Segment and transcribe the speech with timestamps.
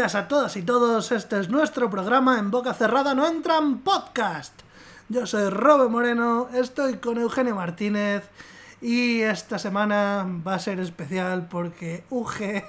[0.00, 1.12] Bienvenidas a todas y todos.
[1.12, 4.58] Este es nuestro programa En Boca Cerrada No Entran Podcast.
[5.10, 8.26] Yo soy Robe Moreno, estoy con Eugenio Martínez
[8.80, 12.62] y esta semana va a ser especial porque UG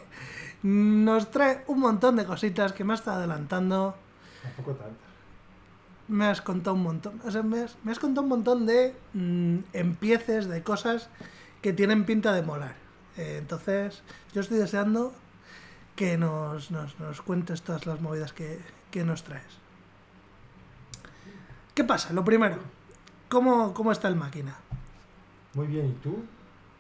[0.63, 3.95] nos trae un montón de cositas que me está adelantando.
[4.43, 4.99] Tampoco tanto.
[6.09, 8.93] Me has contado un montón, o sea, me, has, me has contado un montón de
[9.13, 11.07] mm, empieces, de cosas
[11.61, 12.75] que tienen pinta de molar.
[13.15, 15.13] Eh, entonces, yo estoy deseando
[16.01, 18.57] que nos, nos, nos cuentes todas las movidas que,
[18.89, 19.59] que nos traes.
[21.75, 22.11] ¿Qué pasa?
[22.11, 22.57] Lo primero,
[23.29, 24.55] ¿cómo, cómo está el máquina?
[25.53, 26.23] Muy bien, ¿y tú?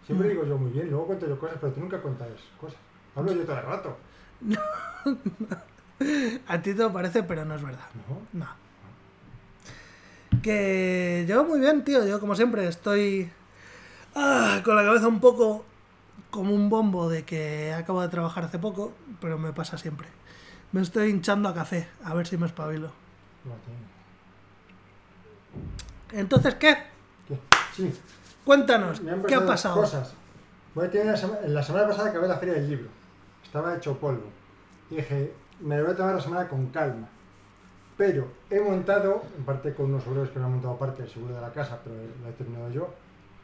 [0.07, 2.79] Siempre digo yo muy bien, luego cuento yo cosas, pero tú nunca cuentas cosas.
[3.15, 3.97] Hablo yo todo el rato.
[6.47, 7.89] A ti te lo parece, pero no es verdad.
[8.33, 8.39] ¿No?
[8.39, 8.47] No.
[10.41, 12.07] Que yo muy bien, tío.
[12.07, 13.29] Yo como siempre estoy
[14.15, 15.63] ah, con la cabeza un poco
[16.31, 20.07] como un bombo de que acabo de trabajar hace poco, pero me pasa siempre.
[20.71, 22.91] Me estoy hinchando a café, a ver si me espabilo.
[26.11, 26.75] Entonces, ¿qué?
[27.27, 27.39] ¿Qué?
[27.75, 27.93] Sí,
[28.43, 29.75] Cuéntanos, ¿qué ha pasado?
[29.75, 30.13] Cosas.
[30.73, 32.89] Voy a tener sema- la semana pasada acabé la feria del libro.
[33.43, 34.23] Estaba hecho polvo.
[34.89, 37.07] Y dije, me lo voy a tomar la semana con calma.
[37.97, 41.35] Pero he montado, en parte con unos obreros que me han montado parte del seguro
[41.35, 42.93] de la casa, pero lo he terminado yo.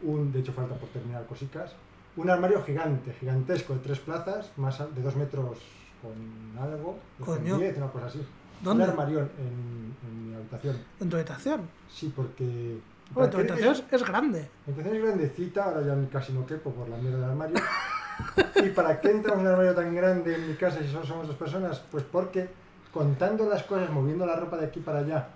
[0.02, 1.74] Un, de hecho, falta por terminar cositas.
[2.18, 5.58] Un armario gigante, gigantesco, de tres plazas, más de dos metros
[6.02, 8.22] con algo, con diez, una cosa así.
[8.62, 8.84] ¿Dónde?
[8.86, 10.78] Un armario en, en mi habitación.
[11.00, 11.62] En tu habitación.
[11.90, 12.80] Sí, porque...
[13.12, 14.50] Bueno, tu habitación es- es, es grande.
[14.66, 17.56] mi habitación es grandecita, ahora ya casi no quepo por la mierda del armario.
[18.66, 21.36] ¿Y para qué entra un armario tan grande en mi casa si solo somos dos
[21.36, 21.80] personas?
[21.92, 22.50] Pues porque
[22.92, 25.28] contando las cosas, moviendo la ropa de aquí para allá,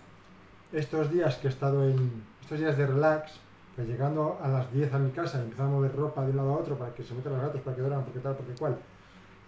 [0.73, 2.23] estos días que he estado en.
[2.41, 3.33] estos días de relax,
[3.75, 6.37] que llegando a las 10 a mi casa y empezando a mover ropa de un
[6.37, 8.53] lado a otro para que se metan los gatos, para que duerman, porque tal, porque
[8.53, 8.77] cual.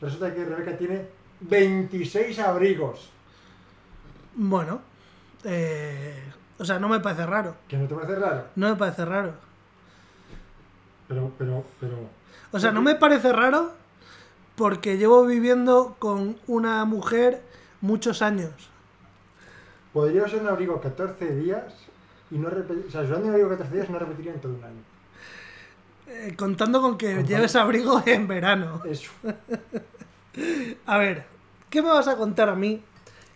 [0.02, 1.08] Resulta que Rebeca tiene
[1.42, 3.10] 26 abrigos.
[4.36, 4.82] Bueno,
[5.44, 6.24] eh,
[6.58, 7.56] o sea, no me parece raro.
[7.68, 9.34] Que no te parece raro, No me parece raro.
[11.08, 11.96] pero, pero, pero.
[12.52, 13.72] O sea, no me parece raro
[14.56, 17.42] porque llevo viviendo con una mujer
[17.82, 18.52] muchos años.
[19.92, 21.74] Podría usar un abrigo 14 días
[22.34, 22.86] y no repetir.
[22.88, 24.82] O sea, usando un abrigo 14 días no repetiría en todo un año.
[26.08, 27.30] Eh, contando con que Contando.
[27.30, 28.82] lleves abrigo en verano.
[28.86, 29.12] Eso.
[30.86, 31.26] A ver,
[31.70, 32.84] ¿qué me vas a contar a mí?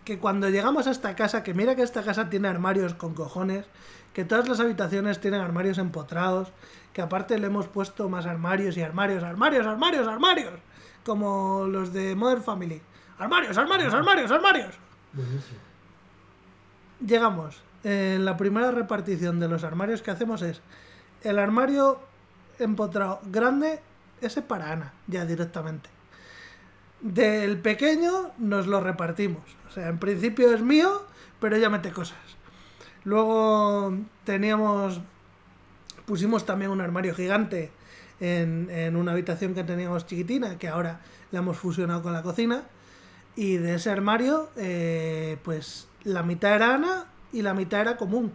[0.04, 3.66] Que cuando llegamos a esta casa, que mira que esta casa tiene armarios con cojones,
[4.14, 6.52] que todas las habitaciones tienen armarios empotrados,
[6.94, 10.54] que aparte le hemos puesto más armarios y armarios, armarios, armarios, armarios,
[11.06, 12.82] como los de Modern Family.
[13.20, 14.74] Armarios, armarios, armarios, armarios.
[15.14, 15.60] Buenísimo.
[17.06, 17.62] Llegamos.
[17.84, 20.62] En la primera repartición de los armarios que hacemos es
[21.24, 22.00] el armario
[22.60, 23.80] empotrado grande,
[24.22, 25.90] ese para Ana, ya directamente.
[27.02, 29.44] Del pequeño nos lo repartimos.
[29.68, 31.06] O sea, en principio es mío,
[31.40, 32.18] pero ella mete cosas.
[33.04, 35.02] Luego teníamos.
[36.06, 37.72] Pusimos también un armario gigante
[38.20, 41.02] en, en una habitación que teníamos chiquitina, que ahora
[41.32, 42.64] la hemos fusionado con la cocina.
[43.36, 48.32] Y de ese armario, eh, pues la mitad era Ana y la mitad era común.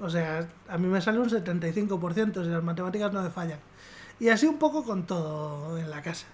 [0.00, 3.58] O sea, a mí me sale un 75%, si las matemáticas no me fallan.
[4.18, 6.26] Y así un poco con todo en la casa.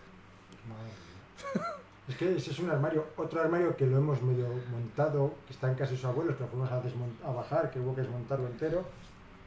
[0.68, 1.70] Madre.
[2.08, 5.70] Es que ese es un armario, otro armario que lo hemos medio montado, que está
[5.70, 6.82] en casa de sus abuelos, que lo fuimos a,
[7.24, 8.84] a bajar, que hubo que desmontarlo entero,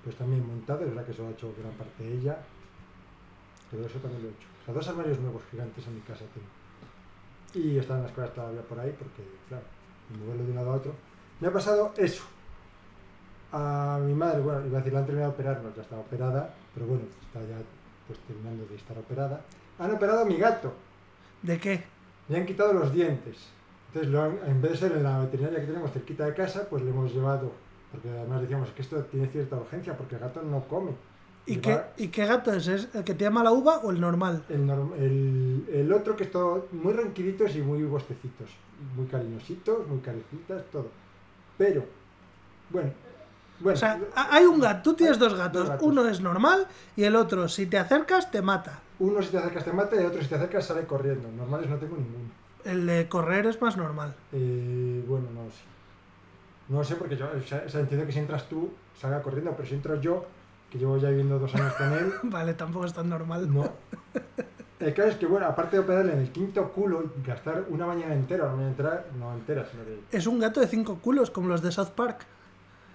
[0.02, 2.38] pues también montado, es verdad que eso lo ha hecho gran parte de ella,
[3.70, 4.48] pero eso también lo he hecho.
[4.62, 7.66] O sea, dos armarios nuevos gigantes en mi casa tengo.
[7.66, 9.66] Y están las cosas todavía por ahí, porque, claro,
[10.18, 10.96] moverlo de un lado a otro.
[11.40, 12.24] Me ha pasado eso.
[13.52, 15.98] A mi madre, bueno, iba a decir, la han terminado de operar, no, ya está
[16.00, 17.58] operada, pero bueno, está ya
[18.08, 19.42] pues terminando de estar operada.
[19.80, 20.74] Han operado a mi gato.
[21.42, 21.84] ¿De qué?
[22.30, 23.38] Le han quitado los dientes.
[23.88, 26.66] Entonces, lo han- en vez de ser en la veterinaria que tenemos cerquita de casa,
[26.70, 27.52] pues le hemos llevado,
[27.92, 30.92] porque además decíamos que esto tiene cierta urgencia, porque el gato no come.
[31.46, 32.68] ¿Y qué, va- ¿Y qué gato es?
[32.68, 34.44] ¿Es el que te llama la uva o el normal?
[34.50, 38.50] El, norm- el, el otro que es todo muy ronquiditos y muy bostecitos,
[38.96, 40.88] muy cariñositos, muy caricitas, todo.
[41.58, 41.86] Pero,
[42.70, 42.92] bueno,
[43.60, 45.72] bueno, O sea, ha- hay un gato, tú tienes dos dos gatos.
[45.82, 48.80] Uno es normal y el otro, si te acercas, te mata.
[49.00, 51.30] uno si te acercas te mata y el otro si te acercas sale corriendo.
[51.32, 52.30] Normales no tengo ninguno.
[52.66, 54.16] El de correr es más normal.
[54.32, 55.64] Eh, bueno, no sé.
[56.70, 59.76] No sé porque yo o sea, entiendo que si entras tú salga corriendo, pero si
[59.76, 60.26] entro yo,
[60.72, 63.54] que llevo ya viviendo dos años con él, Vale, tampoco es tan normal.
[63.54, 63.70] no.
[64.84, 67.86] El caso es que, bueno, aparte de operarle en el quinto culo y gastar una
[67.86, 70.18] mañana entera, una mañana entera, no entera, sino que...
[70.18, 72.26] Es un gato de cinco culos, como los de South Park.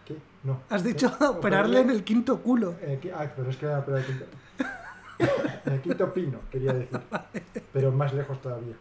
[0.04, 0.16] ¿Qué?
[0.44, 0.60] No.
[0.68, 1.24] Has dicho ¿Eh?
[1.28, 2.74] operarle en el quinto culo.
[3.14, 4.24] ah, pero es que era operar el quinto...
[5.64, 7.00] en el quinto pino, quería decir.
[7.72, 8.74] Pero más lejos todavía.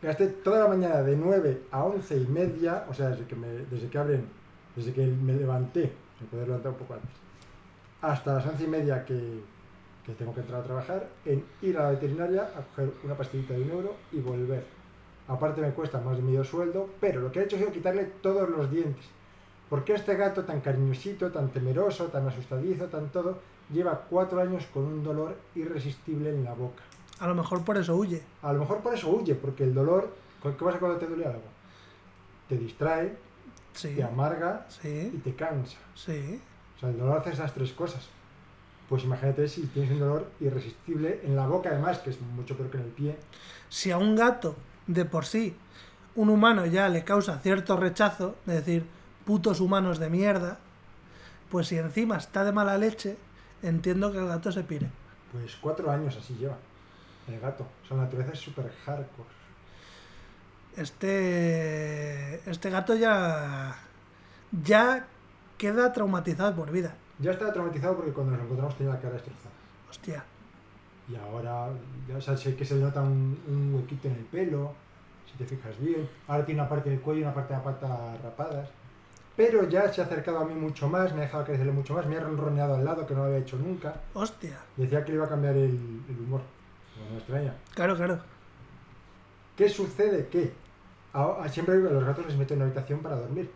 [0.00, 3.46] Gasté toda la mañana de 9 a 11 y media, o sea, desde que, me,
[3.70, 4.26] desde que abren,
[4.74, 7.10] desde que me levanté, me puedo levantar un poco antes,
[8.00, 9.42] hasta las 11 y media que,
[10.04, 13.54] que tengo que entrar a trabajar, en ir a la veterinaria a coger una pastillita
[13.54, 14.64] de un euro y volver.
[15.28, 18.04] Aparte me cuesta más de medio sueldo, pero lo que he hecho ha sido quitarle
[18.20, 19.04] todos los dientes.
[19.70, 23.38] Porque este gato tan cariñosito, tan temeroso, tan asustadizo, tan todo,
[23.72, 26.82] lleva cuatro años con un dolor irresistible en la boca.
[27.20, 28.22] A lo mejor por eso huye.
[28.42, 30.12] A lo mejor por eso huye, porque el dolor,
[30.42, 31.42] ¿qué pasa cuando te duele algo?
[32.48, 33.16] Te distrae,
[33.72, 33.94] Sí.
[33.94, 35.20] te amarga y Sí.
[35.24, 35.78] te cansa.
[35.94, 36.40] Sí.
[36.76, 38.08] O sea, el dolor hace esas tres cosas.
[38.92, 42.70] Pues imagínate si tienes un dolor irresistible en la boca, además, que es mucho peor
[42.70, 43.16] que en el pie.
[43.70, 44.54] Si a un gato,
[44.86, 45.56] de por sí,
[46.14, 48.84] un humano ya le causa cierto rechazo, es decir,
[49.24, 50.58] putos humanos de mierda,
[51.50, 53.16] pues si encima está de mala leche,
[53.62, 54.90] entiendo que el gato se pire.
[55.32, 56.58] Pues cuatro años así lleva
[57.28, 57.66] el gato.
[57.84, 59.30] O sea, la naturaleza es súper hardcore.
[60.76, 62.42] Este.
[62.44, 63.74] Este gato ya.
[64.62, 65.06] ya
[65.56, 66.94] queda traumatizado por vida.
[67.22, 69.54] Ya estaba traumatizado porque cuando nos encontramos tenía la cara destrozada.
[69.88, 70.24] Hostia.
[71.08, 71.68] Y ahora,
[72.08, 74.72] ya, o sea, sé que se le nota un, un huequito en el pelo,
[75.30, 76.08] si te fijas bien.
[76.28, 78.68] Ahora tiene una parte del cuello y una parte de la pata rapadas.
[79.36, 82.06] Pero ya se ha acercado a mí mucho más, me ha dejado crecerle mucho más,
[82.06, 83.94] me ha ronroneado al lado, que no lo había hecho nunca.
[84.12, 84.58] Hostia.
[84.76, 86.42] Decía que le iba a cambiar el, el humor.
[86.98, 87.54] No me extraña.
[87.74, 88.18] Claro, claro.
[89.56, 90.28] ¿Qué sucede?
[90.28, 90.52] Que
[91.50, 93.50] siempre los gatos les meten en una habitación para dormir.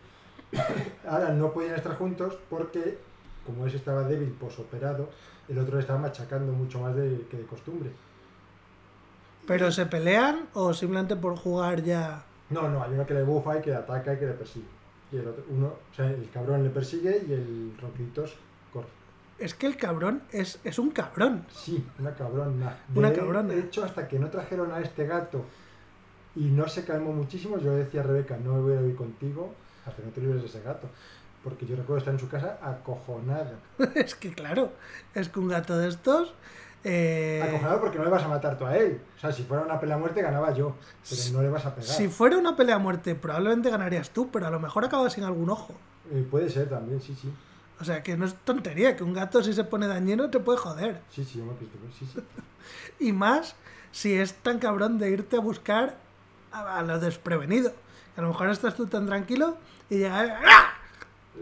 [1.08, 2.98] Ahora no podían estar juntos porque,
[3.46, 5.08] como ese estaba débil, posoperado,
[5.48, 7.90] el otro le estaba machacando mucho más de, que de costumbre.
[9.46, 12.24] ¿Pero se pelean o simplemente por jugar ya.?
[12.50, 14.66] No, no, hay uno que le bufa y que le ataca y que le persigue.
[15.12, 18.34] Y el otro, uno, o sea, el cabrón le persigue y el ronquitos
[18.72, 18.88] corre.
[19.38, 21.46] Es que el cabrón es, es un cabrón.
[21.50, 22.76] Sí, una cabrona.
[22.94, 23.54] Una De cabrona.
[23.54, 25.44] hecho, hasta que no trajeron a este gato
[26.34, 28.96] y no se calmó muchísimo, yo le decía a Rebeca, no me voy a ir
[28.96, 29.54] contigo
[29.86, 30.88] hasta que no te libres de ese gato.
[31.46, 33.52] Porque yo recuerdo estar en su casa acojonado.
[33.94, 34.72] es que claro,
[35.14, 36.34] es que un gato de estos.
[36.82, 39.00] eh, Acojonado porque no le vas a matar tú a él.
[39.16, 40.74] O sea, si fuera una pelea a muerte ganaba yo,
[41.08, 41.88] pero no le vas a pegar.
[41.88, 45.22] si fuera una pelea a muerte, probablemente ganarías tú, pero a lo mejor acabas sin
[45.22, 45.72] algún ojo.
[46.10, 47.32] Eh, puede ser también, sí, sí.
[47.80, 50.58] O sea, que no es tontería, que un gato si se pone dañino te puede
[50.58, 51.00] joder.
[51.10, 52.20] Sí, sí, yo me acuerdo, sí, sí.
[52.98, 53.54] Y más
[53.92, 55.94] si es tan cabrón de irte a buscar
[56.50, 57.70] a, a lo desprevenido.
[58.16, 59.56] Que a lo mejor estás tú tan tranquilo
[59.88, 60.40] y llega...
[60.44, 60.72] ¡ah!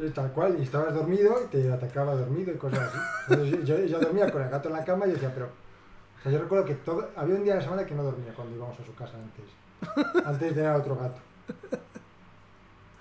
[0.01, 2.99] Eh, Tal cual, y estabas dormido y te atacaba dormido y cosas así.
[3.29, 5.47] Entonces, yo, yo dormía con el gato en la cama y decía, pero.
[5.47, 8.33] O sea, yo recuerdo que todo, había un día de la semana que no dormía
[8.35, 10.25] cuando íbamos a su casa antes.
[10.25, 11.21] Antes de tener a otro gato.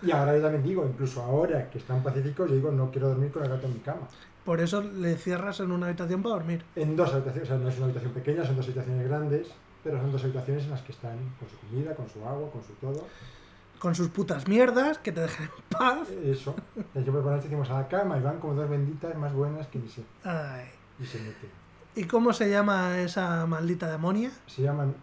[0.01, 3.31] Y ahora yo también digo, incluso ahora que están pacíficos, yo digo, no quiero dormir
[3.31, 4.01] con el gato en mi cama.
[4.43, 6.65] Por eso le cierras en una habitación para dormir.
[6.75, 9.47] En dos habitaciones, o sea, no es una habitación pequeña, son dos habitaciones grandes,
[9.81, 12.61] pero son dos habitaciones en las que están con su comida, con su agua, con
[12.61, 13.07] su todo.
[13.83, 16.09] Con sus putas mierdas, que te dejen en paz.
[16.09, 16.55] Eso.
[16.95, 19.67] Yo por la noche hicimos a la cama y van como dos benditas más buenas
[19.67, 20.05] que ni sé.
[20.23, 20.69] Ay.
[21.01, 21.49] Y se meten.
[21.93, 24.31] ¿Y cómo se llama esa maldita demonia?
[24.47, 24.95] Se llaman.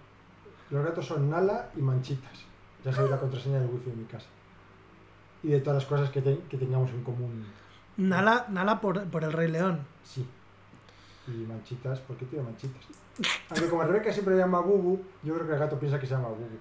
[0.71, 2.47] Los gatos son Nala y Manchitas.
[2.83, 4.29] Ya sabéis la contraseña del wifi de mi casa.
[5.43, 7.45] Y de todas las cosas que, te- que tengamos en común.
[7.99, 9.81] Nala, Nala por, por el Rey León.
[10.05, 10.27] Sí.
[11.29, 12.83] Y Manchitas, ¿por qué tiene Manchitas?
[13.51, 16.15] Aunque como Rebeca siempre le llama Bubu, yo creo que el gato piensa que se
[16.15, 16.59] llama Bubu.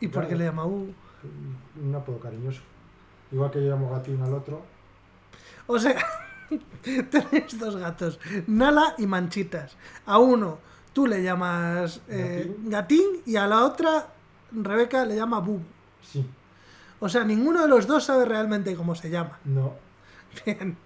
[0.00, 0.94] ¿Y por qué le llama U?
[1.80, 2.62] Un apodo cariñoso.
[3.30, 4.62] Igual que yo llamo gatín al otro.
[5.66, 5.96] O sea,
[6.82, 9.76] tenéis dos gatos, Nala y Manchitas.
[10.06, 10.58] A uno
[10.92, 14.08] tú le llamas eh, Gatín y a la otra
[14.50, 15.62] Rebeca le llama Bub.
[16.02, 16.26] Sí.
[17.00, 19.38] O sea, ninguno de los dos sabe realmente cómo se llama.
[19.44, 19.74] No.
[20.44, 20.76] Bien.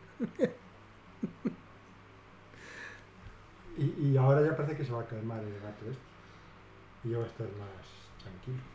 [3.78, 6.02] Y, y ahora ya parece que se va a calmar el gato este.
[7.04, 8.71] Y yo voy a estar más tranquilo.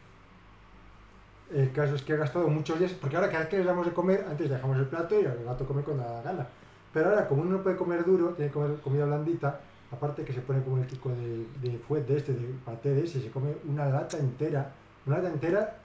[1.53, 3.85] El caso es que he gastado muchos días, porque ahora cada vez que les damos
[3.85, 6.47] de comer, antes dejamos el plato y el gato come cuando da la gana.
[6.93, 9.61] Pero ahora, como uno no puede comer duro, tiene que comer comida blandita,
[9.91, 13.05] aparte que se pone como el kiko de, de fuet de este, de paté de
[13.05, 14.71] ese, se come una lata entera.
[15.05, 15.75] Una lata entera,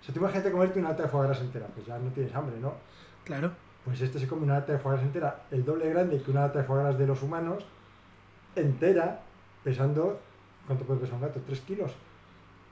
[0.00, 2.34] o sea, tú imagínate comerte una lata de foie gras entera, pues ya no tienes
[2.34, 2.72] hambre, ¿no?
[3.24, 3.50] Claro.
[3.84, 6.42] Pues este se come una lata de foie gras entera, el doble grande que una
[6.42, 7.66] lata de foie gras de los humanos,
[8.56, 9.20] entera,
[9.62, 10.18] pesando,
[10.66, 11.40] ¿cuánto puede pesar un gato?
[11.46, 11.92] ¿3 kilos?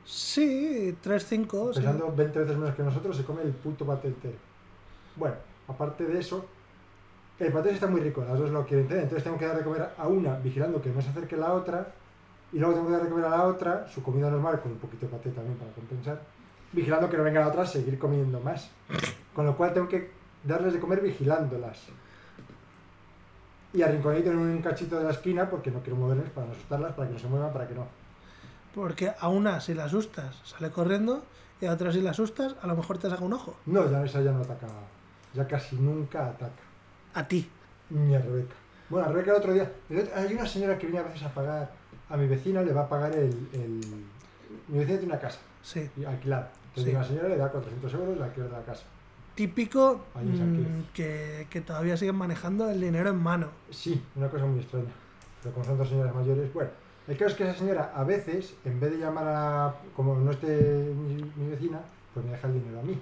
[0.09, 1.75] Sí, 3-5.
[1.75, 1.81] sí.
[1.81, 4.39] Pesando 20 veces menos que nosotros, se come el puto paté entero.
[5.17, 5.35] Bueno,
[5.69, 6.47] aparte de eso,
[7.39, 9.65] el paté está muy rico, las dos lo quieren tener, entonces tengo que dar de
[9.65, 11.93] comer a una, vigilando que no se acerque la otra,
[12.55, 14.79] y luego tengo que dar de comer a la otra, su comida normal, con un
[14.79, 16.23] poquito de paté también para compensar,
[16.73, 18.71] vigilando que no venga la otra a seguir comiendo más.
[19.35, 20.11] Con lo cual tengo que
[20.43, 21.87] darles de comer vigilándolas.
[23.75, 26.95] Y arrinconadito en un cachito de la esquina, porque no quiero moverles para no asustarlas,
[26.95, 27.98] para que no se muevan, para que no.
[28.75, 31.23] Porque a una si la asustas sale corriendo
[31.61, 33.57] y a otra si la asustas a lo mejor te saca un ojo.
[33.67, 34.67] No, ya esa ya no ataca.
[35.35, 36.63] Ya casi nunca ataca.
[37.15, 37.49] A ti.
[37.91, 38.55] Ni a Rebeca.
[38.89, 39.73] Bueno, a Rebeca el otro día.
[39.91, 41.71] el otro- hay una señora que viene a veces a pagar.
[42.11, 43.49] A mi vecina le va a pagar el.
[43.53, 44.05] el-
[44.69, 45.89] mi vecina tiene una casa Sí.
[45.97, 46.51] y alquilada.
[46.69, 46.99] Entonces Sí.
[46.99, 48.85] la señora le da 400 euros la alquiler de la casa.
[49.35, 53.49] Típico mm, que, que todavía siguen manejando el dinero en mano.
[53.71, 54.91] Sí, una cosa muy extraña.
[55.43, 56.71] Pero como son dos señoras mayores, bueno.
[57.09, 59.75] El caso es que esa señora a veces, en vez de llamar a.
[59.97, 61.81] Como no esté mi, mi vecina,
[62.13, 62.99] pues me deja el dinero a mí.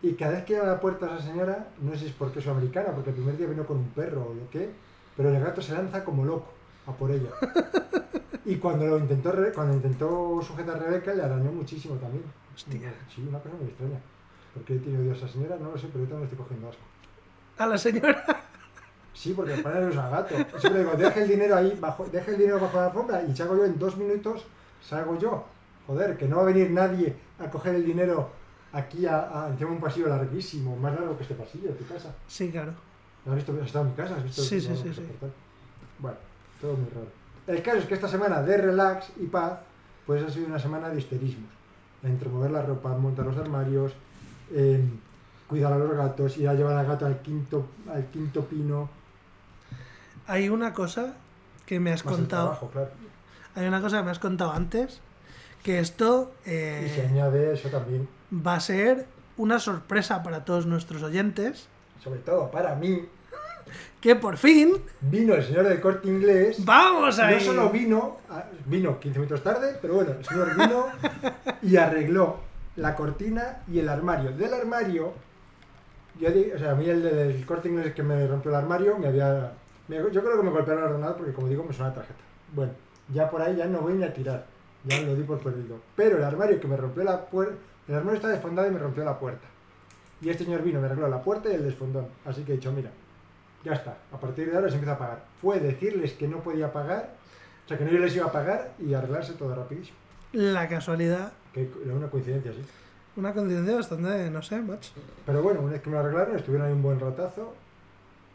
[0.00, 2.38] Y cada vez que a la puerta a esa señora, no sé si es porque
[2.38, 4.70] es americana, porque el primer día vino con un perro o lo que,
[5.16, 6.52] pero el gato se lanza como loco
[6.86, 7.30] a por ella.
[8.44, 12.24] Y cuando lo intentó cuando intentó sujetar a Rebeca, le arañó muchísimo también.
[12.54, 12.94] Hostia.
[13.14, 14.00] Sí, una cosa muy extraña.
[14.54, 15.58] ¿Por qué tiene odio a esa señora?
[15.60, 16.80] No lo sé, pero yo también estoy cogiendo asco.
[17.58, 18.24] A la señora.
[19.18, 20.34] Sí, porque me pone nervioso al gato.
[20.60, 23.42] Siempre digo, deja el dinero ahí, bajo, deja el dinero bajo la alfombra y si
[23.42, 24.44] hago yo en dos minutos,
[24.80, 25.44] salgo yo.
[25.88, 28.30] Joder, que no va a venir nadie a coger el dinero
[28.72, 32.14] aquí a, a de un pasillo larguísimo, más largo que este pasillo de tu casa.
[32.28, 32.72] Sí, claro.
[33.26, 33.52] ¿Has visto?
[33.60, 34.14] ¿Has estado en mi casa?
[34.14, 34.42] ¿Has visto?
[34.42, 35.02] Sí, sí, sí, sí.
[35.98, 36.18] Bueno,
[36.60, 37.08] todo muy raro.
[37.48, 39.58] El caso es que esta semana de relax y paz,
[40.06, 41.50] pues ha sido una semana de histerismos.
[42.04, 43.92] Entre mover la ropa, montar los armarios,
[44.52, 44.80] eh,
[45.48, 48.96] cuidar a los gatos, ir a llevar al gato al quinto, al quinto pino.
[50.28, 51.14] Hay una cosa
[51.66, 52.44] que me has Más contado.
[52.50, 52.90] trabajo, claro.
[53.56, 55.00] Hay una cosa que me has contado antes.
[55.62, 59.06] Que esto eh, Y se añade eso también, va a ser
[59.36, 61.68] una sorpresa para todos nuestros oyentes.
[62.02, 63.08] sobre todo para mí,
[64.00, 66.64] Que por fin vino el señor del corte inglés.
[66.64, 68.18] vamos a No solo vino,
[68.66, 70.86] vino 15 minutos tarde, pero bueno, el señor vino
[71.62, 72.38] y arregló
[72.76, 74.30] la cortina y el armario.
[74.32, 75.12] Del armario,
[76.20, 79.08] yo o sea, a mí el del corte inglés que me rompió el armario, me
[79.08, 79.52] había.
[79.88, 82.20] Yo creo que me golpearon el ordenador porque, como digo, me suena la tarjeta.
[82.54, 82.72] Bueno,
[83.12, 84.46] ya por ahí ya no voy ni a tirar,
[84.84, 85.78] ya lo di por perdido.
[85.96, 87.56] Pero el armario que me rompió la puerta,
[87.88, 89.46] el armario está desfondado y me rompió la puerta.
[90.20, 92.08] Y este señor vino, me arregló la puerta y el desfondón.
[92.24, 92.90] Así que he dicho, mira,
[93.64, 95.24] ya está, a partir de ahora se empieza a pagar.
[95.40, 97.14] Fue decirles que no podía pagar,
[97.64, 99.96] o sea, que no yo les iba a pagar y arreglarse todo rapidísimo.
[100.32, 101.32] la casualidad.
[101.52, 102.64] Que era una coincidencia, sí.
[103.16, 104.92] Una coincidencia bastante, no sé, macho.
[105.26, 107.54] Pero bueno, una vez que me lo arreglaron, estuvieron ahí un buen ratazo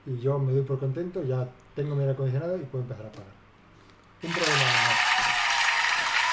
[0.06, 3.12] y yo me doy por contento, ya tengo mi aire acondicionado y puedo empezar a
[3.12, 3.34] pagar.
[4.24, 4.64] Un problema.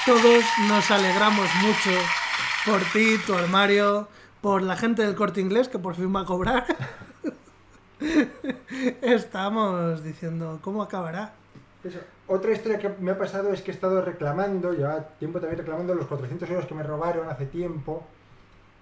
[0.05, 1.91] Todos nos alegramos mucho
[2.65, 4.07] por ti, tu armario,
[4.41, 6.65] por la gente del corte inglés que por fin va a cobrar.
[9.01, 11.33] Estamos diciendo, ¿cómo acabará?
[11.83, 11.99] Eso.
[12.27, 15.93] Otra historia que me ha pasado es que he estado reclamando, llevaba tiempo también reclamando
[15.93, 18.05] los 400 euros que me robaron hace tiempo.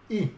[0.07, 0.31] Y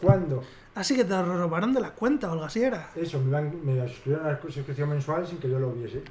[0.00, 0.42] cuando
[0.74, 2.90] Así que te lo robaron de la cuenta o algo así era.
[2.94, 6.02] eso, me, iban- me suscribieron a la suscripción mensual sin que yo lo viese.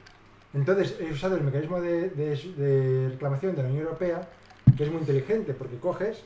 [0.54, 4.28] Entonces he usado el mecanismo de, de- de reclamación de la Unión Europea,
[4.76, 6.22] que es muy inteligente, porque coges,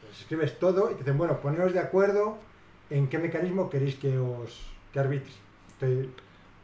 [0.00, 2.38] pues, escribes todo y te dicen, bueno, poneros de acuerdo
[2.90, 4.60] en qué mecanismo queréis que os
[4.92, 5.32] que arbitre.
[5.80, 6.06] Entonces,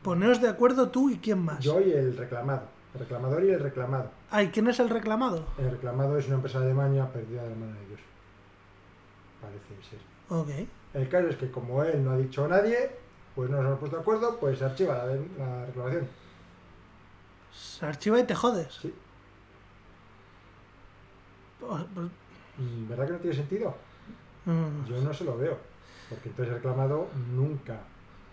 [0.03, 1.59] Poneos de acuerdo tú y quién más.
[1.59, 2.63] yo y el reclamado,
[2.95, 4.11] el reclamador y el reclamado.
[4.31, 5.45] Ay, ¿quién es el reclamado?
[5.59, 8.01] El reclamado es una empresa de Alemania perdida de la mano de Dios.
[9.41, 9.99] Parece ser.
[10.31, 10.49] Ok.
[10.95, 12.91] El caso es que como él no ha dicho a nadie,
[13.35, 16.09] pues no nos hemos puesto de acuerdo, pues se archiva la, la reclamación.
[17.53, 18.73] Se archiva y te jodes.
[18.75, 18.95] Sí.
[21.61, 22.07] Pues- pues,
[22.59, 23.75] ¿Y verdad que no tiene sentido?
[24.47, 25.59] mm, Yo no se lo veo.
[26.09, 27.81] Porque entonces el reclamado nunca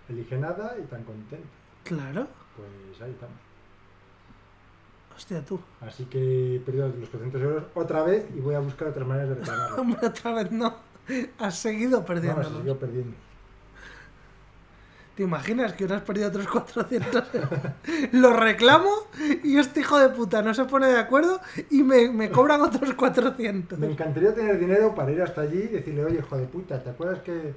[0.07, 1.47] elige nada y tan contento.
[1.83, 2.27] claro.
[2.55, 3.35] Pues ahí estamos.
[5.15, 5.59] Hostia, tú.
[5.81, 9.29] Así que he perdido los 400 euros otra vez y voy a buscar otras maneras
[9.29, 9.81] de reclamarlo.
[9.81, 10.73] Hombre, otra vez no.
[11.39, 12.43] Has seguido No, perdiendo.
[12.43, 13.15] se siguió perdiendo.
[15.15, 17.59] ¿Te imaginas que hubieras perdido otros 400 euros?
[18.11, 18.89] Lo reclamo
[19.45, 22.93] y este hijo de puta no se pone de acuerdo y me, me cobran otros
[22.95, 23.79] 400.
[23.79, 26.89] Me encantaría tener dinero para ir hasta allí y decirle, oye, hijo de puta, ¿te
[26.89, 27.53] acuerdas que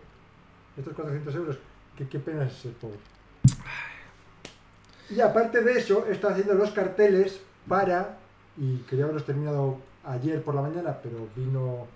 [0.77, 1.59] estos 400 euros,
[1.97, 2.99] qué, qué pena es ser pobre?
[5.11, 8.19] Y aparte de eso, estado haciendo los carteles para,
[8.57, 11.89] y quería haberlos terminado ayer por la mañana, pero vino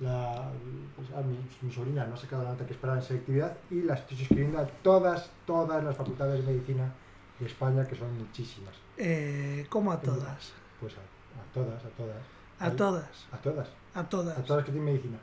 [0.00, 0.50] la,
[0.96, 3.82] pues, a mi, mi sobrina, no ha sacado la nota que esperaba en selectividad, y
[3.82, 6.92] las estoy suscribiendo a todas, todas las facultades de medicina
[7.38, 8.74] de España, que son muchísimas.
[8.96, 10.52] Eh, ¿Cómo a todas?
[10.80, 12.16] Pues a, a todas, a todas.
[12.58, 13.26] A todas.
[13.32, 13.68] A todas.
[13.94, 14.38] A todas.
[14.38, 15.18] A todas que tienen medicina.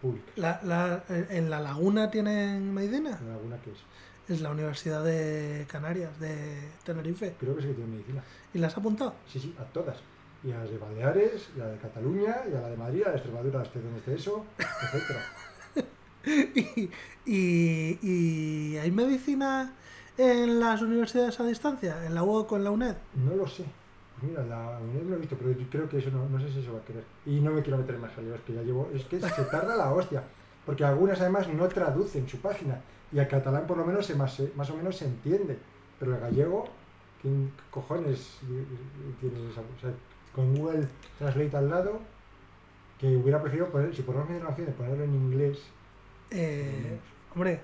[0.00, 0.32] Pública.
[0.36, 3.18] La, la- ¿En la laguna tienen medicina?
[3.22, 3.78] ¿En alguna que es?
[4.28, 7.34] Es la Universidad de Canarias, de Tenerife.
[7.38, 8.22] Creo que sí que tiene medicina.
[8.54, 9.14] ¿Y las has apuntado?
[9.30, 9.96] Sí, sí, a todas.
[10.44, 13.02] Y a las de Baleares, y a la de Cataluña, y a la de Madrid,
[13.02, 15.32] a la de Extremadura, esté donde esté eso, etcétera.
[16.26, 16.90] ¿Y,
[17.24, 19.76] y, y hay medicina
[20.16, 22.06] en las universidades a distancia?
[22.06, 22.96] ¿En la UOC o en la UNED?
[23.14, 23.74] No lo sé.
[24.22, 26.60] mira, la UNED lo he visto, pero yo creo que eso no, no sé si
[26.60, 27.04] eso va a querer.
[27.26, 28.90] Y no me quiero meter en más jaleos, que ya llevo.
[28.94, 30.22] Es que se tarda la hostia.
[30.66, 32.84] Porque algunas además no traducen su página.
[33.12, 35.58] Y al catalán por lo menos se más, más o menos se entiende.
[35.98, 36.68] Pero el gallego,
[37.20, 38.38] ¿quién cojones
[39.20, 39.60] tiene esa?
[39.60, 39.90] O sea,
[40.34, 40.88] con Google
[41.18, 42.00] Translate al lado,
[42.98, 45.58] que hubiera preferido poner, si ponemos opción de ponerlo en inglés,
[46.30, 46.98] Eh,
[47.34, 47.60] hombre,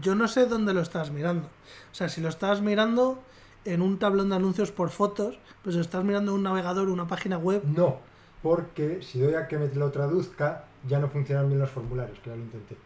[0.00, 1.48] yo no sé dónde lo estás mirando.
[1.90, 3.20] O sea, si lo estás mirando
[3.64, 7.06] en un tablón de anuncios por fotos, pues si estás mirando en un navegador, una
[7.06, 7.98] página web, no.
[8.42, 12.30] Porque si doy a que me lo traduzca, ya no funcionan bien los formularios, que
[12.30, 12.76] ya lo intenté.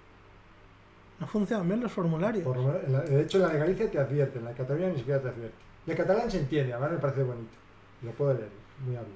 [1.19, 2.45] no funcionan bien los formularios.
[2.45, 4.99] Por lo de hecho, en la de Galicia te advierte, en la de Cataluña ni
[4.99, 5.57] siquiera te advierte.
[5.87, 7.57] El catalán se entiende, además me parece bonito.
[8.03, 8.51] Lo puedo leer,
[8.85, 9.15] muy hábil.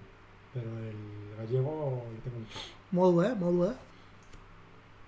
[0.54, 2.58] Pero el gallego lo tengo mucho.
[2.90, 3.34] Modo, ¿eh?
[3.34, 3.74] Modo, ¿eh?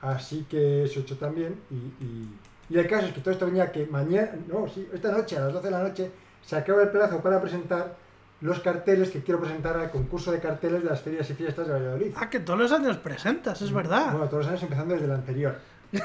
[0.01, 1.55] Así que eso he hecho también.
[1.71, 2.29] Y, y,
[2.71, 5.41] y el caso es que todo esto venía que mañana, no, sí, esta noche, a
[5.41, 6.11] las 12 de la noche,
[6.45, 7.95] se acaba el plazo para presentar
[8.41, 11.73] los carteles que quiero presentar al concurso de carteles de las ferias y fiestas de
[11.75, 12.13] Valladolid.
[12.17, 14.11] Ah, que todos los años presentas, es verdad.
[14.13, 15.57] Bueno, todos los años empezando desde el anterior.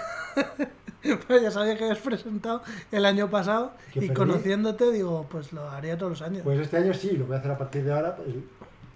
[1.27, 4.13] Pero ya sabía que habías presentado el año pasado Que y perdí.
[4.13, 6.41] conociéndote digo, pues lo haría todos los años.
[6.43, 8.15] Pues este año sí, lo voy a hacer a partir de ahora.
[8.15, 8.27] pues,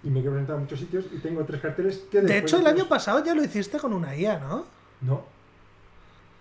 [0.02, 2.66] y me quiero presentar a muchos sitios y tengo tres carteles que de hecho, el
[2.66, 4.66] año pasado ya lo hiciste con una IA, ¿no?
[5.00, 5.24] No.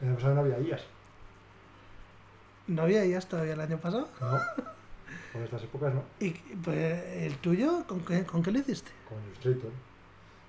[0.01, 0.81] El año pasado no había IAS.
[2.67, 4.07] ¿No había IAs todavía el año pasado?
[4.19, 4.39] No.
[5.33, 6.03] Por estas épocas no.
[6.19, 8.91] ¿Y pues, el tuyo con qué, con qué lo hiciste?
[9.07, 9.71] Con Illustrator.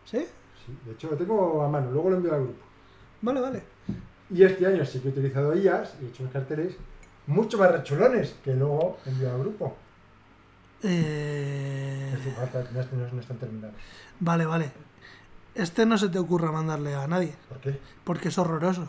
[0.04, 0.26] ¿Sí?
[0.64, 0.76] Sí.
[0.86, 1.90] De hecho, lo tengo a mano.
[1.90, 2.64] Luego lo envío al grupo.
[3.20, 3.62] Vale, vale.
[4.30, 6.76] Y este año sí que he utilizado IAS y he hecho unos carteles
[7.26, 9.76] mucho más rechulones que luego envío al grupo.
[10.84, 13.76] Eh, falta, no, no, no están terminados.
[14.20, 14.72] Vale, vale.
[15.54, 17.78] Este no se te ocurra mandarle a nadie, ¿Por qué?
[18.04, 18.88] porque es horroroso.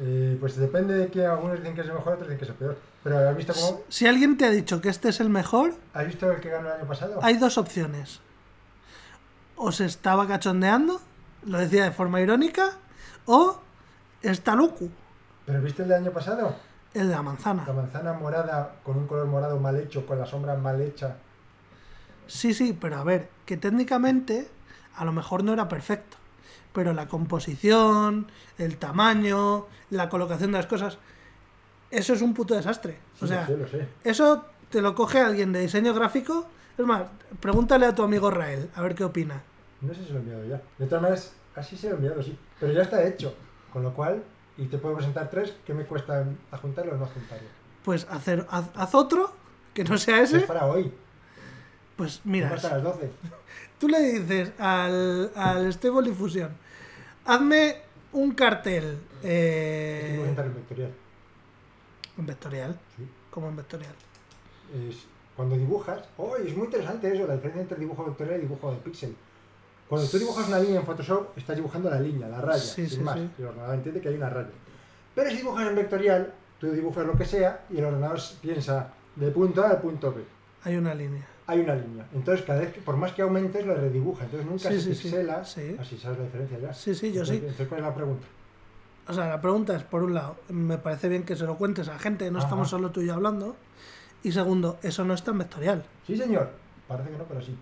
[0.00, 2.50] Eh, pues depende de que algunos dicen que es el mejor, otros dicen que es
[2.50, 2.78] el peor.
[3.02, 3.80] Pero ¿has visto cómo?
[3.88, 6.68] Si alguien te ha dicho que este es el mejor, ¿Has visto el que ganó
[6.68, 7.18] el año pasado?
[7.22, 8.20] hay dos opciones.
[9.56, 11.00] O se estaba cachondeando,
[11.44, 12.74] lo decía de forma irónica,
[13.26, 13.60] o
[14.22, 14.88] está loco,
[15.46, 16.54] ¿Pero viste el del año pasado?
[16.94, 17.64] El de la manzana.
[17.66, 21.16] La manzana morada con un color morado mal hecho, con la sombra mal hecha.
[22.26, 24.48] Sí, sí, pero a ver, que técnicamente
[24.96, 26.16] a lo mejor no era perfecto.
[26.72, 28.26] Pero la composición,
[28.58, 30.98] el tamaño, la colocación de las cosas,
[31.90, 32.98] eso es un puto desastre.
[33.18, 33.88] Sí, O sea, sé.
[34.04, 36.46] eso te lo coge alguien de diseño gráfico.
[36.76, 37.04] Es más,
[37.40, 39.42] pregúntale a tu amigo Rael, a ver qué opina.
[39.80, 40.60] No sé si lo he enviado ya.
[40.78, 42.38] De todas maneras, así se lo he enviado, sí.
[42.60, 43.34] Pero ya está hecho.
[43.72, 44.22] Con lo cual,
[44.58, 47.48] y te puedo presentar tres, ¿qué me cuesta adjuntarlo o no adjuntarlo?
[47.84, 49.32] Pues hacer, haz, haz otro,
[49.72, 50.46] que no sea Es ese.
[50.46, 50.92] para hoy.
[51.96, 53.10] Pues Mira, hasta las 12.
[53.80, 56.50] tú le dices al, al Stable Diffusion,
[57.24, 57.76] hazme
[58.12, 60.94] un cartel que eh, presentar el vectorial.
[62.18, 62.78] en vectorial.
[62.96, 63.08] Sí.
[63.30, 63.94] como en vectorial.
[64.88, 66.00] Es cuando dibujas.
[66.16, 66.36] ¡Oh!
[66.36, 69.14] Es muy interesante eso, la diferencia entre dibujo vectorial y dibujo de píxel.
[69.88, 72.98] Cuando tú dibujas una línea en Photoshop, estás dibujando la línea, la raya, Sí, sin
[72.98, 73.16] sí, más.
[73.18, 73.28] sí.
[73.38, 74.50] El ordenador entiende que hay una raya.
[75.14, 79.30] Pero si dibujas en vectorial, tú dibujas lo que sea y el ordenador piensa de
[79.30, 80.22] punto A al punto B.
[80.64, 81.26] Hay una línea.
[81.46, 82.06] Hay una línea.
[82.14, 84.24] Entonces, cada vez que, por más que aumentes, lo redibuja.
[84.24, 85.42] Entonces, nunca se pixela.
[85.44, 85.76] Sí.
[85.80, 86.74] Así sabes la diferencia ya.
[86.74, 87.40] Sí, sí, yo entonces, sí.
[87.42, 88.26] Entonces, ¿cuál es la pregunta?
[89.08, 91.88] O sea, la pregunta es, por un lado, me parece bien que se lo cuentes
[91.88, 92.48] a gente, no Ajá.
[92.48, 93.56] estamos solo tú y yo hablando.
[94.22, 95.84] Y segundo, eso no está en vectorial.
[96.06, 96.50] Sí, señor.
[96.86, 97.56] Parece que no, pero sí.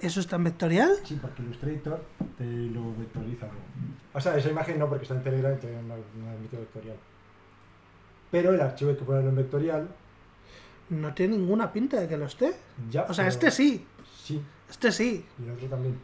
[0.00, 0.90] ¿Eso está en vectorial?
[1.04, 2.02] Sí, porque Illustrator
[2.38, 3.46] te lo vectoriza.
[4.14, 6.96] O sea, esa imagen no, porque está en Telegram y no, no admite vectorial.
[8.30, 9.88] Pero el archivo hay que ponerlo en vectorial.
[10.88, 12.54] No tiene ninguna pinta de que lo esté.
[12.90, 13.86] Ya, O sea, este sí,
[14.24, 15.24] Sí, este sí.
[15.38, 15.98] y el otro también.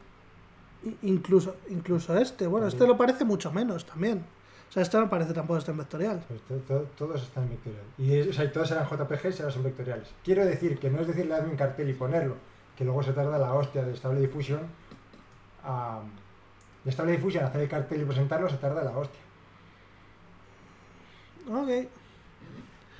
[1.03, 2.47] Incluso, incluso este.
[2.47, 4.25] Bueno, este lo parece mucho menos también.
[4.69, 6.25] O sea, este no parece tampoco estar en vectorial.
[6.29, 7.83] Pues to- to- todos están en vectorial.
[7.99, 10.09] Y o sea, y todos eran JPGs y ahora son vectoriales.
[10.25, 12.37] Quiero decir que no es decirle hazme un cartel y ponerlo,
[12.77, 14.61] que luego se tarda la hostia de Stable Diffusion
[15.65, 16.01] a.
[16.85, 19.21] De Stable Diffusion hacer el cartel y presentarlo se tarda la hostia.
[21.51, 21.89] Ok.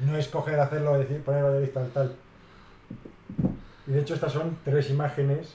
[0.01, 2.17] No es coger, hacerlo, decir, poner valores tal, tal.
[3.87, 5.55] Y de hecho estas son tres imágenes.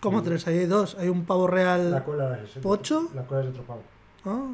[0.00, 0.46] ¿Cómo tres?
[0.46, 0.96] Ahí hay dos.
[0.98, 1.90] Hay un pavo real.
[1.90, 3.10] La cola es ¿Pocho?
[3.14, 3.82] La cola es otro pavo.
[4.24, 4.50] Ah.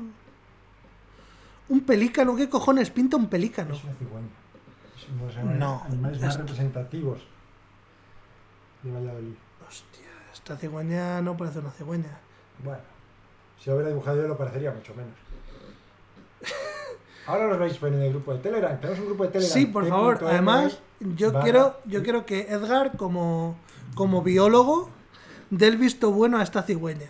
[1.69, 2.37] Un pelícano.
[2.37, 3.75] ¿Qué cojones pinta un pelícano?
[3.75, 4.29] Es una cigüeña.
[4.97, 7.34] Es uno de los animales, No, animales más representativos
[8.85, 9.35] de Valladolid.
[9.67, 12.19] Hostia, esta cigüeña no parece una cigüeña.
[12.63, 12.83] Bueno,
[13.61, 15.15] si lo hubiera dibujado yo lo parecería mucho menos.
[17.27, 18.79] Ahora los veis en el grupo de Telegram.
[18.79, 19.55] Tenemos un grupo de Telegram.
[19.55, 20.19] Sí, por favor.
[20.27, 23.57] Además, yo barra- quiero, yo quiero que Edgar, como,
[23.95, 24.91] como biólogo,
[25.51, 27.09] dé el visto bueno a esta cigüeña.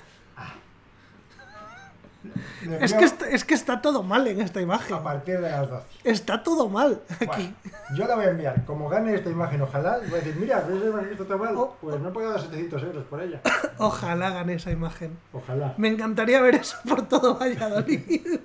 [2.81, 4.97] Es que, está, es que está todo mal en esta imagen.
[4.97, 5.87] A partir de las 12.
[6.05, 7.55] Está todo mal Bueno, aquí.
[7.97, 8.65] yo la voy a enviar.
[8.65, 9.99] Como gane esta imagen, ojalá.
[10.09, 11.55] Voy a decir, mira, ¿ves que está tan mal?
[11.81, 13.41] Pues no he pagado 700 euros por ella.
[13.79, 15.17] Ojalá hagan esa imagen.
[15.33, 15.75] Ojalá.
[15.77, 18.01] Me encantaría ver eso por todo Valladolid.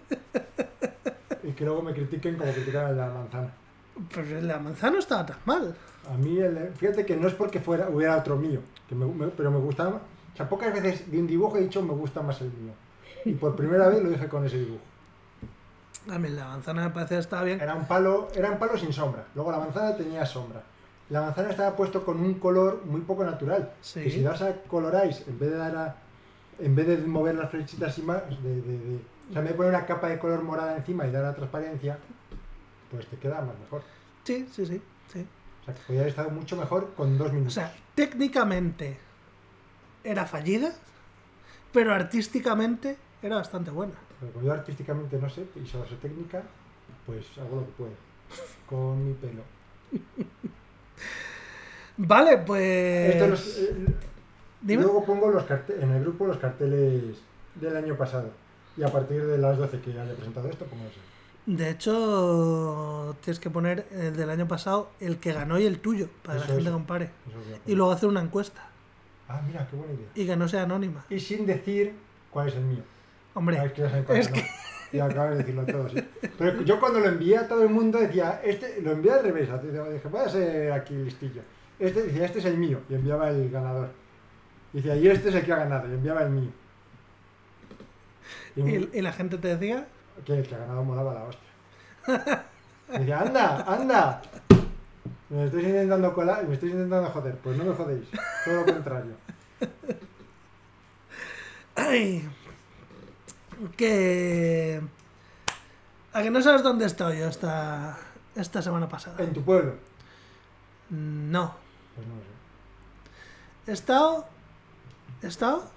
[1.44, 3.50] Y que luego me critiquen como criticaban la manzana.
[4.14, 5.76] Pero la manzana no estaba tan mal.
[6.12, 9.28] A mí, el- fíjate que no es porque fuera hubiera otro mío, que me- me-
[9.28, 10.00] pero me gustaba.
[10.34, 12.74] O sea, pocas veces de un dibujo he dicho me gusta más el mío.
[13.26, 14.82] Y por primera vez lo dije con ese dibujo.
[16.10, 17.60] A mí la manzana me parece que estaba bien.
[17.62, 19.26] Era un palo, era un palo sin sombra.
[19.36, 20.64] Luego la manzana tenía sombra.
[21.10, 23.72] La manzana estaba puesto con un color muy poco natural.
[23.82, 24.02] Sí.
[24.04, 25.96] Que si das a coloráis, en vez de dar a,
[26.60, 29.54] en vez de mover las flechitas y más, de, de, de- o sea, en vez
[29.54, 31.98] de poner una capa de color morada encima y dar la transparencia,
[32.92, 33.82] pues te queda más mejor.
[34.24, 34.82] Sí, sí, sí.
[35.12, 35.28] sí.
[35.62, 37.54] O sea, que podría haber estado mucho mejor con dos O minutos.
[37.54, 38.98] sea, técnicamente
[40.04, 40.72] era fallida,
[41.72, 43.94] pero artísticamente era bastante buena.
[44.20, 46.44] Pero como yo artísticamente no sé y solo sé técnica,
[47.06, 47.92] pues hago lo que puedo.
[48.68, 49.42] Con mi pelo.
[51.98, 53.16] Vale, pues.
[53.16, 53.76] Esto los- eh,
[54.62, 54.84] Dime.
[54.84, 57.18] luego pongo los en el grupo los carteles
[57.56, 58.30] del año pasado.
[58.78, 61.00] Y a partir de las 12 que haya presentado esto, pongo eso.
[61.46, 66.08] De hecho, tienes que poner el del año pasado el que ganó y el tuyo,
[66.24, 66.72] para que la gente eso.
[66.74, 67.10] compare.
[67.66, 68.68] Y luego hacer una encuesta.
[69.28, 70.08] Ah, mira, qué buena idea.
[70.16, 71.04] Y que no sea anónima.
[71.10, 71.94] Y sin decir
[72.32, 72.84] cuál es el mío.
[73.40, 74.46] Hombre, es que.
[74.92, 76.04] Ya acabas de decirlo todo, sí.
[76.38, 79.48] Pero yo cuando lo envié a todo el mundo decía, este, lo envié al revés.
[79.62, 81.42] Dije, voy a ser aquí listillo.
[81.80, 82.82] Este decía, este es el mío.
[82.90, 83.92] Y enviaba el ganador.
[84.74, 85.88] Y decía, y este es el que ha ganado.
[85.88, 86.50] Y enviaba el mío.
[88.58, 89.88] Y, y, y la gente te decía,
[90.26, 92.46] que el que ha ganado molaba la hostia.
[92.90, 94.22] Y decía, anda, anda.
[95.30, 97.36] Me estáis intentando colar, me estáis intentando joder.
[97.38, 98.10] Pues no me jodéis.
[98.44, 99.14] Todo lo contrario.
[101.76, 102.28] ¡ay!
[103.76, 104.82] Que.
[106.14, 107.98] A que no sabes dónde estoy yo esta,
[108.36, 109.24] esta semana pasada.
[109.24, 109.76] En tu pueblo.
[110.90, 111.56] No.
[111.96, 113.72] Pues no lo sé.
[113.72, 114.28] He estado.
[115.22, 115.70] He estado.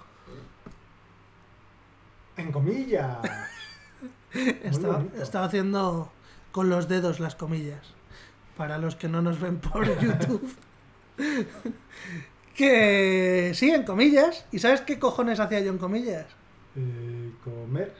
[2.37, 3.17] En comillas.
[4.33, 6.11] He estado haciendo
[6.51, 7.93] con los dedos las comillas.
[8.57, 10.55] Para los que no nos ven por YouTube.
[12.55, 14.45] que sí, en comillas.
[14.51, 16.25] ¿Y sabes qué cojones hacía yo en comillas?
[16.75, 17.93] Eh, comer,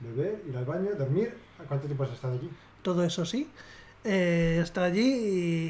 [0.00, 1.34] beber, ir al baño, dormir.
[1.60, 2.50] ¿A cuánto tiempo has estado allí?
[2.82, 3.48] Todo eso sí.
[4.04, 5.02] Eh, estado allí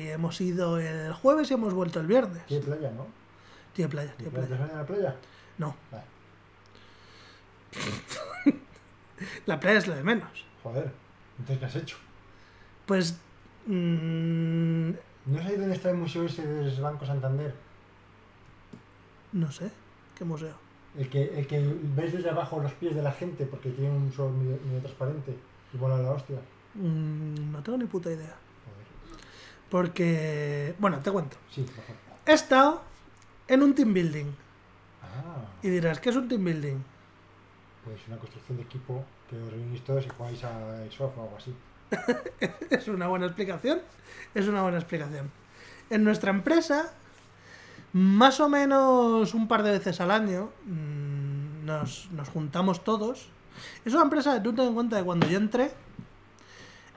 [0.05, 2.45] y hemos ido el jueves y hemos vuelto el viernes.
[2.47, 3.07] Tiene playa, ¿no?
[3.75, 4.49] Tiene playa, ¿Te tiene playa.
[4.57, 5.17] bañas en la playa?
[5.59, 6.05] No, Vale.
[9.47, 10.45] la playa es lo de menos.
[10.63, 10.91] Joder.
[11.39, 11.97] Entonces, ¿qué has hecho?
[12.87, 13.17] Pues.
[13.67, 14.91] mm,
[15.27, 17.55] ¿No sé dónde está el museo ese del Banco Santander?
[19.33, 19.71] no sé.
[20.17, 20.55] ¿Qué museo?
[20.97, 21.59] El que, el que
[21.95, 25.37] ves desde abajo los pies de la gente porque tiene un sol medio, medio transparente
[25.73, 26.39] y bola la hostia.
[26.75, 28.35] Mm, no tengo ni puta idea.
[29.71, 30.75] Porque.
[30.79, 31.37] Bueno, te cuento.
[31.51, 31.65] Sí.
[32.27, 32.83] He estado
[33.47, 34.27] en un team building.
[35.03, 36.77] Ah, Y dirás, ¿qué es un team building?
[37.85, 40.51] pues una construcción de equipo que os reunís todos y jugáis a
[40.91, 41.55] Xbox o algo así.
[42.71, 43.81] Es una buena explicación.
[44.35, 45.31] Es una buena explicación.
[45.89, 46.93] En nuestra empresa,
[47.93, 53.29] más o menos un par de veces al año, mm, nos, nos juntamos todos.
[53.85, 55.73] Es una empresa que tú ten en cuenta que cuando yo entré,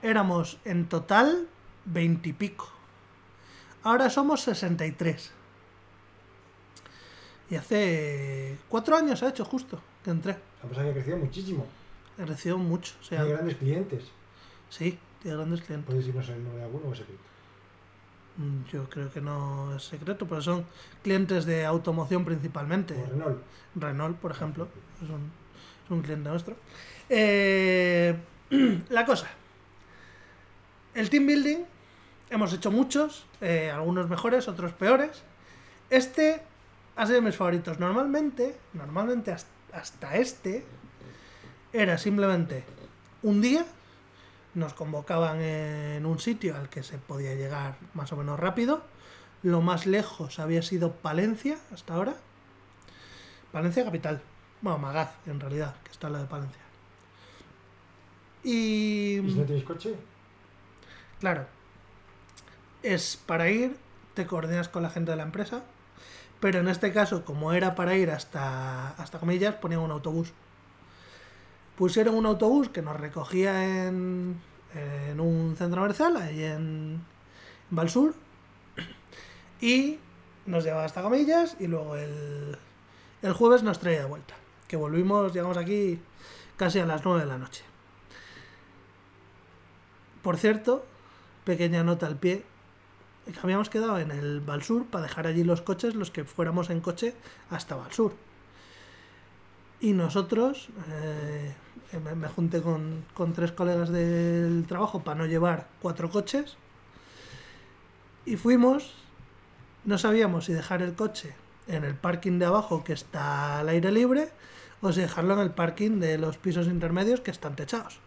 [0.02, 1.48] éramos en total
[1.86, 2.68] 20 y pico.
[3.82, 5.32] Ahora somos 63.
[7.50, 10.32] Y hace cuatro años ha hecho justo que entré.
[10.32, 11.66] La empresa que ha crecido muchísimo.
[12.18, 12.94] He recibido mucho.
[13.00, 14.04] O sea, Tiene grandes clientes.
[14.70, 15.86] sí, tiene grandes clientes.
[15.86, 17.20] Podéis irnos el nombre de alguno o secreto.
[18.36, 20.64] Mm, Yo creo que no es secreto, pero son
[21.02, 22.94] clientes de automoción principalmente.
[22.94, 23.42] Renault.
[23.74, 24.68] Renault, por ejemplo,
[25.02, 25.30] es un,
[25.84, 26.56] es un cliente nuestro.
[27.08, 28.16] Eh,
[28.90, 29.28] la cosa.
[30.94, 31.58] El team building,
[32.30, 35.22] hemos hecho muchos, eh, algunos mejores, otros peores.
[35.90, 36.42] Este
[36.96, 37.78] ha sido de mis favoritos.
[37.78, 40.64] Normalmente, normalmente has- hasta este,
[41.72, 42.64] era simplemente
[43.22, 43.64] un día,
[44.54, 48.82] nos convocaban en un sitio al que se podía llegar más o menos rápido.
[49.42, 52.14] Lo más lejos había sido Palencia hasta ahora.
[53.50, 54.22] Palencia capital.
[54.60, 56.62] Bueno, Magaz, en realidad, que está en la de Palencia.
[58.44, 59.18] Y.
[59.18, 59.94] ¿Y si no tenéis coche?
[61.20, 61.46] Claro.
[62.82, 63.76] Es para ir,
[64.14, 65.62] te coordinas con la gente de la empresa.
[66.40, 70.32] Pero en este caso, como era para ir hasta, hasta comillas, ponían un autobús.
[71.76, 74.40] Pusieron un autobús que nos recogía en,
[75.18, 77.02] un centro comercial, ahí en
[77.70, 78.14] Valsur.
[79.60, 79.98] Y
[80.46, 82.56] nos llevaba hasta comillas y luego el,
[83.22, 84.34] el jueves nos traía de vuelta.
[84.68, 86.00] Que volvimos, llegamos aquí
[86.56, 87.64] casi a las 9 de la noche.
[90.22, 90.84] Por cierto,
[91.44, 92.44] pequeña nota al pie,
[93.26, 96.80] que habíamos quedado en el Valsur para dejar allí los coches, los que fuéramos en
[96.80, 97.14] coche
[97.50, 98.14] hasta Valsur.
[99.82, 101.52] Y nosotros, eh,
[102.14, 106.56] me, junté con, con tres colegas del trabajo para no llevar cuatro coches.
[108.24, 108.94] Y fuimos,
[109.84, 111.34] no sabíamos si dejar el coche
[111.66, 114.30] en el parking de abajo que está al aire libre
[114.82, 117.98] o si dejarlo en el parking de los pisos intermedios que están techados.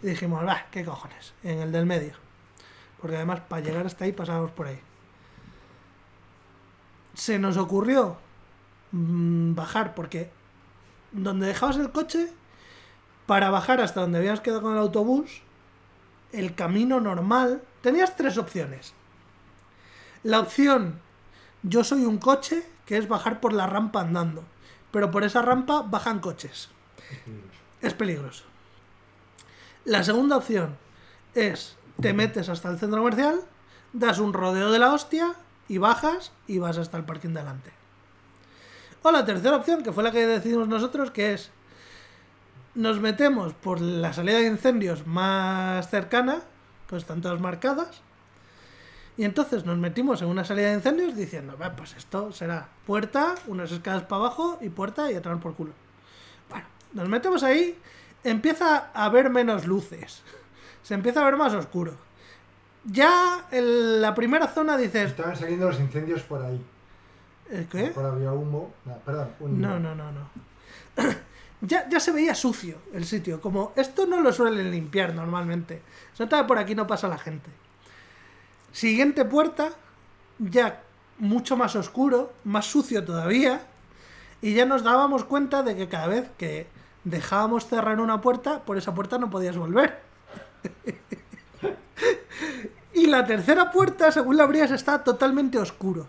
[0.00, 2.14] Y dijimos, va, qué cojones, en el del medio.
[3.00, 4.78] Porque además para llegar hasta ahí pasábamos por ahí.
[7.14, 8.16] Se nos ocurrió
[8.92, 10.30] mm, bajar porque
[11.14, 12.32] donde dejabas el coche,
[13.26, 15.42] para bajar hasta donde habíamos quedado con el autobús,
[16.32, 18.92] el camino normal, tenías tres opciones.
[20.22, 21.00] La opción,
[21.62, 24.44] yo soy un coche, que es bajar por la rampa andando.
[24.90, 26.68] Pero por esa rampa bajan coches.
[27.00, 27.54] Es peligroso.
[27.80, 28.44] Es peligroso.
[29.84, 30.78] La segunda opción
[31.34, 33.42] es, te metes hasta el centro comercial,
[33.92, 35.34] das un rodeo de la hostia
[35.68, 37.70] y bajas y vas hasta el parking delante.
[39.06, 41.50] O la tercera opción, que fue la que decidimos nosotros, que es,
[42.74, 46.40] nos metemos por la salida de incendios más cercana,
[46.86, 48.00] pues están todas marcadas,
[49.18, 53.34] y entonces nos metimos en una salida de incendios diciendo, "Va, pues esto será puerta,
[53.46, 55.72] unas escaleras para abajo y puerta y a tomar por culo.
[56.48, 56.64] Bueno,
[56.94, 57.78] nos metemos ahí,
[58.24, 60.22] empieza a haber menos luces,
[60.82, 61.94] se empieza a ver más oscuro.
[62.86, 66.58] Ya en la primera zona dices, Estaban saliendo los incendios por ahí.
[67.50, 67.88] ¿Eh, ¿qué?
[67.88, 68.72] Por había humo.
[68.84, 70.28] No, perdón, un No, no, no, no.
[71.60, 75.82] ya, ya se veía sucio el sitio, como esto no lo suelen limpiar normalmente.
[76.14, 77.50] Se nota que por aquí no pasa la gente.
[78.72, 79.70] Siguiente puerta,
[80.38, 80.82] ya
[81.18, 83.62] mucho más oscuro, más sucio todavía,
[84.42, 86.66] y ya nos dábamos cuenta de que cada vez que
[87.04, 90.02] dejábamos cerrar una puerta, por esa puerta no podías volver.
[92.94, 96.06] y la tercera puerta, según la abrías, está totalmente oscuro.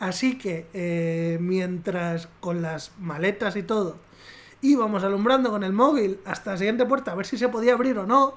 [0.00, 3.96] Así que eh, mientras con las maletas y todo
[4.62, 7.98] íbamos alumbrando con el móvil hasta la siguiente puerta a ver si se podía abrir
[7.98, 8.34] o no,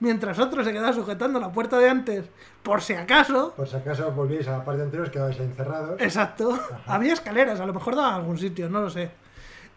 [0.00, 2.24] mientras otro se quedaba sujetando la puerta de antes
[2.62, 3.54] por si acaso.
[3.56, 6.00] Por si acaso volvíais a la parte anterior, os quedabais encerrados.
[6.00, 6.58] Exacto.
[6.86, 9.10] Había escaleras, a lo mejor daban a algún sitio, no lo sé.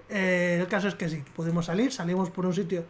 [0.10, 2.84] Eh, el caso es que sí, pudimos salir, salimos por un sitio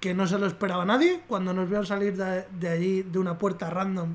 [0.00, 1.20] que no se lo esperaba nadie.
[1.28, 4.14] Cuando nos vieron salir de, de allí de una puerta random,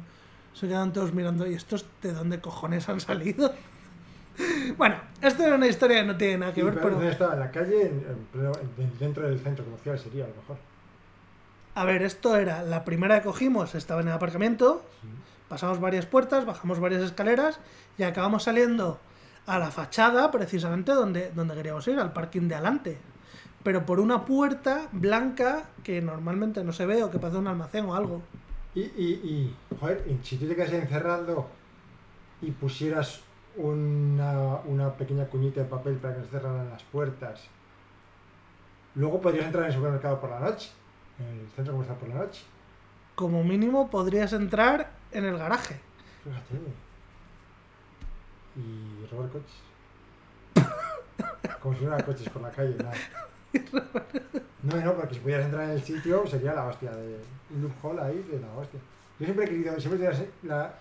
[0.54, 3.54] se quedaban todos mirando, ¿y estos de dónde cojones han salido?
[4.78, 6.96] bueno, esto era una historia que no tiene nada que Sí, ver, pero pero...
[6.98, 7.34] ¿dónde estaba?
[7.34, 8.06] En la calle, en-
[8.78, 10.58] en dentro del centro comercial sería a lo mejor.
[11.76, 14.84] A ver, esto era la primera que cogimos, estaba en el aparcamiento,
[15.48, 17.60] pasamos varias puertas, bajamos varias escaleras
[17.98, 19.00] y acabamos saliendo
[19.46, 22.98] a la fachada, precisamente donde, donde queríamos ir, al parking de adelante.
[23.64, 27.86] Pero por una puerta blanca que normalmente no se ve o que parece un almacén
[27.86, 28.22] o algo.
[28.76, 28.86] Y, y,
[29.24, 31.48] y joder, si tú te quedas encerrado
[32.42, 33.22] y pusieras
[33.56, 37.48] una, una pequeña cuñita de papel para que se cerraran las puertas,
[38.96, 40.70] luego podrías entrar en el supermercado por la noche,
[41.20, 42.44] en el centro comercial por la noche.
[43.16, 45.80] Como mínimo podrías entrar en el garaje.
[46.24, 46.60] Fíjate.
[48.56, 49.56] Y robar coches.
[51.62, 52.94] Como si no coches por la calle, nada.
[54.62, 57.18] No, no, porque si pudieras entrar en el sitio sería la hostia de
[57.56, 58.80] un loophole ahí de la hostia.
[59.18, 60.74] Yo siempre he querido, siempre he tenido la,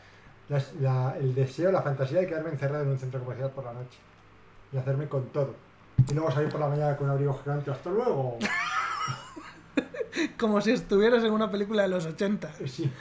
[0.48, 3.72] la- la- el deseo, la fantasía de quedarme encerrado en un centro comercial por la
[3.72, 3.98] noche
[4.72, 5.54] y hacerme con todo.
[6.10, 7.70] Y luego salir por la mañana con un abrigo gigante.
[7.70, 8.36] ¡Hasta luego!
[10.38, 12.50] Como si estuvieras en una película de los 80.
[12.60, 12.92] Eh, Sí,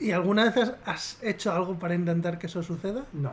[0.00, 3.06] ¿Y alguna vez has- has hecho algo para intentar que eso suceda?
[3.12, 3.32] no.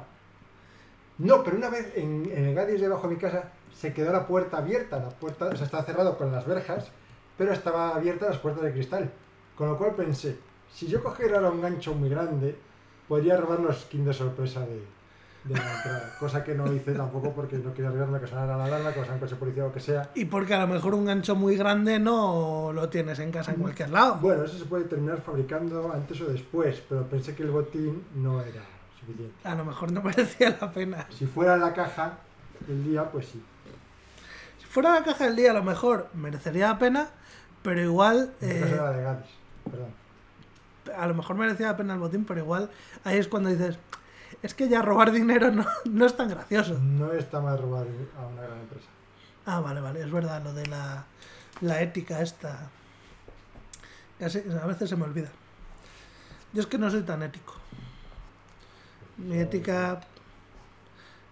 [1.18, 4.26] No, pero una vez en, en el Gadis debajo de mi casa se quedó la
[4.28, 5.00] puerta abierta.
[5.00, 6.88] La puerta, o sea, estaba cerrado con las verjas,
[7.38, 9.12] pero estaba abierta las puertas de cristal.
[9.58, 10.38] Con lo cual pensé,
[10.74, 12.58] si yo cogiera ahora un gancho muy grande,
[13.08, 14.84] podría robar los skins de sorpresa de,
[15.46, 16.16] de la entrada.
[16.20, 19.04] Cosa que no hice tampoco porque no quería arriesgarme a que sonara la alarma, que
[19.04, 20.10] sea un coche policía o lo que sea.
[20.16, 23.62] Y porque a lo mejor un gancho muy grande no lo tienes en casa en
[23.62, 24.16] cualquier lado.
[24.16, 28.42] Bueno, eso se puede terminar fabricando antes o después, pero pensé que el botín no
[28.42, 28.64] era
[29.00, 29.48] suficiente.
[29.48, 31.08] A lo mejor no merecía la pena.
[31.10, 32.18] Si fuera la caja
[32.68, 33.42] del día, pues sí.
[34.76, 37.08] Fuera la caja del día, a lo mejor merecería la pena,
[37.64, 38.34] pero igual.
[38.42, 38.60] Eh, de
[40.94, 42.70] a lo mejor merecía la pena el botín, pero igual
[43.06, 43.78] ahí es cuando dices.
[44.44, 46.78] Es que ya robar dinero no, no es tan gracioso.
[46.78, 47.88] No está mal robar
[48.20, 48.88] a una gran empresa.
[49.46, 51.06] Ah, vale, vale, es verdad, lo de la,
[51.62, 52.70] la ética esta.
[54.20, 55.30] Casi- a veces se me olvida.
[56.52, 57.54] Yo es que no soy tan ético.
[59.16, 60.02] Mi ética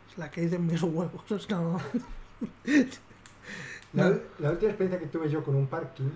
[0.10, 1.26] es la que dicen mis huevos.
[1.50, 1.82] no-
[3.94, 4.08] La,
[4.52, 6.10] última experiencia que tuve yo con un parking.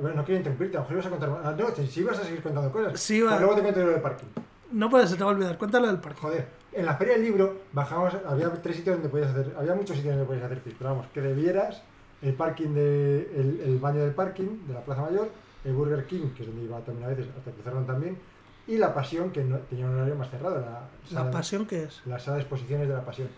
[0.00, 1.56] Bueno, no quiero interrumpirte, a lo mejor ibas a contar.
[1.58, 2.98] No, si ibas a seguir contando cosas.
[3.00, 3.30] Sí, va.
[3.30, 4.26] Pues luego te cuento lo del parking.
[4.72, 5.56] No puede, se te va a olvidar.
[5.58, 6.20] Cuéntalo del parque.
[6.20, 9.96] Joder, en la feria del libro bajamos, había tres sitios donde podías hacer, había muchos
[9.96, 11.82] sitios donde podías hacer pis, pero vamos, que debieras
[12.22, 15.28] el parking de, el, el baño del parking de la Plaza Mayor,
[15.64, 18.18] el Burger King, que es donde iba también a veces, hasta que cerraron también,
[18.66, 20.82] y la Pasión, que no- tenía un horario más cerrado, la
[21.24, 22.02] La pasión que es.
[22.06, 23.28] la sala de exposiciones de la Pasión,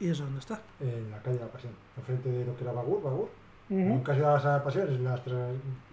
[0.00, 0.60] ¿Y eso dónde está?
[0.80, 3.28] en la calle de la Pasión, enfrente de lo que era Bagur, Bagur.
[3.68, 5.36] Nunca has ido a la Pasión, es las tres,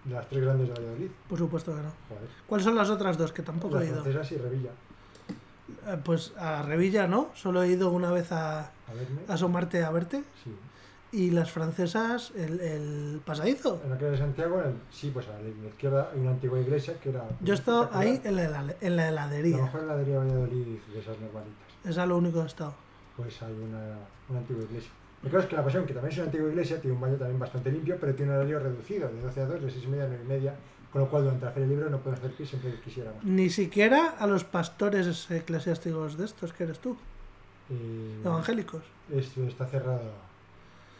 [0.08, 1.10] las tres grandes de Valladolid.
[1.28, 1.90] Por supuesto que no.
[2.08, 2.28] Joder.
[2.46, 4.02] ¿Cuáles son las otras dos que tampoco Las he ido?
[4.02, 4.70] francesas y Revilla.
[5.86, 8.70] Eh, Pues a Revilla no, solo he ido una vez a A
[9.28, 10.22] asomarte a verte.
[10.44, 10.54] Sí.
[11.12, 13.80] Y las francesas, el, el pasadizo.
[13.84, 16.58] En la calle de Santiago, en el- sí, pues a la izquierda hay una antigua
[16.60, 17.24] iglesia que era.
[17.40, 18.42] Yo he estado ahí en la,
[18.80, 19.56] en la La heladería.
[19.62, 21.64] mejor heladería de Valladolid de esas normalitas.
[21.84, 22.74] Es a lo único que he estado.
[23.16, 23.96] Pues hay una,
[24.28, 24.90] una antigua iglesia.
[25.22, 27.16] Y claro, es que la Pasión, que también es una antigua iglesia, tiene un baño
[27.16, 29.86] también bastante limpio, pero tiene un horario reducido, de 12 a 2, de 6 y
[29.88, 30.54] media a 9 y media,
[30.92, 33.24] con lo cual durante la Feria del Libro no podemos hacer pis siempre que quisiéramos.
[33.24, 36.96] Ni siquiera a los pastores eclesiásticos de estos que eres tú,
[37.70, 38.82] Y evangélicos.
[39.12, 40.02] esto está cerrado.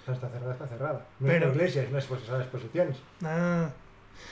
[0.03, 1.07] O sea, está cerrada, está cerrada.
[1.21, 2.97] No Pero- es una iglesia, es una expo- sala de exposiciones.
[3.23, 3.71] Ah,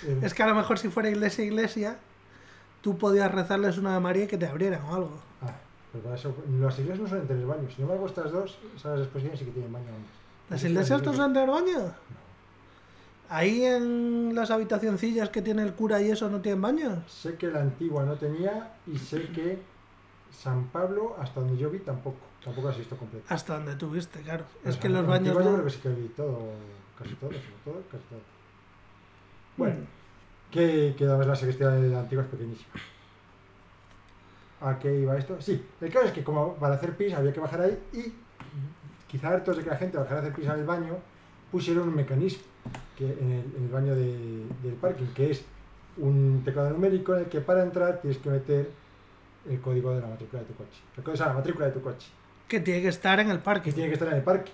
[0.07, 1.99] Eh, es que a lo mejor si fuera iglesia, iglesia,
[2.83, 5.19] tú podías rezarles una de María y que te abrieran o algo.
[5.43, 5.55] Ah,
[5.93, 7.73] pero para eso, las iglesias no suelen tener baños.
[7.75, 9.87] Sin embargo, estas dos salas de exposiciones sí que tienen baño.
[10.49, 11.93] ¿Las iglesias no suelen tener baño?
[13.29, 16.99] Ahí en las habitacioncillas que tiene el cura y eso no tienen baños.
[17.11, 19.59] Sé que la antigua no tenía y sé que
[20.31, 22.19] San Pablo, hasta donde yo vi, tampoco.
[22.45, 23.25] Tampoco has visto completo.
[23.29, 24.45] Hasta donde tú viste, claro.
[24.63, 26.39] Pues es que los baños antigua Yo no- creo que sí que vi todo,
[26.99, 28.21] casi todo, sobre todo, casi todo.
[29.57, 30.51] Bueno, Mm.
[30.51, 32.71] que, que además la sacristía de la antigua es pequeñísima.
[34.65, 35.41] ¿A qué iba esto?
[35.41, 38.13] Sí, el caso es que como para hacer pis había que bajar ahí y
[39.09, 40.97] quizá hartos de que la gente bajara a hacer pis en el baño,
[41.51, 42.43] pusieron un mecanismo
[42.97, 45.45] que en, el, en el baño de- del parking, que es
[45.99, 48.71] un teclado numérico en el que para entrar tienes que meter
[49.49, 50.81] el código de la matrícula de tu coche.
[50.97, 52.09] El código, sea, la matrícula de tu coche
[52.49, 53.73] que tiene que estar en el que parque.
[53.73, 54.53] tiene que estar en el parque.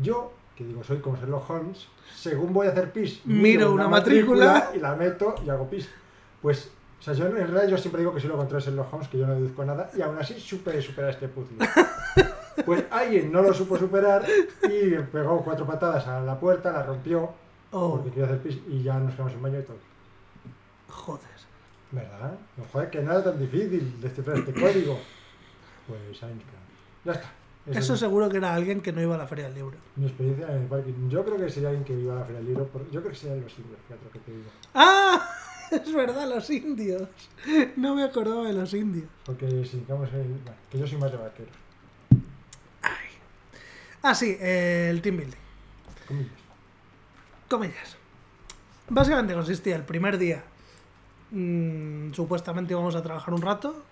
[0.00, 4.70] Yo, que digo, soy como Sherlock Holmes, según voy a hacer pis, Miro una matrícula.
[4.74, 5.88] y la meto y hago pis.
[6.40, 6.70] Pues,
[7.04, 9.08] o sea, yo en realidad yo siempre digo que soy lo contrario de Sherlock Holmes,
[9.08, 11.58] que yo no deduzco nada, y aún así supe superar este puzzle.
[12.64, 14.24] Pues alguien no lo supo superar
[14.62, 17.30] y pegó cuatro patadas a la puerta, la rompió,
[17.72, 19.76] Oh, porque quería hacer pis, y ya nos quedamos en baño y todo.
[20.88, 21.20] joder.
[21.90, 22.38] ¿Verdad?
[22.56, 24.98] No, joder, que no era tan difícil descifrar este código.
[25.88, 26.20] Pues.
[27.04, 27.32] Ya está.
[27.66, 29.76] Eso es seguro que era alguien que no iba a la feria del libro.
[29.96, 31.08] Mi experiencia en el parking.
[31.08, 32.66] Yo creo que sería alguien que viva a la feria del libro.
[32.66, 34.48] por- Yo creo que serían los indios, fíjate lo que te digo.
[34.74, 35.28] ¡Ah!
[35.70, 37.08] Es verdad, los indios.
[37.76, 39.08] No me acordaba de los indios.
[39.24, 41.54] Porque si digamos el, bueno, que yo soy más de vaqueros.
[44.02, 45.38] Ah, sí, eh, el team building.
[46.06, 46.32] Comillas.
[47.48, 47.96] Comillas.
[48.88, 50.44] Básicamente consistía el primer día.
[51.30, 53.82] mm, supuestamente íbamos a trabajar un rato.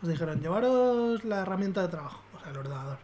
[0.00, 2.98] Nos dijeron, llevaros la herramienta de trabajo, o sea, el ordenador.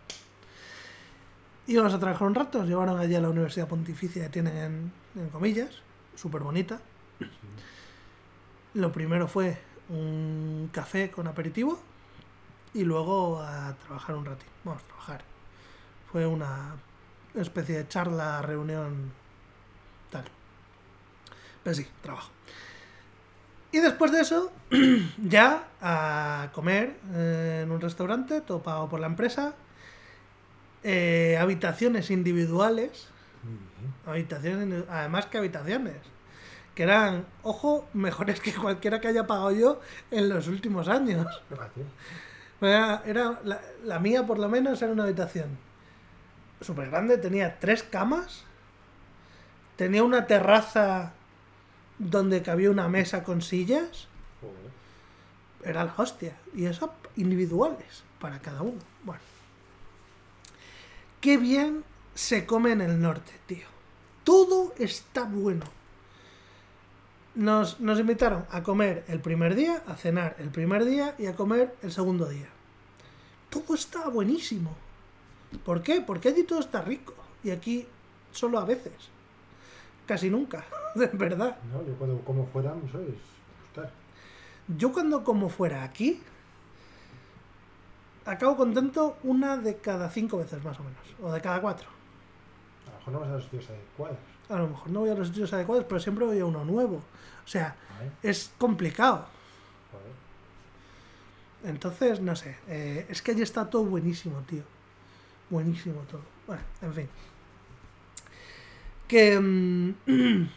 [1.67, 4.93] Íbamos a trabajar un rato, nos llevaron allí a la Universidad Pontificia que tienen en,
[5.23, 5.71] en comillas,
[6.15, 6.81] súper bonita.
[8.75, 9.57] Lo primero fue
[9.89, 11.81] un café con aperitivo
[12.73, 14.51] y luego a trabajar un ratito.
[14.65, 15.25] Vamos a trabajar.
[16.11, 16.77] Fue una
[17.35, 19.13] especie de charla, reunión,
[20.11, 20.25] tal.
[21.63, 22.31] Pero sí, trabajo.
[23.73, 24.53] Y después de eso,
[25.23, 29.55] ya a comer eh, en un restaurante, todo pagado por la empresa.
[30.83, 33.09] eh, habitaciones individuales.
[34.07, 35.97] Habitaciones, además que habitaciones.
[36.75, 41.27] Que eran, ojo, mejores que cualquiera que haya pagado yo en los últimos años.
[42.61, 45.59] Era, era- la, la mía, por lo menos, era una habitación
[46.61, 47.19] súper grande.
[47.19, 48.45] Tenía tres camas.
[49.77, 51.13] Tenía una terraza
[51.99, 54.09] donde cabía una mesa con sillas.
[55.65, 56.37] Era la hostia.
[56.55, 58.79] Y eso individuales para cada uno.
[59.05, 59.21] Bueno.
[61.21, 63.67] Qué bien se come en el norte, tío.
[64.25, 65.65] Todo está bueno.
[67.35, 71.35] Nos, nos invitaron a comer el primer día, a cenar el primer día y a
[71.35, 72.49] comer el segundo día.
[73.51, 74.75] Todo está buenísimo.
[75.65, 76.01] ¿Por qué?
[76.01, 77.15] Porque allí todo está rico.
[77.43, 77.87] Y aquí
[78.33, 78.93] solo a veces.
[80.07, 80.65] Casi nunca,
[80.95, 81.57] de verdad.
[81.73, 83.21] No, yo cuando como fuera, no sé, es
[83.63, 83.91] gustar.
[84.77, 86.21] Yo cuando como fuera aquí,
[88.25, 91.89] acabo contento una de cada cinco veces más o menos, o de cada cuatro.
[92.87, 94.19] A lo mejor no vas a los sitios adecuados.
[94.49, 96.97] A lo mejor no voy a los sitios adecuados, pero siempre voy a uno nuevo.
[97.45, 97.77] O sea,
[98.23, 99.27] es complicado.
[101.65, 104.63] Entonces, no sé, eh, es que allí está todo buenísimo, tío.
[105.49, 106.21] Buenísimo todo.
[106.47, 107.09] Bueno, en fin.
[109.09, 109.41] Que...
[109.41, 109.95] mm,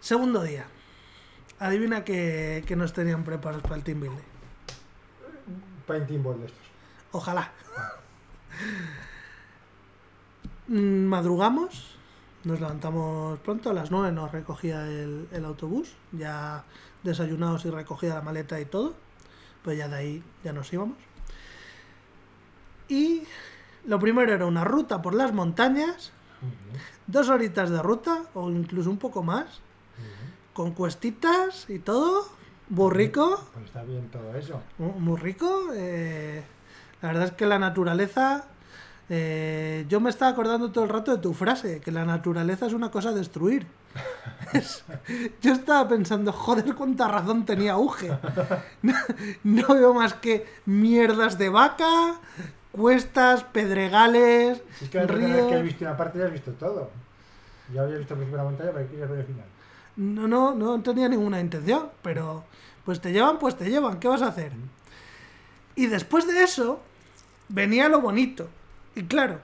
[0.00, 0.64] segundo día.
[1.58, 4.22] Adivina que, que nos tenían preparados para el team building.
[5.86, 6.66] Painting ball de estos.
[7.12, 7.52] Ojalá.
[10.68, 11.97] Mm, Madrugamos,
[12.44, 16.64] nos levantamos pronto, a las 9 nos recogía el, el autobús, ya
[17.02, 18.94] desayunados y recogida la maleta y todo,
[19.62, 20.96] pues ya de ahí ya nos íbamos.
[22.88, 23.24] Y
[23.86, 26.12] lo primero era una ruta por las montañas,
[27.06, 29.60] dos horitas de ruta, o incluso un poco más,
[30.52, 32.28] con cuestitas y todo,
[32.68, 33.44] muy rico.
[33.54, 34.60] Pues está bien todo eso.
[34.78, 35.70] Mu- Muy rico.
[35.74, 36.42] eh,
[37.02, 38.46] la verdad es que la naturaleza.
[39.10, 42.72] Eh, yo me estaba acordando todo el rato de tu frase, que la naturaleza es
[42.72, 43.66] una cosa a destruir.
[44.52, 44.84] Es-
[45.42, 48.10] yo estaba pensando, joder, cuánta razón tenía Auge.
[48.82, 48.94] No,
[49.44, 52.16] no veo más que mierdas de vaca,
[52.72, 55.62] cuestas, pedregales, Si es que ver que has ríos.
[55.62, 56.90] visto una parte ya has visto todo.
[57.74, 59.44] Ya habías visto el principio de la montaña, pero quieres ver el final.
[59.96, 62.44] No, no, no tenía ninguna intención, pero
[62.84, 64.52] pues te llevan, pues te llevan, ¿qué vas a hacer?
[65.74, 66.80] Y después de eso,
[67.48, 68.48] venía lo bonito.
[68.98, 69.40] Y claro,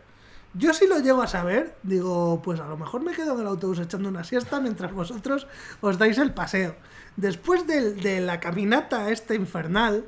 [0.53, 3.47] yo si lo llego a saber, digo, pues a lo mejor me quedo en el
[3.47, 5.47] autobús echando una siesta mientras vosotros
[5.81, 6.75] os dais el paseo.
[7.17, 10.05] Después de, la caminata esta infernal,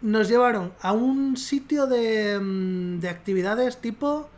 [0.00, 4.30] nos llevaron a un sitio de, mm, de actividades tipo...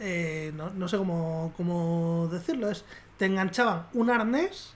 [0.00, 2.84] eh, no, no sé cómo, cómo decirlo, es...
[3.16, 4.74] Te enganchaban un arnés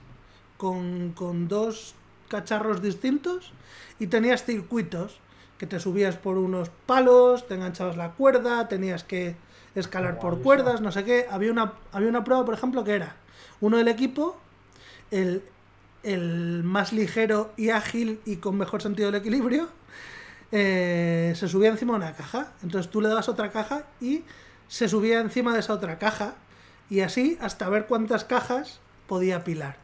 [0.55, 1.93] con, con dos
[2.29, 3.51] cacharros distintos
[3.99, 5.19] y tenías circuitos
[5.59, 9.35] que te subías por unos palos, te enganchabas la cuerda, tenías que
[9.75, 11.27] escalar por cuerdas, no sé qué.
[11.29, 13.17] Había una, había una prueba, por ejemplo, que era
[13.59, 14.37] uno del equipo,
[15.11, 15.43] el,
[16.03, 19.67] el más ligero y ágil y con mejor sentido del equilibrio,
[20.53, 22.53] eh, se subía encima de una caja.
[22.63, 24.23] Entonces tú le dabas otra caja y
[24.69, 26.35] se subía encima de esa otra caja.
[26.89, 29.75] Y así hasta ver cuántas cajas podía apilar.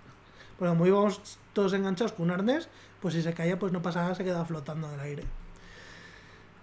[0.57, 2.69] Pero como íbamos todos enganchados con un arnés,
[3.01, 5.44] pues si se caía, pues no pasaba se quedaba flotando en el aire.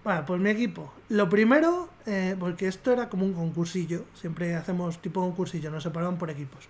[0.05, 0.92] Bueno, pues mi equipo.
[1.09, 6.18] Lo primero, eh, porque esto era como un concursillo, siempre hacemos tipo concursillo, nos separaban
[6.18, 6.68] por equipos.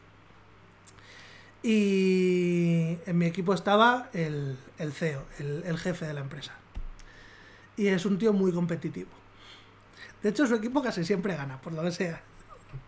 [1.63, 6.53] Y en mi equipo estaba el, el CEO, el, el jefe de la empresa.
[7.77, 9.11] Y es un tío muy competitivo.
[10.23, 12.21] De hecho, su equipo casi siempre gana, por lo que sea.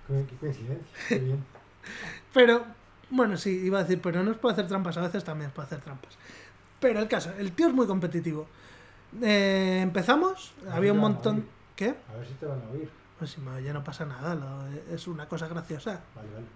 [0.06, 0.86] Qué, qué coincidencia.
[1.08, 1.44] Qué bien.
[2.34, 2.64] Pero,
[3.10, 5.54] bueno, sí, iba a decir, pero no es por hacer trampas, a veces también es
[5.54, 6.16] por hacer trampas.
[6.80, 8.48] Pero el caso, el tío es muy competitivo.
[9.22, 11.46] Eh, empezamos, A ver había un montón...
[11.76, 11.94] ¿Qué?
[12.12, 12.88] A ver si te van a oír.
[13.18, 16.00] Pues si me- ya no pasa nada, lo- es una cosa graciosa.
[16.14, 16.46] Vale, vale.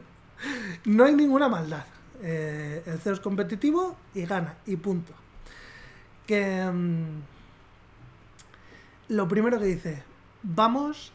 [0.84, 1.84] No hay ninguna maldad.
[2.22, 5.12] Eh, el CEO es competitivo y gana, y punto.
[6.26, 7.22] Que mm,
[9.08, 10.02] lo primero que dice,
[10.42, 11.12] vamos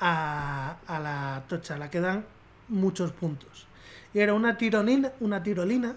[0.00, 2.24] a, a la tocha, la que dan
[2.68, 3.66] muchos puntos.
[4.12, 5.96] Y era una tirolina, una tirolina.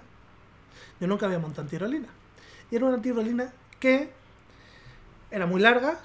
[1.00, 2.08] Yo nunca había montado en tirolina.
[2.72, 4.10] Y era una tirolina que
[5.32, 6.00] era muy larga.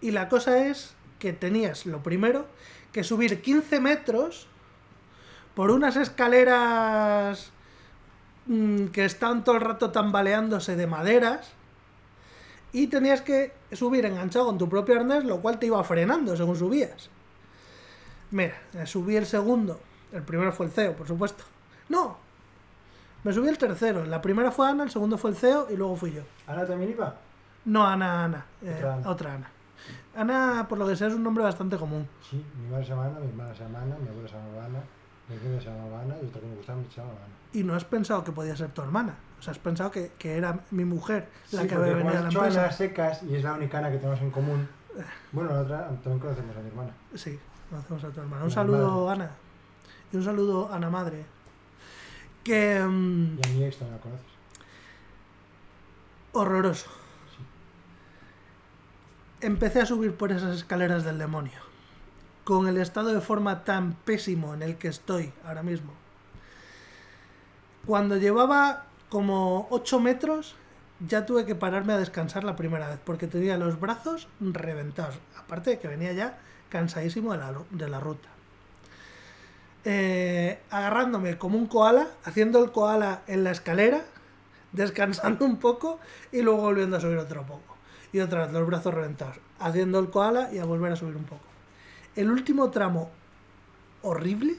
[0.00, 2.46] Y la cosa es que tenías, lo primero,
[2.92, 4.46] que subir 15 metros
[5.54, 7.50] por unas escaleras
[8.46, 11.52] mm, que estaban todo el rato tambaleándose de maderas
[12.72, 16.56] y tenías que subir enganchado con tu propio arnés, lo cual te iba frenando según
[16.56, 17.08] subías.
[18.30, 19.80] Mira, eh, subí el segundo,
[20.12, 21.44] el primero fue el CEO, por supuesto.
[21.88, 22.18] No,
[23.26, 25.96] me subí el tercero, la primera fue Ana, el segundo fue el CEO y luego
[25.96, 26.22] fui yo.
[26.46, 27.14] ¿Ana también iba?
[27.64, 29.10] No, Ana, Ana, eh, Otra Ana.
[29.10, 29.50] otra Ana.
[30.16, 32.08] Ana, por lo que sea, es un nombre bastante común.
[32.22, 34.64] Sí, mi madre se llama Ana, mi hermana se llama Ana, mi abuela se llamaba
[34.64, 34.78] Ana,
[35.28, 37.34] mi prima se llamaba Ana y otra que me gustaba me llamaba Ana.
[37.52, 39.14] Y no has pensado que podía ser tu hermana.
[39.38, 42.22] O sea, has pensado que, que era mi mujer la Sí, que había venido a
[42.22, 42.62] la empresa.
[42.64, 44.68] Ana secas y es la única Ana que tenemos en común.
[45.32, 46.92] Bueno, la otra también conocemos a mi hermana.
[47.14, 48.42] Sí, conocemos a tu hermana.
[48.44, 49.30] Un La saludo, Ana.
[50.12, 51.24] Y un saludo, Ana Madre.
[52.46, 52.78] Que.
[52.80, 54.26] mm, Y a mi ex también la conoces.
[56.32, 56.86] horroroso.
[57.36, 57.42] Sí.
[59.46, 61.58] Empecé a subir por esas escaleras del demonio.
[62.44, 65.92] Con el estado de forma tan pésimo en el que estoy ahora mismo.
[67.86, 70.54] Cuando llevaba como 8 metros,
[71.00, 75.18] ya tuve que pararme a descansar la primera vez, porque tenía los brazos reventados.
[75.36, 76.38] Aparte de que venía ya
[76.68, 78.28] cansadísimo de la, de la ruta.
[79.88, 84.02] Eh, agarrándome como un koala, haciendo el koala en la escalera,
[84.72, 86.00] descansando un poco
[86.32, 87.76] y luego volviendo a subir otro poco.
[88.12, 91.22] Y otra vez los brazos reventados, haciendo el koala y a volver a subir un
[91.22, 91.44] poco.
[92.16, 93.10] El último tramo
[94.02, 94.56] horrible,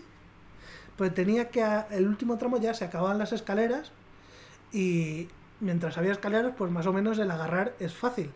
[0.96, 1.62] pues tenía que...
[1.92, 3.92] El último tramo ya se acababan las escaleras
[4.72, 5.28] y
[5.60, 8.32] mientras había escaleras, pues más o menos el agarrar es fácil.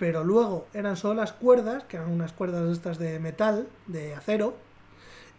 [0.00, 4.56] pero luego eran solo las cuerdas, que eran unas cuerdas estas de metal, de acero,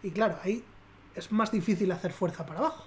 [0.04, 0.64] y claro, ahí
[1.14, 2.84] es más difícil hacer fuerza para abajo.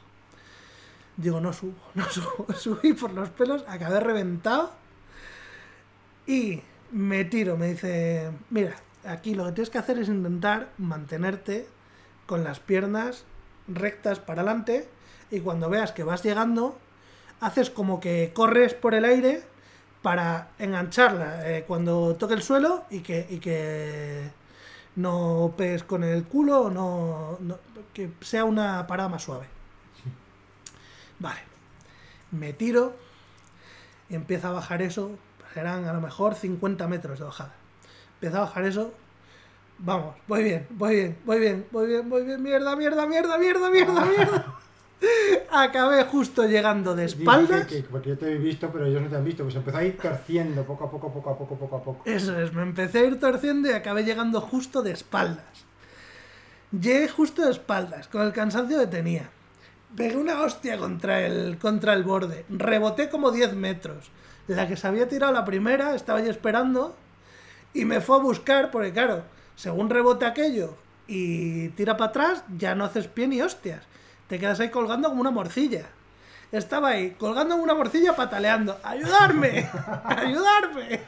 [1.17, 4.71] Digo, no subo, no subo, subí por los pelos, acabé reventado
[6.27, 6.61] y
[6.91, 11.67] me tiro, me dice, mira, aquí lo que tienes que hacer es intentar mantenerte
[12.25, 13.25] con las piernas
[13.67, 14.87] rectas para adelante
[15.31, 16.77] y cuando veas que vas llegando,
[17.39, 19.43] haces como que corres por el aire
[20.01, 24.29] para engancharla eh, cuando toque el suelo y que, y que
[24.95, 27.59] no pegues con el culo, no, no-
[27.93, 29.47] que sea una parada más suave.
[31.19, 31.39] Vale,
[32.31, 32.93] me tiro
[34.09, 35.11] y empiezo a bajar eso,
[35.53, 37.53] serán a lo mejor 50 metros de bajada.
[38.15, 38.93] Empiezo a bajar eso,
[39.79, 43.69] vamos, voy bien, voy bien, voy bien, voy bien, voy bien, mierda, mierda, mierda, mierda,
[43.69, 44.45] mierda, mierda.
[45.51, 47.67] Acabé justo llegando de espaldas.
[47.67, 49.43] que- que- porque yo te he visto, pero ellos no te han visto.
[49.43, 52.01] Pues empezó a ir torciendo poco a poco, poco a poco, poco a poco.
[52.05, 55.65] Eso es, me empecé a ir torciendo y acabé llegando justo de espaldas.
[56.71, 59.29] Llegué justo de espaldas, con el cansancio que tenía.
[59.95, 62.45] Pegué una hostia contra el, contra el borde.
[62.49, 64.11] Reboté como 10 metros.
[64.47, 66.95] La que se había tirado la primera estaba yo esperando
[67.73, 69.23] y me fue a buscar porque claro,
[69.55, 70.75] según rebote aquello
[71.07, 73.83] y tira para atrás, ya no haces pie ni hostias.
[74.27, 75.85] Te quedas ahí colgando como una morcilla.
[76.51, 78.79] Estaba ahí, colgando como una morcilla, pataleando.
[78.83, 79.69] ¡Ayudarme!
[80.03, 81.01] ¡Ayudarme!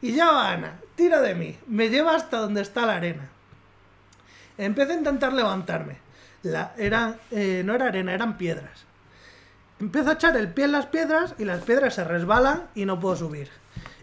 [0.00, 3.28] Y ya va Ana, tira de mí, me lleva hasta donde está la arena.
[4.56, 5.96] Empecé a intentar levantarme.
[6.42, 8.84] La, era, eh, no era arena, eran piedras.
[9.80, 12.98] Empiezo a echar el pie en las piedras y las piedras se resbalan y no
[13.00, 13.48] puedo subir.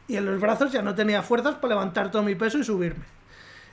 [0.08, 3.06] Y en los brazos ya no tenía fuerzas para levantar todo mi peso y subirme.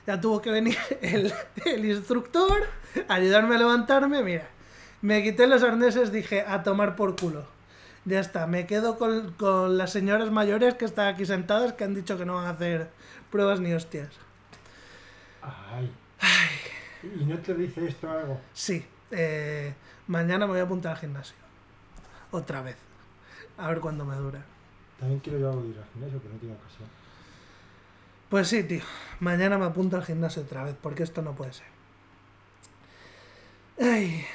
[0.07, 1.33] Ya tuvo que venir el,
[1.65, 2.67] el instructor
[3.07, 4.23] a ayudarme a levantarme.
[4.23, 4.47] Mira,
[5.03, 7.45] me quité los arneses, dije, a tomar por culo.
[8.05, 11.93] Ya está, me quedo con, con las señoras mayores que están aquí sentadas que han
[11.93, 12.89] dicho que no van a hacer
[13.29, 14.09] pruebas ni hostias.
[15.41, 15.91] Ay.
[17.03, 18.39] ¿Y no te dice esto algo?
[18.53, 19.73] Sí, eh,
[20.07, 21.35] mañana me voy a apuntar al gimnasio.
[22.31, 22.77] Otra vez.
[23.57, 24.41] A ver cuándo me dura.
[24.99, 26.87] También quiero yo ir al gimnasio, pero no tengo ocasión.
[28.29, 28.83] Pues sí, tío.
[29.19, 31.67] Mañana me apunto al gimnasio otra vez, porque esto no puede ser.
[33.81, 34.25] Ay,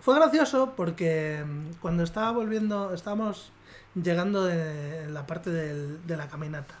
[0.00, 3.50] fue gracioso porque mm, cuando estaba volviendo, estábamos
[3.94, 6.74] llegando de la parte de la caminata.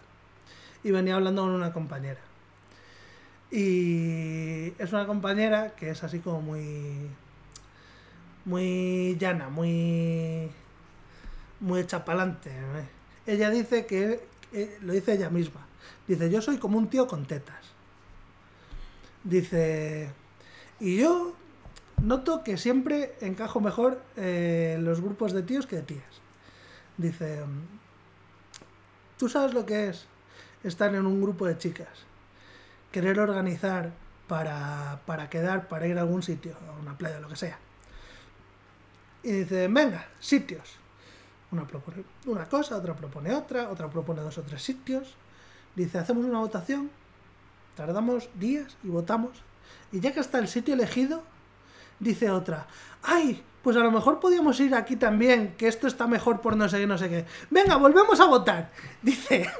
[0.84, 2.20] Y venía hablando con una compañera.
[3.50, 7.10] Y es una compañera que es así como muy.
[8.44, 10.50] muy llana, muy.
[11.60, 12.50] muy hecha pa'lante.
[12.50, 12.88] ¿eh?
[13.26, 14.20] Ella dice que.
[14.52, 15.66] eh, lo dice ella misma.
[16.06, 17.64] Dice, yo soy como un tío con tetas.
[19.24, 20.10] Dice.
[20.80, 21.34] Y yo
[22.02, 26.20] noto que siempre encajo mejor eh, los grupos de tíos que de tías.
[26.96, 27.44] Dice.
[29.18, 30.06] ¿Tú sabes lo que es
[30.62, 32.08] estar en un grupo de chicas?
[32.92, 33.92] querer organizar
[34.26, 37.58] para, para quedar, para ir a algún sitio, a una playa, lo que sea.
[39.22, 40.76] Y dice, venga, sitios.
[41.50, 45.14] Una propone una cosa, otra propone otra, otra propone dos o tres sitios.
[45.74, 46.90] Dice, hacemos una votación,
[47.74, 49.42] tardamos días y votamos.
[49.92, 51.22] Y ya que está el sitio elegido,
[52.00, 52.66] dice otra,
[53.02, 56.68] ay, pues a lo mejor podíamos ir aquí también, que esto está mejor por no
[56.68, 57.24] sé qué, no sé qué.
[57.50, 58.70] Venga, volvemos a votar.
[59.02, 59.50] Dice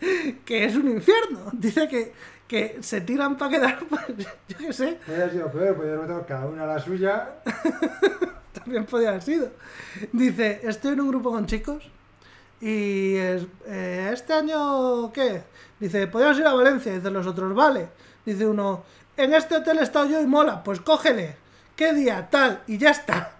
[0.44, 1.50] que es un infierno.
[1.52, 2.12] Dice que,
[2.48, 4.02] que se tiran para quedar, pues,
[4.48, 7.36] yo qué sé, Podría haber sido peor, podría haber votado cada una a la suya.
[8.52, 9.50] también podría haber sido.
[10.12, 11.90] Dice, estoy en un grupo con chicos
[12.60, 15.42] y es, eh, este año, ¿qué?
[15.80, 16.94] Dice, podríamos ir a Valencia.
[16.94, 17.88] Dicen los otros, vale.
[18.24, 18.84] Dice uno,
[19.16, 21.41] en este hotel he estado yo y mola, pues cógele.
[21.76, 22.28] ¿Qué día?
[22.30, 23.32] Tal, y ya está.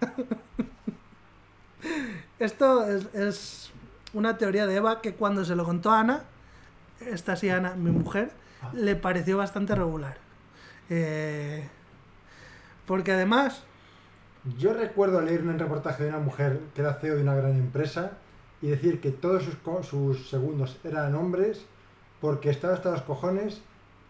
[2.39, 3.71] Esto es,
[4.15, 6.25] una teoría de Eva que cuando se lo contó a Ana,
[7.01, 8.33] esta sí Ana, mi mujer,
[8.73, 10.17] le pareció bastante regular.
[10.89, 11.69] Eh,
[12.87, 13.63] porque además,
[14.59, 18.13] Yo recuerdo leer un reportaje de una mujer que era CEO de una gran empresa
[18.61, 21.65] y decir que todos sus, sus segundos eran hombres
[22.21, 23.61] porque estaba hasta los cojones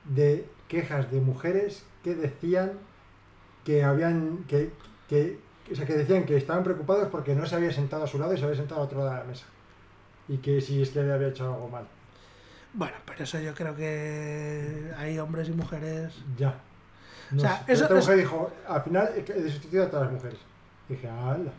[0.04, 2.72] de quejas de mujeres que decían
[3.64, 4.70] que habían que,
[5.08, 5.38] que,
[5.70, 8.34] o sea, que decían que estaban preocupados porque no se había sentado a su lado
[8.34, 9.46] y se había sentado a otro lado de la mesa
[10.28, 11.84] y que si es que le había hecho algo mal
[12.74, 16.14] bueno, pero eso yo creo que hay hombres y mujeres.
[16.38, 16.54] ya
[17.30, 17.72] no O sea, sé.
[17.72, 20.38] Eso esta es- mujer dijo al final he sustituido a todas las mujeres
[20.88, 21.52] dije ¡hala!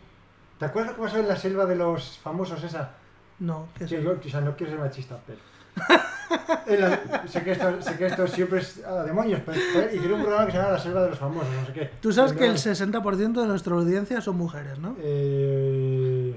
[0.59, 2.91] ¿te acuerdas lo que pasó en la selva de los famosos esa?
[3.39, 4.03] No, que Sí, sí.
[4.03, 5.39] yo, o sea, no quiero ser machista, pero.
[6.67, 9.57] La- sé, que esto, sé que esto siempre es a demonios, pero
[9.93, 11.89] hicieron un programa que se llama La Selva de los Famosos, no sé qué.
[12.01, 14.95] Tú sabes que el No, 60% de nuestra audiencia son mujeres, ¿no?
[14.99, 16.35] Eh,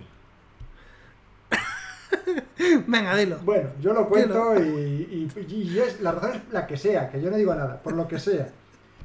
[2.87, 3.39] Venga, dilo.
[3.45, 7.21] Bueno, yo lo cuento y, y- y es, la razón es la que sea, que
[7.21, 8.49] yo no digo nada, por lo que sea.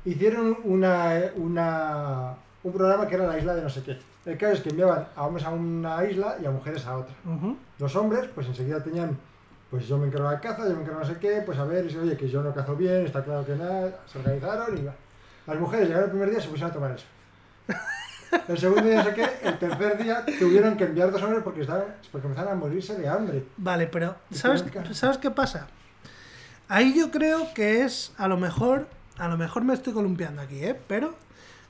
[0.06, 3.98] Hicieron una, una, un programa que era la isla de no sé qué.
[4.26, 7.14] El caso es que enviaban a hombres a una isla y a mujeres a otra.
[7.80, 9.18] Los hombres, pues enseguida tenían,
[9.72, 11.58] pues yo me encargo de la caza, yo me encargo de no sé qué, pues
[11.58, 14.78] a ver, y oye, que yo no cazo bien, está claro que nada, se organizaron
[14.78, 14.94] y va.
[15.48, 17.06] Las mujeres llegaron el primer día y se pusieron a tomar eso.
[18.48, 21.62] El segundo día no sé qué, el tercer día tuvieron que enviar dos hombres porque,
[21.62, 23.46] estaban, porque empezaron a morirse de hambre.
[23.58, 24.64] Vale, pero ¿sabes.
[24.92, 25.68] ¿sabes qué pasa?
[26.68, 30.64] Ahí yo creo que es, a lo mejor, a lo mejor me estoy columpiando aquí,
[30.64, 30.80] ¿eh?
[30.88, 31.16] Pero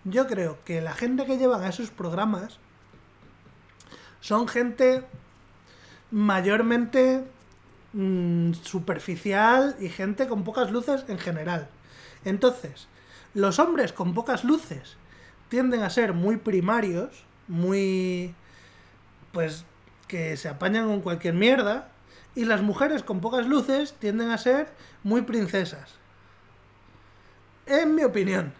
[0.03, 2.59] yo creo que la gente que llevan a esos programas
[4.19, 5.03] son gente
[6.11, 7.23] mayormente
[7.93, 11.69] mm, superficial y gente con pocas luces en general.
[12.25, 12.87] Entonces,
[13.33, 14.97] los hombres con pocas luces
[15.49, 18.33] tienden a ser muy primarios, muy...
[19.31, 19.65] pues
[20.07, 21.89] que se apañan con cualquier mierda,
[22.35, 24.69] y las mujeres con pocas luces tienden a ser
[25.03, 25.95] muy princesas.
[27.65, 28.53] En mi opinión.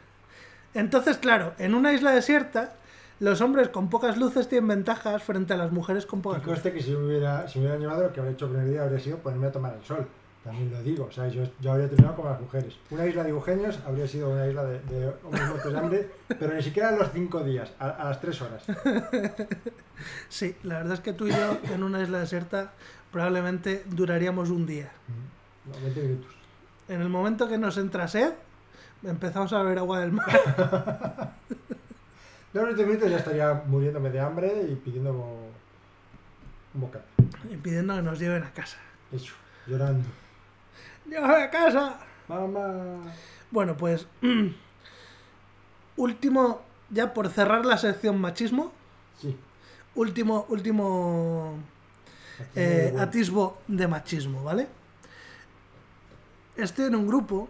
[0.74, 2.74] Entonces, claro, en una isla desierta,
[3.22, 6.54] los hombres con pocas luces tienen ventajas frente a las mujeres con pocas luces.
[6.64, 8.70] conste que si me hubiera, si me hubieran llevado, lo que habría hecho el primer
[8.70, 10.08] día habría sido ponerme a tomar el sol.
[10.44, 12.74] También lo digo, o sea, yo, yo habría terminado como las mujeres.
[12.90, 16.10] Una isla de Eugenios habría sido una isla de, de hombres muertos de hambre,
[16.40, 18.66] pero ni siquiera a los cinco días, a, a las tres horas.
[20.30, 22.72] Sí, la verdad es que tú y yo en una isla desierta
[23.12, 24.90] probablemente duraríamos un día.
[25.68, 26.32] No, 20 minutos.
[26.90, 28.34] En el momento que nos entra sed,
[29.04, 31.34] empezamos a beber agua del mar.
[32.54, 37.06] Yo los 20 minutos ya estaría muriéndome de hambre y pidiendo un bocado.
[37.50, 38.78] y pidiendo que nos lleven a casa.
[39.12, 39.34] Eso,
[39.68, 40.08] llorando.
[41.06, 42.00] ¡Llévame a casa!
[42.28, 43.14] Mamá.
[43.52, 44.08] Bueno, pues.
[45.98, 48.72] último, ya por cerrar la sección machismo,
[49.20, 49.38] Sí.
[49.96, 51.58] último, último
[52.56, 54.68] eh, atisbo de machismo, ¿vale?
[56.56, 57.50] Estoy en un grupo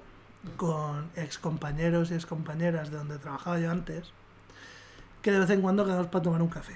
[0.58, 4.12] con ex compañeros y ex compañeras de donde trabajaba yo antes,
[5.22, 6.76] que de vez en cuando quedamos para tomar un café.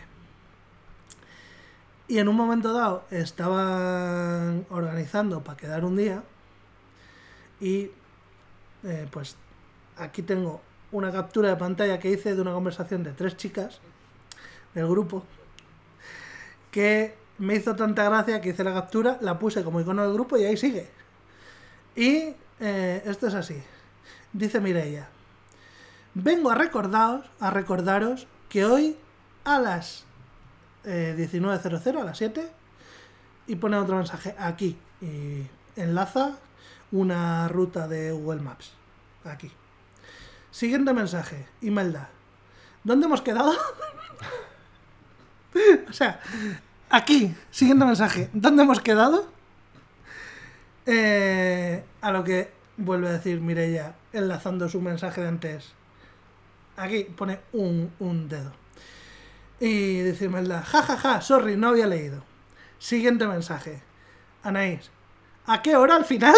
[2.08, 6.24] Y en un momento dado estaban organizando para quedar un día
[7.60, 7.90] y
[8.84, 9.36] eh, pues
[9.98, 13.80] aquí tengo una captura de pantalla que hice de una conversación de tres chicas
[14.76, 15.24] del grupo
[16.70, 20.38] que me hizo tanta gracia que hice la captura, la puse como icono del grupo
[20.38, 20.90] y ahí sigue.
[21.96, 23.62] Y eh, esto es así.
[24.32, 25.08] Dice Mireia,
[26.14, 28.98] vengo a recordaros, a recordaros que hoy
[29.44, 30.06] a las
[30.84, 32.52] eh, 19.00, a las 7,
[33.48, 34.78] y pone otro mensaje aquí.
[35.02, 36.38] Y enlaza
[36.92, 38.72] una ruta de Google Maps.
[39.24, 39.52] Aquí.
[40.52, 42.10] Siguiente mensaje, Imelda.
[42.84, 43.52] ¿Dónde hemos quedado?
[45.90, 46.20] o sea,
[46.90, 48.30] aquí, siguiente mensaje.
[48.34, 49.28] ¿Dónde hemos quedado?
[50.86, 55.74] Eh, a lo que vuelve a decir Mireia, enlazando su mensaje de antes.
[56.78, 58.52] Aquí pone un, un dedo.
[59.60, 62.24] Y dice Imelda, jajaja, sorry, no había leído.
[62.80, 63.82] Siguiente mensaje.
[64.44, 64.92] Anaís,
[65.46, 66.36] ¿a qué hora al final?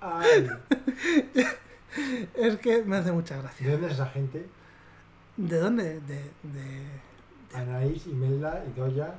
[0.00, 0.48] Ay,
[2.34, 3.70] es que me hace mucha ¿De gracia.
[3.72, 4.46] dónde es esa gente?
[5.36, 6.00] ¿De dónde?
[6.00, 6.86] De, de...
[7.54, 9.14] Anaís, Imelda, Idoya.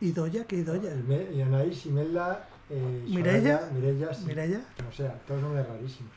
[0.00, 0.44] ¿Idoya?
[0.46, 0.90] ¿Qué Idoya?
[1.32, 3.68] Y Anaís, Imelda, eh, Mireia.
[3.72, 4.24] Mireia, sí.
[4.26, 4.60] ¿Mireia?
[4.88, 6.12] O sea, todos nombres rarísimos.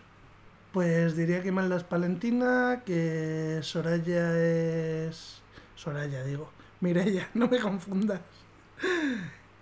[0.71, 5.41] Pues diría que Imelda es Palentina, que Soraya es...
[5.75, 6.49] Soraya, digo.
[6.81, 8.19] Mireia, no me confundas.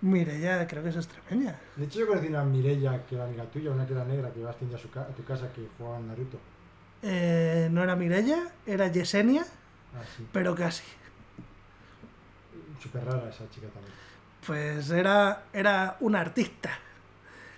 [0.02, 1.58] Mireia, creo que es extremeña.
[1.76, 4.40] De hecho, yo conocí una Mireia que era amiga tuya, una que era negra, que
[4.40, 6.38] día a, su ca- a tu casa que jugaba en Naruto.
[7.02, 9.42] Eh, no era Mireia, era Yesenia,
[9.94, 10.26] Ah, sí.
[10.32, 10.84] pero casi.
[12.82, 13.94] Súper rara esa chica también.
[14.46, 16.70] Pues era, era una artista.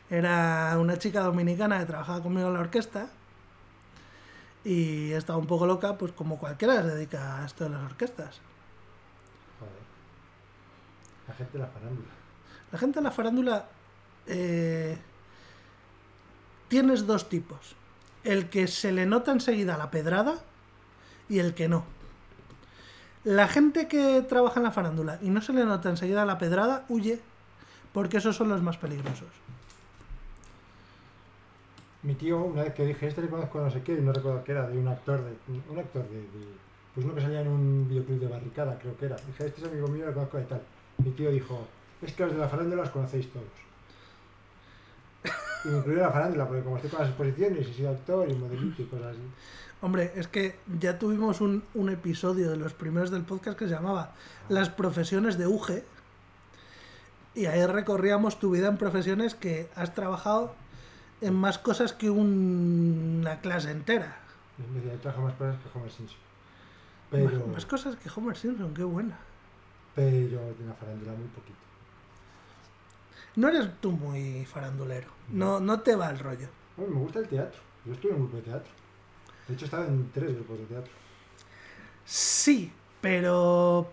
[0.08, 3.08] Era una chica dominicana que trabajaba conmigo en la orquesta.
[4.64, 8.40] Y estaba un poco loca, pues como cualquiera se dedica a esto de las orquestas.
[9.60, 9.72] Joder.
[11.28, 12.08] La gente de la farándula.
[12.72, 13.68] La gente en la farándula
[14.26, 14.98] eh,
[16.68, 17.76] tienes dos tipos.
[18.24, 20.36] El que se le nota enseguida la pedrada
[21.28, 21.84] y el que no.
[23.28, 26.86] La gente que trabaja en la farándula y no se le nota enseguida la pedrada
[26.88, 27.20] huye
[27.92, 29.28] porque esos son los más peligrosos.
[32.02, 34.14] Mi tío, una vez que dije, este le conozco a no sé qué, y no
[34.14, 35.36] recuerdo qué era, de un actor, de,
[35.70, 36.54] un actor de, de-
[36.94, 39.16] Pues uno que salía en un videoclub de barricada, creo que era.
[39.16, 40.62] Dije, este es amigo mío, le conozco de tal.
[41.04, 41.66] Mi tío dijo,
[42.00, 43.44] es que los de la farándula los conocéis todos.
[45.66, 48.80] Y me la farándula, porque como estoy con las exposiciones, he sido actor y modelito
[48.80, 49.20] y cosas así.
[49.80, 53.74] Hombre, es que ya tuvimos un, un episodio de los primeros del podcast que se
[53.74, 54.12] llamaba
[54.48, 55.84] Las profesiones de UGE.
[57.34, 60.54] Y ahí recorríamos tu vida en profesiones que has trabajado
[61.20, 64.16] en más cosas que un- una clase entera.
[64.74, 66.18] Me trabajo más cosas que Homer Simpson.
[67.10, 69.16] Pero, Más, más cosas que Homer Simpson, qué buena.
[69.94, 71.56] pero de la farándula muy poquito.
[73.36, 75.06] No eres tú muy farandulero.
[75.28, 76.48] No, no te va el rollo.
[76.76, 77.60] Bueno, me gusta el teatro.
[77.84, 78.72] Yo estuve en un grupo de teatro.
[79.48, 80.92] De hecho, he estado en tres grupos de teatro.
[82.04, 82.70] Sí,
[83.00, 83.90] pero.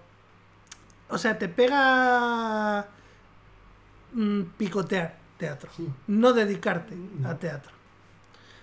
[1.09, 2.87] O sea, te pega.
[4.13, 5.69] mm, picotear teatro.
[5.75, 5.87] Sí.
[6.07, 7.29] No dedicarte No.
[7.29, 7.71] a teatro.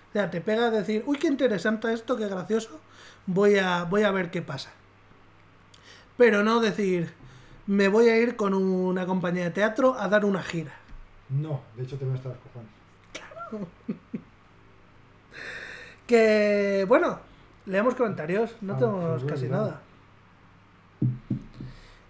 [0.09, 2.79] O sea, te pega decir, uy, qué interesante esto, qué gracioso.
[3.25, 4.69] Voy a, voy a ver qué pasa.
[6.17, 7.11] Pero no decir,
[7.65, 10.73] me voy a ir con una compañía de teatro a dar una gira.
[11.29, 13.67] No, de hecho, tengo hasta los cojones.
[16.07, 17.19] Que, bueno,
[17.65, 18.55] leemos comentarios.
[18.61, 19.81] No Ah, tenemos casi nada.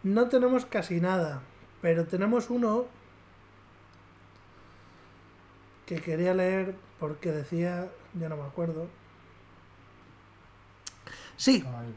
[0.04, 1.42] No tenemos casi nada.
[1.82, 2.86] Pero tenemos uno
[5.86, 8.88] que quería leer porque decía, ya no me acuerdo.
[11.36, 11.94] Sí, Ay,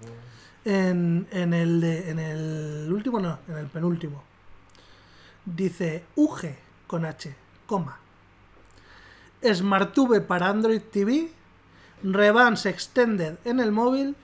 [0.65, 4.23] en, en el, de- en el último no, en el penúltimo.
[5.45, 6.41] Dice UG
[6.87, 7.35] con H,
[7.67, 7.99] coma.
[9.45, 11.31] SmartTube para Android TV,
[12.13, 14.17] Revance Extended en el móvil,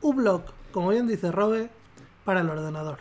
[0.00, 0.42] Ublog,
[0.72, 1.70] como bien dice Robe,
[2.24, 2.98] para el ordenador.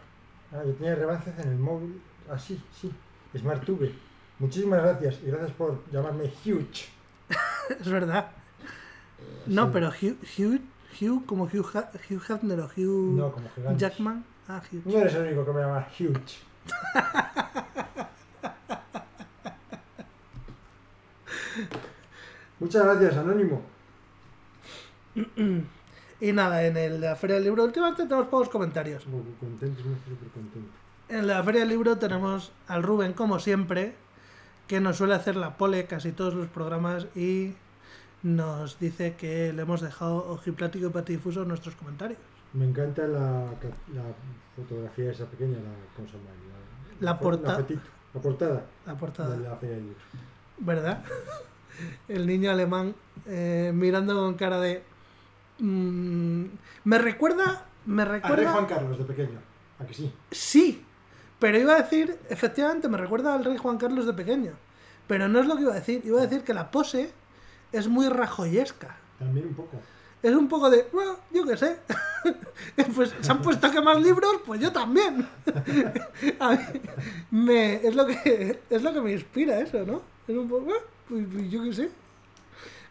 [0.51, 2.01] Ah, yo tenía revances en el móvil.
[2.29, 2.91] Ah, sí, sí.
[3.37, 3.93] Smart Tube.
[4.39, 5.19] Muchísimas gracias.
[5.23, 6.89] Y gracias por llamarme Huge.
[7.79, 8.27] Es verdad.
[9.45, 9.69] No, Sí.
[9.73, 10.61] pero Hugh, Hugh,
[10.99, 11.65] Hugh como Hugh,
[12.09, 13.77] Hugh Hefner o Hugh No, como.
[13.77, 14.25] Jackman.
[14.47, 14.81] Ah, Hugh.
[14.85, 16.39] No eres el único que me llama Huge.
[22.59, 23.61] Muchas gracias, Anónimo.
[26.19, 29.05] Y nada, en el- la Feria del Libro últimamente tenemos pocos comentarios.
[29.07, 30.69] Muy contento, muy súper contento.
[31.09, 33.95] En la Feria del Libro tenemos al Rubén, como siempre,
[34.67, 37.53] que nos suele hacer la pole casi todos los programas y
[38.23, 42.19] nos dice que le hemos dejado ojiplático y patidifuso nuestros comentarios.
[42.53, 43.45] Me encanta la,
[43.93, 44.03] la
[44.55, 46.29] fotografía esa pequeña, la, ¿cómo se llama?
[46.99, 47.57] La porta-
[48.13, 49.99] la portada La portada, de la Feria del Libro.
[50.59, 51.03] ¿verdad?
[52.07, 52.93] El niño alemán
[53.25, 54.83] eh, mirando con cara de...
[55.61, 56.45] mm,
[56.85, 57.65] me recuerda...
[57.85, 58.51] Me Al rey recuerda...
[58.51, 59.39] Juan Carlos, de pequeño.
[59.79, 60.13] ¿A que sí?
[60.31, 60.85] Sí,
[61.39, 64.51] pero iba a decir, efectivamente, me recuerda al rey Juan Carlos de pequeño.
[65.07, 66.01] Pero no es lo que iba a decir.
[66.05, 67.11] Iba a decir que la pose
[67.71, 68.97] es muy rajoyesca.
[69.17, 69.77] También un poco.
[70.21, 71.79] Es un poco de, bueno, yo qué sé.
[72.95, 75.27] pues se han puesto a quemar libros, pues yo también.
[76.39, 76.59] A mí
[77.31, 80.03] me, es, lo que, es lo que me inspira eso, ¿no?
[80.27, 81.89] Es un poco, "Ah, pues, pues yo qué sé.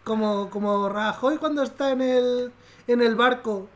[0.03, 2.53] Como, como Rajoy cuando está en el,
[2.87, 3.69] en el barco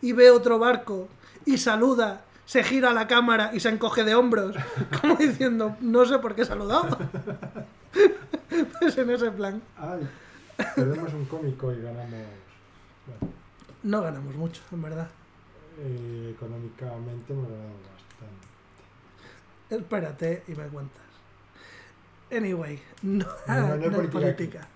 [0.00, 1.08] y ve otro barco
[1.44, 4.56] y saluda, se gira a la cámara y se encoge de hombros,
[5.00, 6.98] como diciendo, no sé por qué he saludado.
[8.80, 9.62] pues en ese plan.
[9.76, 10.08] Ay,
[10.76, 12.10] perdemos un cómico y ganamos.
[13.06, 13.32] Bueno,
[13.82, 15.08] No ganamos mucho, en verdad.
[15.78, 18.46] eh, económicamente hemos ganado bastante.
[19.76, 21.02] Espérate y me cuentas.
[22.30, 24.68] Anyway, no, No, no hay no hay política política.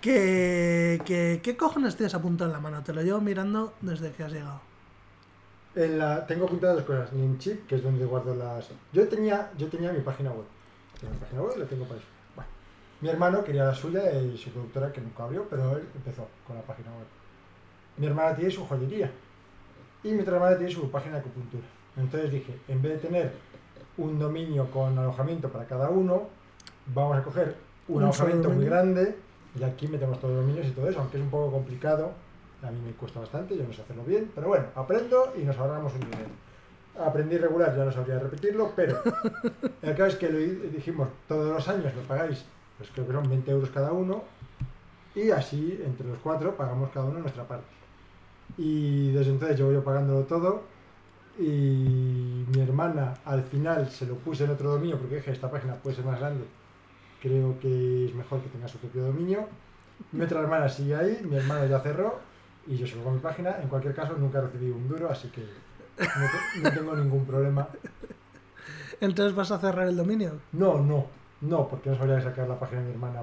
[0.00, 2.82] ¿Qué, qué, qué cojones tienes apuntado en la mano?
[2.82, 4.60] Te lo llevo mirando desde que has llegado.
[5.74, 7.12] En la, tengo apuntadas dos cosas.
[7.12, 8.68] Ninchip, que es donde guardo las.
[8.92, 10.44] Yo tenía, yo tenía mi página web.
[11.00, 12.08] Tengo mi página web, la tengo para eso.
[12.36, 12.50] Bueno,
[13.00, 16.56] mi hermano quería la suya y su productora, que nunca abrió, pero él empezó con
[16.56, 17.06] la página web.
[17.96, 19.10] Mi hermana tiene su joyería.
[20.02, 21.64] Y mi otra hermana tiene su página de acupuntura.
[21.96, 23.32] Entonces dije, en vez de tener
[23.96, 26.28] un dominio con alojamiento para cada uno,
[26.94, 27.56] vamos a coger
[27.88, 29.16] un, alojamiento muy grande
[29.58, 32.12] y aquí metemos todos los dominios y todo eso, aunque es un poco complicado.
[32.62, 35.56] A mí me cuesta bastante, yo no sé hacerlo bien, pero bueno, aprendo y nos
[35.58, 36.30] ahorramos un dinero.
[36.98, 39.02] Aprendí regular, ya no sabría repetirlo, pero
[39.82, 42.44] el caso es que lo dijimos, todos los años lo pagáis,
[42.78, 44.24] pues creo que son 20 euros cada uno,
[45.14, 47.66] y así entre los cuatro pagamos cada uno nuestra parte.
[48.56, 50.62] Y desde entonces llevo yo pagándolo todo,
[51.38, 55.74] y mi hermana al final se lo puse en otro dominio, porque dije, esta página
[55.74, 56.44] puede ser más grande,
[57.24, 59.48] creo que es mejor que tenga su propio dominio.
[60.12, 62.18] Mi otra hermana sigue ahí, mi hermano ya cerró,
[62.66, 63.56] y yo subo mi página.
[63.62, 65.40] En cualquier caso, nunca recibí un duro, así que
[65.98, 67.66] no, te- no tengo ningún problema.
[69.00, 70.40] Entonces vas a cerrar el dominio.
[70.52, 71.06] No, no,
[71.40, 73.22] no, porque no sabría sacar la página de mi hermana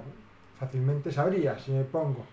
[0.59, 1.11] fácilmente.
[1.11, 2.25] Sabría si me pongo.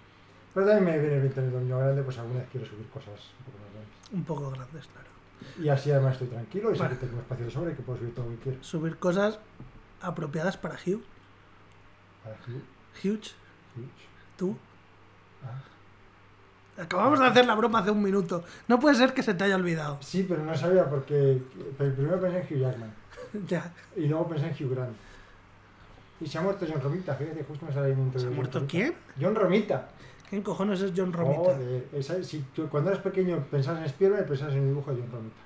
[0.54, 3.44] Pero también me viene bien tener dominio grande, pues alguna vez quiero subir cosas un
[3.44, 4.12] poco más grandes.
[4.12, 5.08] Un poco grandes, claro.
[5.62, 7.98] Y así además estoy tranquilo y sé que tengo espacio de sobra y que puedo
[7.98, 8.64] subir todo lo que quiero.
[8.64, 9.38] Subir cosas
[10.00, 11.02] apropiadas para Hugh.
[13.02, 13.30] Huge,
[14.36, 14.56] tú.
[15.44, 16.82] Ah.
[16.82, 18.44] Acabamos de hacer la broma hace un minuto.
[18.68, 19.98] No puede ser que se te haya olvidado.
[20.00, 21.42] Sí, pero no sabía porque
[21.76, 22.94] pero primero pensé en Hugh Jackman
[23.48, 23.72] ya.
[23.96, 24.96] y luego pensé en Hugh Grant.
[26.20, 28.64] Y se ha muerto John Romita, fíjate, justo me sale ahí un ¿Se ha muerto
[28.68, 28.94] quién?
[29.20, 29.88] John Romita.
[30.28, 31.38] ¿Quién cojones es John Romita?
[31.54, 35.00] Joder, esa- si tú cuando eras pequeño pensabas en Spielberg, pensabas en el dibujo de
[35.02, 35.36] John Romita.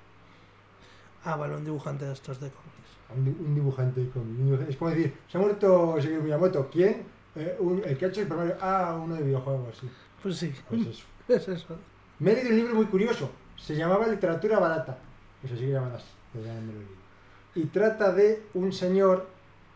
[1.25, 2.72] Ah, vale, un dibujante de estos de cómics.
[3.17, 6.69] Un, di- un dibujante cómic, un dibujante- Es como decir, se ha muerto Shigeru Miyamoto.
[6.71, 7.03] ¿Quién?
[7.37, 8.57] Eh, un- el que ha hecho Super Mario.
[8.61, 9.91] Ah, uno de videojuegos, sí.
[10.23, 11.05] Pues sí, Pues eso.
[11.29, 11.77] es eso.
[12.19, 13.31] Me he leído un libro muy curioso.
[13.57, 14.99] Se llamaba Literatura Barata.
[15.49, 16.07] Se sigue llamando así.
[17.55, 19.27] Y trata de un señor.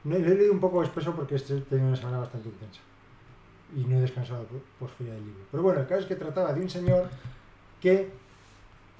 [0.04, 2.80] No, lo he leído un poco espeso porque este tenía una semana bastante intensa.
[3.76, 5.42] Y no he descansado por, por feria del libro.
[5.50, 7.08] Pero bueno, el caso es que trataba de un señor
[7.80, 8.08] que.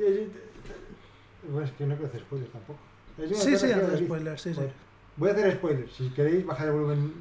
[0.01, 0.29] eh,
[1.49, 2.81] Bueno, es que no quiero hacer spoilers tampoco.
[3.17, 4.05] Sí, sí, leí.
[4.07, 4.61] spoilers, sí, sí.
[5.17, 5.93] Voy a hacer spoilers.
[5.95, 7.13] Si queréis, bajar el volumen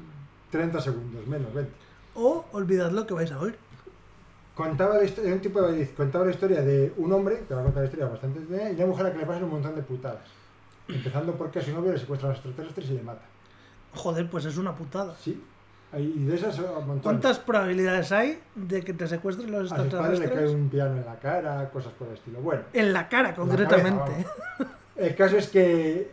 [0.50, 1.72] 30 segundos, menos 20.
[2.14, 3.56] O olvidad lo que vais a oír.
[4.54, 7.64] Contaba la historia, un tipo de contaba la historia de un hombre, que va a
[7.64, 9.82] contar la historia bastante y una mujer a la que le pasan un montón de
[9.82, 10.22] putadas.
[10.88, 13.22] Empezando porque a su novio le secuestran a los extraterrestres y le mata.
[13.94, 15.14] Joder, pues es una putada.
[15.20, 15.42] Sí.
[15.96, 16.60] Y de esas.
[17.02, 20.54] ¿Cuántas probabilidades hay de que te secuestren los A sus padres le cae extraterrestres?
[20.62, 22.40] un piano en la cara, cosas por el estilo.
[22.40, 24.00] Bueno, En la cara, la concretamente.
[24.00, 24.30] cabeza,
[24.98, 26.08] el caso es que.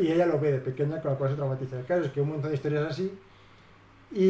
[0.00, 1.78] y ella lo ve de pequeña, con la cual se traumatiza.
[1.78, 3.10] El caso es que un montón de historias así.
[4.12, 4.22] Y,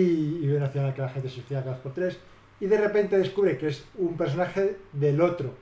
[0.43, 2.18] y ven hacia que la gente se suicida cada por tres.
[2.61, 5.53] Y de repente descubre que es un personaje del otro.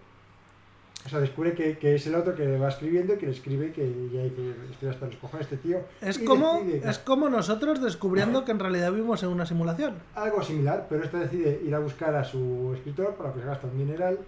[1.04, 3.32] O sea, descubre que, que es el otro que le va escribiendo y que le
[3.32, 5.80] escribe que ya dice, estoy hasta los cojones este tío.
[6.00, 9.96] Es como, decide- es como nosotros descubriendo que en realidad vivimos en una simulación.
[10.14, 13.66] Algo similar, pero este decide ir a buscar a su escritor para que se gasta
[13.66, 14.18] un dineral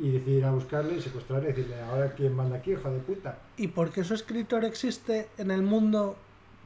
[0.00, 2.98] y decide ir a buscarle y secuestrarle y decirle, ahora quién manda aquí, hijo de
[2.98, 3.38] puta.
[3.56, 6.16] ¿Y por qué su escritor existe en el mundo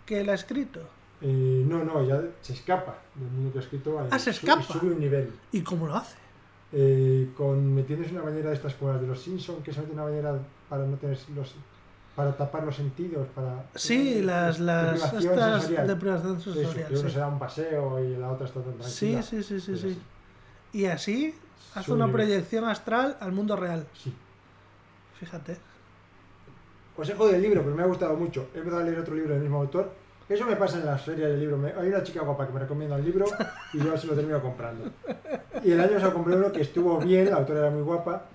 [0.06, 0.80] que él ha escrito?
[1.22, 3.98] Eh, no, no, ya se escapa del mundo que ha escrito.
[4.10, 4.62] Ah, se su- escapa.
[4.68, 5.30] y sube un nivel.
[5.52, 6.16] ¿Y cómo lo hace?
[6.72, 9.92] Eh, con metiéndose una bañera de estas como las de los Simpsons, que se mete
[9.92, 11.54] una bañera para no tener los
[12.16, 15.86] para tapar los sentidos, para Sí, eh, las, las deprivación estas sensorial.
[15.86, 16.88] deprivación Eso, sensorial.
[16.88, 17.14] que uno sí.
[17.14, 19.22] se da un paseo y la otra está tan Sí, tranquila.
[19.22, 19.86] sí, sí, sí, sí.
[19.88, 19.98] así.
[20.72, 21.34] Y así
[21.84, 23.86] Sube una proyección astral al mundo real.
[23.94, 24.12] Sí.
[25.18, 25.56] Fíjate.
[26.96, 28.48] Os he jodido el libro, pero me ha gustado mucho.
[28.54, 29.92] He empezado a leer otro libro del mismo autor.
[30.28, 31.56] Eso me pasa en las ferias del libro.
[31.56, 33.24] Me- Hay una chica guapa que me recomienda un libro
[33.72, 34.90] y yo se lo termino comprando.
[35.64, 38.26] Y el año se compré uno que estuvo bien, la autora era muy guapa,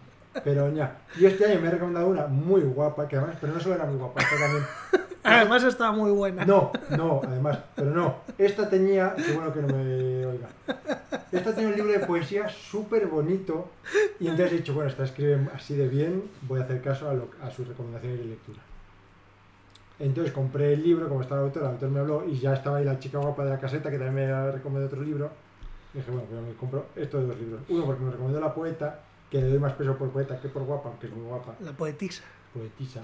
[0.43, 0.97] pero ya.
[1.17, 3.85] Y este año me he recomendado una muy guapa, que además, pero no solo era
[3.85, 4.63] muy guapa, esta también.
[5.27, 6.45] Además estaba muy buena.
[6.45, 8.17] No, no, además, pero no.
[8.37, 10.47] Esta tenía, qué bueno que no me oiga.
[11.31, 13.71] Esta tenía un libro de poesía súper bonito
[14.19, 17.15] y entonces he dicho, bueno, esta escribe así de bien, voy a hacer caso a,
[17.15, 18.59] lo- a sus recomendaciones de lectura.
[19.97, 22.77] Entonces compré el libro, como estaba el autor, el autor me habló y ya estaba
[22.77, 25.31] ahí la chica guapa de la caseta que también me ha recomendado otro libro.
[25.93, 27.61] Y dije, bueno, pues me compro estos dos libros.
[27.69, 28.99] Uno porque me recomendó la poeta,
[29.29, 31.71] que le doy más peso por poeta que por guapa, aunque es muy guapa La
[31.73, 32.23] poetisa.
[32.53, 33.01] poetisa.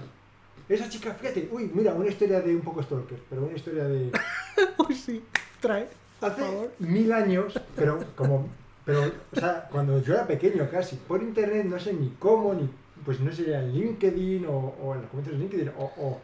[0.68, 4.10] Esa chica, fíjate, uy, mira, una historia de un poco stalker, pero una historia de
[4.88, 5.22] Uy, sí.
[5.60, 5.88] Trae,
[6.20, 6.72] por hace favor.
[6.78, 8.48] mil años, pero como,
[8.84, 9.02] pero,
[9.32, 12.68] o sea, cuando yo era pequeño casi, por internet, no sé ni cómo, ni,
[13.04, 14.52] pues no sé, en LinkedIn o,
[14.82, 16.20] o en los comentarios de LinkedIn, o, o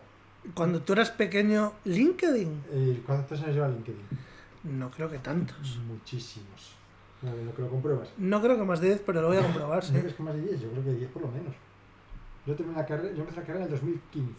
[0.55, 2.63] Cuando tú eras pequeño, LinkedIn.
[2.71, 4.07] eh, ¿cuántos años lleva LinkedIn?
[4.79, 5.79] No creo que tantos.
[5.87, 6.75] Muchísimos.
[7.23, 8.09] No, no que lo compruebas.
[8.17, 9.93] No creo que más de 10, pero lo voy a comprobar, sí.
[9.93, 10.61] ¿No crees que más de 10?
[10.61, 11.55] Yo creo que 10 por lo menos.
[12.47, 14.35] Yo terminé la carrera, yo empecé la carrera en el 2015.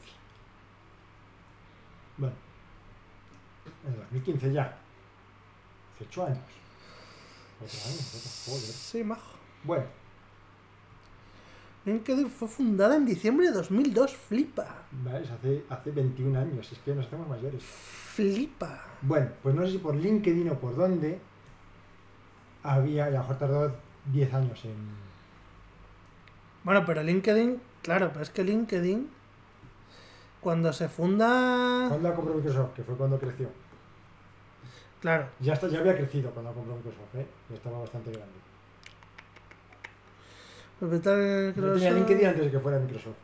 [2.17, 2.35] Bueno,
[3.85, 4.77] en el 2015 ya.
[5.95, 6.39] Hace 8 años.
[7.59, 8.61] 4 años, joder.
[8.61, 9.37] Sí, majo.
[9.63, 9.85] Bueno,
[11.85, 14.15] LinkedIn fue fundada en diciembre de 2002.
[14.15, 14.83] Flipa.
[14.91, 15.29] ¿ves?
[15.31, 17.63] Hace, hace 21 años, es que nos hacemos mayores.
[17.63, 18.83] Flipa.
[19.01, 21.19] Bueno, pues no sé si por LinkedIn o por dónde
[22.63, 23.75] había, a lo mejor tardó
[24.11, 24.75] 10 años en.
[26.63, 29.09] Bueno, pero LinkedIn, claro, pero es que LinkedIn,
[30.41, 31.85] cuando se funda.
[31.89, 32.73] ¿Cuándo la compró Microsoft?
[32.75, 33.49] Que fue cuando creció.
[35.01, 37.25] Claro, Ya, está, ya había crecido cuando la compró Microsoft, ¿eh?
[37.49, 38.33] Ya estaba bastante grande.
[40.79, 43.15] propietario Yo tenía LinkedIn antes de que fuera Microsoft.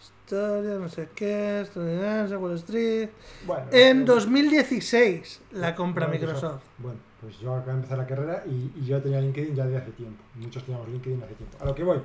[0.00, 3.08] Historia, no sé qué, estadounidense, Wall Street.
[3.46, 6.62] Bueno, En pero- 2016 la compra Microsoft.
[6.78, 9.76] Bueno, pues yo acabo de empezar la carrera y, y yo tenía LinkedIn ya de
[9.76, 10.22] hace tiempo.
[10.36, 11.56] Muchos teníamos LinkedIn hace tiempo.
[11.60, 12.00] A lo que voy.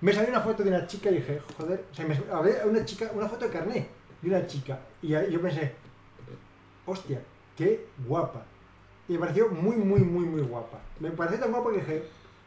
[0.00, 2.62] Me salió una foto de una chica y dije, joder, o sea, me, a ver,
[2.66, 3.88] una chica, una foto de carné
[4.22, 4.78] de una chica.
[5.02, 5.74] Y yo pensé,
[6.84, 7.22] hostia,
[7.56, 8.44] qué guapa.
[9.08, 10.78] Y me pareció muy, muy, muy, muy guapa.
[11.00, 12.02] Me pareció tan guapa que dije,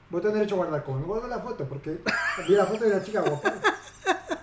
[0.09, 0.87] botón derecho a guardar.
[0.87, 1.99] Me guardo la foto porque
[2.47, 3.53] vi la foto de la chica guapa.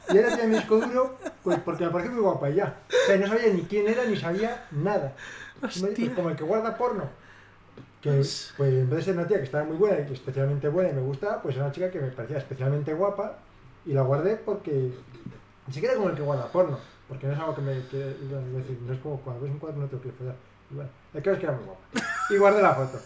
[0.09, 2.81] Y ahora tenía mi disco duro Pues porque me pareció muy guapa y ya.
[2.89, 5.15] O sea, no sabía ni quién era ni sabía nada.
[5.63, 6.15] Hostia.
[6.15, 7.09] como el que guarda porno.
[8.13, 8.17] Que
[8.57, 10.95] pues en vez de ser una tía que estaba muy buena y especialmente buena y
[10.95, 13.39] me gustaba, pues era una chica que me parecía especialmente guapa
[13.85, 14.91] y la guardé porque
[15.67, 16.79] ni siquiera como el que guarda porno,
[17.09, 19.81] porque no es algo que me que, decir, no es como cuando ves un cuadro
[19.81, 20.37] no te lo quieres follar.
[20.71, 21.81] Y bueno, el caso es que era muy guapa.
[22.31, 22.99] Y guardé la foto.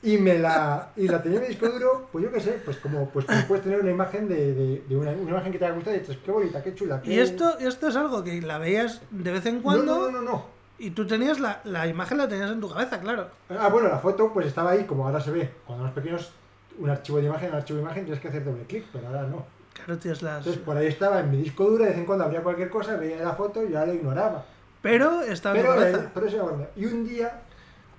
[0.00, 2.76] Y me la y la tenía en mi disco duro, pues yo qué sé, pues
[2.76, 5.64] como pues como puedes tener una imagen de, de, de una, una imagen que te
[5.64, 7.02] haya gustado y dices, qué bonita, qué chula.
[7.02, 7.14] Qué...
[7.14, 10.22] Y esto, esto es algo que la veías de vez en cuando No, no, no,
[10.22, 10.30] no.
[10.30, 10.57] no.
[10.78, 13.28] Y tú tenías la, la imagen la tenías en tu cabeza, claro.
[13.50, 16.32] Ah, bueno, la foto pues estaba ahí, como ahora se ve, cuando los pequeños,
[16.78, 19.22] un archivo de imagen, un archivo de imagen, tienes que hacer doble clic, pero ahora
[19.24, 19.44] no.
[19.74, 20.38] Claro, tienes las...
[20.38, 22.96] Entonces por ahí estaba en mi disco duro, de vez en cuando abría cualquier cosa,
[22.96, 24.44] veía la foto y ya la ignoraba.
[24.82, 26.10] Pero estaba en tu Pero, cabeza.
[26.14, 26.66] pero bueno.
[26.76, 27.40] Y un día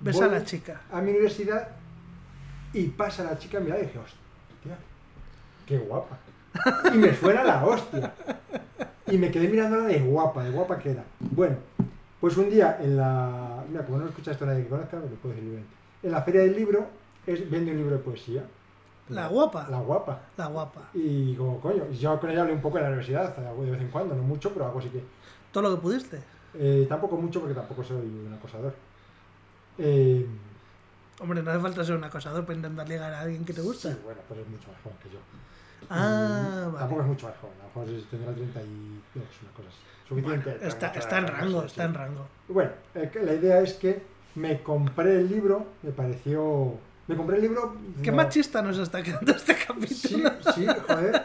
[0.00, 0.80] Ves voy a la chica.
[0.92, 1.68] a mi universidad
[2.72, 4.76] y pasa la chica a mi lado y dije, hostia,
[5.66, 6.16] qué guapa.
[6.94, 8.12] Y me suena la hostia.
[9.06, 11.04] Y me quedé mirándola de guapa, de guapa que era.
[11.18, 11.56] Bueno,
[12.20, 13.64] pues un día en la.
[13.68, 15.74] Mira, como no escucha esto nadie que conozca, me lo puedo decir libremente.
[16.02, 16.86] En la feria del libro,
[17.26, 18.44] es, vende un libro de poesía.
[19.08, 19.66] La guapa.
[19.68, 20.20] La guapa.
[20.36, 20.90] La guapa.
[20.94, 23.88] Y digo, coño, yo con ella hablé un poco en la universidad, de vez en
[23.88, 25.02] cuando, no mucho, pero algo así que.
[25.50, 26.20] Todo lo que pudiste.
[26.54, 28.74] Eh, tampoco mucho porque tampoco soy un acosador.
[29.78, 30.26] Eh,
[31.20, 33.90] Hombre, no hace falta ser un acosador para intentar ligar a alguien que te gusta.
[33.90, 35.18] sí, bueno, pues es mucho más joven que yo.
[35.88, 36.78] Ah, vale.
[36.78, 39.78] Tampoco es mucho más joven, a lo mejor tendrá 32, una cosa así.
[40.08, 40.50] Suficiente.
[40.50, 41.88] Bueno, está, está en rango, sí, está sí.
[41.88, 42.26] en rango.
[42.48, 44.02] Bueno, eh, la idea es que
[44.34, 46.74] me compré el libro, me pareció.
[47.06, 47.76] Me compré el libro.
[48.02, 50.30] Qué no- machista nos está quedando este Sí, capítulo.
[50.54, 51.22] sí, joder.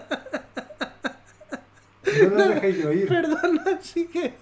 [2.29, 3.07] No nos dejéis de oír.
[3.07, 4.33] Perdona, sí que...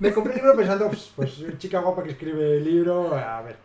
[0.00, 3.56] Me compré el libro pensando, pues, pues chica guapa que escribe el libro, a ver.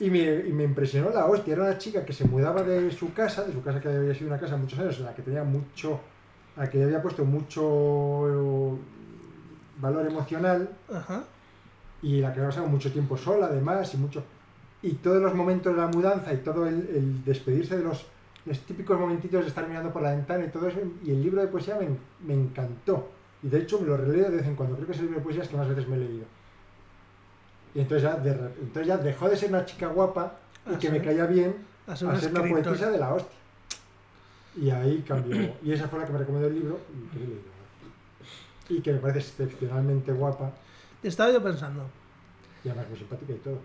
[0.00, 1.52] Y me, y me impresionó la hostia.
[1.52, 4.28] Era una chica que se mudaba de su casa, de su casa que había sido
[4.28, 6.00] una casa muchos años, en la que tenía mucho,
[6.56, 8.78] a la que había puesto mucho eh,
[9.80, 11.24] valor emocional Ajá.
[12.02, 14.24] y la que había pasado mucho tiempo sola, además, y mucho.
[14.82, 18.06] Y todos los momentos de la mudanza y todo el, el despedirse de los,
[18.46, 20.78] los típicos momentitos de estar mirando por la ventana y todo eso.
[21.04, 21.88] Y el libro de poesía me,
[22.26, 23.10] me encantó.
[23.42, 24.76] Y de hecho me lo releo de vez en cuando.
[24.76, 26.24] Creo que es el libro de poesías que más veces me he leído.
[27.74, 30.90] Y entonces ya, de entonces ya dejó de ser una chica guapa y Ah, que
[30.90, 31.54] me caía bien
[31.86, 32.64] A ser una ser una escritora.
[32.64, 33.36] poetisa de la hostia.
[34.56, 35.54] Y ahí cambió.
[35.62, 37.16] Y esa fue la que me recomendó el libro y
[38.68, 38.74] que.
[38.74, 40.52] Y que me parece excepcionalmente guapa
[41.02, 41.86] Estaba yo pensando,
[42.64, 43.58] y además muy simpática y todo.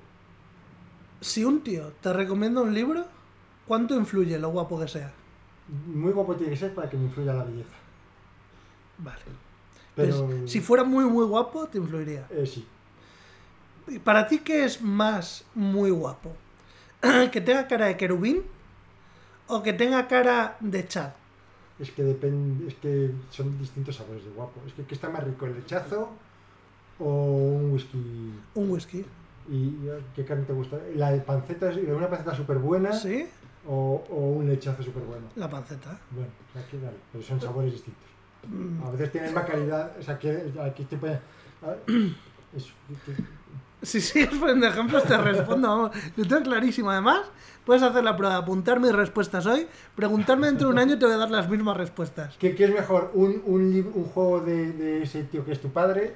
[1.21, 3.05] si un tío te recomienda un libro,
[3.67, 5.11] ¿cuánto influye lo guapo que sea?
[5.87, 7.75] Muy guapo tiene que ser para que me influya la belleza.
[8.99, 9.21] Vale.
[9.95, 12.25] Pero Pues, si fuera muy, muy guapo, te influiría.
[12.29, 12.65] eh, sí.
[13.87, 16.33] ¿Y ¿Para ti qué es más muy guapo?
[17.31, 18.43] ¿Que tenga cara de querubín
[19.47, 21.11] o que tenga cara de Chad?
[21.79, 24.59] Es que depende, es que son distintos sabores de guapo.
[24.65, 26.09] Es que ¿qué está más rico, el lechazo
[26.99, 27.09] o
[27.59, 28.33] un whisky?
[28.55, 29.05] Un whisky.
[29.49, 29.75] ¿Y
[30.15, 30.77] qué carne te gusta?
[30.95, 33.27] ¿La de panceta, es- una panceta súper buena ¿Sí?
[33.67, 35.27] o, o un lechazo súper bueno?
[35.35, 35.99] La panceta.
[36.11, 38.05] Bueno, aquí vale, pero son sabores distintos.
[38.49, 41.19] Mm, A veces tienen más calidad, o sea, que aquí te puede...
[41.61, 41.79] a ver,
[42.55, 42.73] es-
[43.85, 45.67] Si sigues poniendo ejemplos, te respondo.
[45.67, 45.91] Vamos.
[46.17, 46.89] Lo tengo clarísimo.
[46.91, 47.21] Además,
[47.65, 51.05] puedes hacer la prueba, apuntar mis respuestas hoy, preguntarme dentro de un año y te
[51.05, 52.35] voy a dar las mismas respuestas.
[52.39, 53.11] ¿Qué, qué es mejor?
[53.13, 56.15] ¿Un, un, un juego de, de ese tío que es tu padre?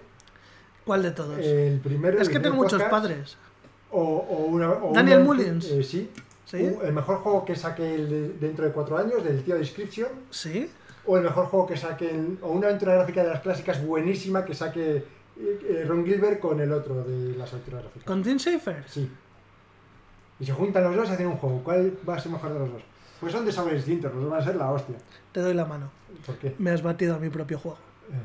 [0.86, 1.38] ¿Cuál de todos?
[1.40, 2.20] El primero...
[2.20, 3.38] es que tengo muchos podcast, padres.
[3.92, 5.66] O, o una, o Daniel una- Mullins.
[5.66, 6.10] eh, sí.
[6.46, 6.58] ¿Sí?
[6.64, 10.10] Un- el mejor juego que saque el de- dentro de cuatro años, del tío Description.
[10.32, 10.70] ¿Sí?
[11.06, 12.10] O el mejor juego que saque.
[12.10, 15.04] el- o una aventura gráfica de las clásicas buenísima que saque
[15.40, 18.04] eh, eh, Ron Gilbert con el otro de las aventuras gráficas.
[18.06, 18.84] ¿Con Tim Schafer?
[18.88, 19.10] Sí.
[20.40, 21.62] Y se juntan los dos y hacen un juego.
[21.64, 22.82] ¿Cuál va a ser mejor de los dos?
[23.20, 24.96] Pues son de sabores distintos, los dos van a ser la hostia.
[25.32, 25.90] Te doy la mano.
[26.26, 26.56] ¿Por qué?
[26.60, 27.78] Me has batido a mi propio juego.
[28.12, 28.16] Eh,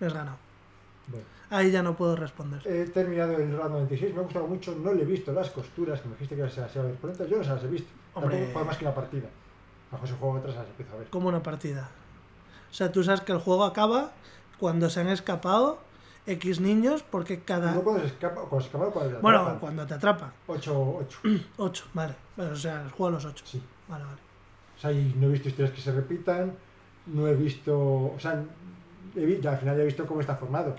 [0.00, 0.36] Me has ganado.
[1.08, 1.26] bueno.
[1.50, 2.62] Ahí ya no puedo responder.
[2.66, 6.00] He terminado el round 96, me ha gustado mucho, no le he visto las costuras
[6.00, 7.90] que me dijiste que se las a ver pronto, yo no se las he visto.
[8.14, 8.30] Hombre.
[8.36, 9.28] Tampoco juego más que una partida.
[9.92, 11.08] A José juego se las empiezo a ver.
[11.10, 11.90] Como una partida.
[12.70, 14.12] O sea, tú sabes que el juego acaba
[14.58, 15.78] cuando se han escapado
[16.26, 17.72] X niños porque cada...
[17.72, 20.32] No cuando se escapa, cuando se escapa, cuando se Bueno, cuando te atrapan.
[20.46, 21.18] 8, 8.
[21.58, 22.14] 8, vale.
[22.36, 23.44] Bueno, o sea, juego a los 8.
[23.46, 23.62] Sí.
[23.88, 24.18] Vale, vale.
[24.76, 26.52] O sea, y no he visto historias que se repitan,
[27.06, 27.76] no he visto.
[27.78, 28.42] O sea,
[29.14, 30.74] he vi- al final ya he visto cómo está formado.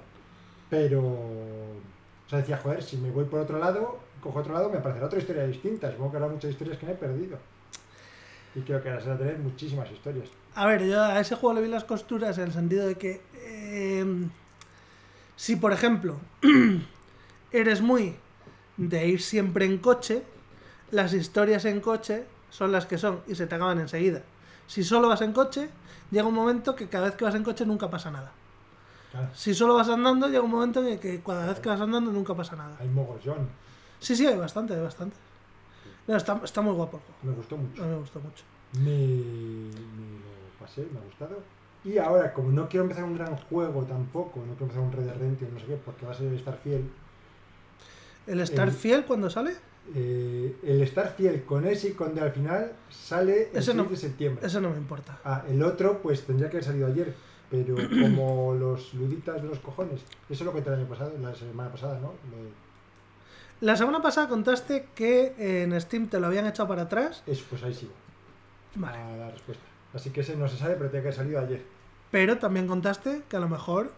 [0.69, 1.01] Pero.
[1.01, 5.05] O sea, decía, joder, si me voy por otro lado, cojo otro lado, me aparecerá
[5.05, 5.91] otra historia distinta.
[5.91, 7.37] Supongo que habrá muchas historias que me he perdido.
[8.55, 10.29] Y creo que ahora se van a tener muchísimas historias.
[10.55, 13.21] A ver, yo a ese juego le vi las costuras en el sentido de que
[13.35, 14.05] eh,
[15.35, 16.17] si por ejemplo
[17.51, 18.15] eres muy
[18.77, 20.23] de ir siempre en coche,
[20.91, 24.21] las historias en coche son las que son y se te acaban enseguida.
[24.67, 25.69] Si solo vas en coche,
[26.11, 28.31] llega un momento que cada vez que vas en coche nunca pasa nada.
[29.11, 31.79] Claro, Si solo vas andando, llega un momento en el que cada vez que vas
[31.79, 32.75] andando nunca pasa nada.
[32.79, 33.47] hay mogollón.
[33.99, 35.15] Sí, sí, hay bastante, hay bastante.
[36.07, 37.19] No, está, está muy guapo el juego.
[37.23, 37.85] Me gustó mucho.
[37.85, 38.43] Me gustó mucho.
[38.73, 41.41] Me, me lo pasé, me ha gustado.
[41.85, 45.03] Y ahora, como no quiero empezar un gran juego tampoco, no quiero empezar un Red
[45.05, 46.89] Dead Redemption, no sé qué, porque va a ser estar fiel.
[48.27, 49.53] ¿El estar El- fiel cuando sale?
[49.93, 53.75] eh, el estar fiel con ese y con de al final sale el Ese 6
[53.77, 54.45] no- de septiembre.
[54.47, 55.19] Eso no me importa.
[55.23, 57.13] Ah, el otro, pues tendría que haber salido ayer.
[57.51, 60.01] Pero como los luditas de los cojones.
[60.27, 62.13] Eso es lo que te el año pasado, la semana pasada, ¿no?
[63.61, 67.21] La semana pasada contaste que en Steam te lo habían echado para atrás.
[67.27, 67.93] Eso, pues ahí sigo.
[68.73, 68.97] Vale.
[68.97, 69.63] A la respuesta.
[69.93, 71.61] Así que ese no se sabe, pero tiene que haber salido ayer.
[72.15, 73.91] Pero también contaste que a lo mejor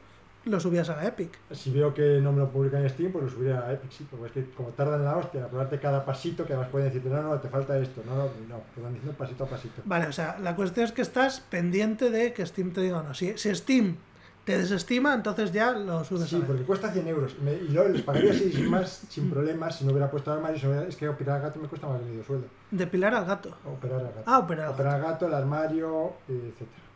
[0.45, 1.38] lo subías a la Epic.
[1.51, 4.07] Si veo que no me lo publican en Steam, pues lo subiré a Epic, sí,
[4.09, 7.09] porque es que como tardan la hostia, a probarte cada pasito, que además pueden decirte,
[7.09, 9.84] no, no, te falta esto, no, no, no, te van diciendo pasito a pasito.
[9.86, 13.13] Vale, o sea, la cuestión es que estás pendiente de que Steam te diga no.
[13.13, 13.97] Si, si Steam
[14.45, 17.38] te desestima, entonces ya lo subes Sí, a la porque cuesta 100 euros.
[17.43, 20.57] Me- y luego les pagaría 6 más sin problemas si no hubiera puesto armario.
[20.57, 22.47] si no hubiera- es que operar al gato me cuesta más de medio sueldo.
[22.72, 23.55] Depilar al gato.
[23.63, 24.24] Operar al gato.
[24.26, 26.87] Ah, operar al Operar al gato, el armario, eh, etcétera.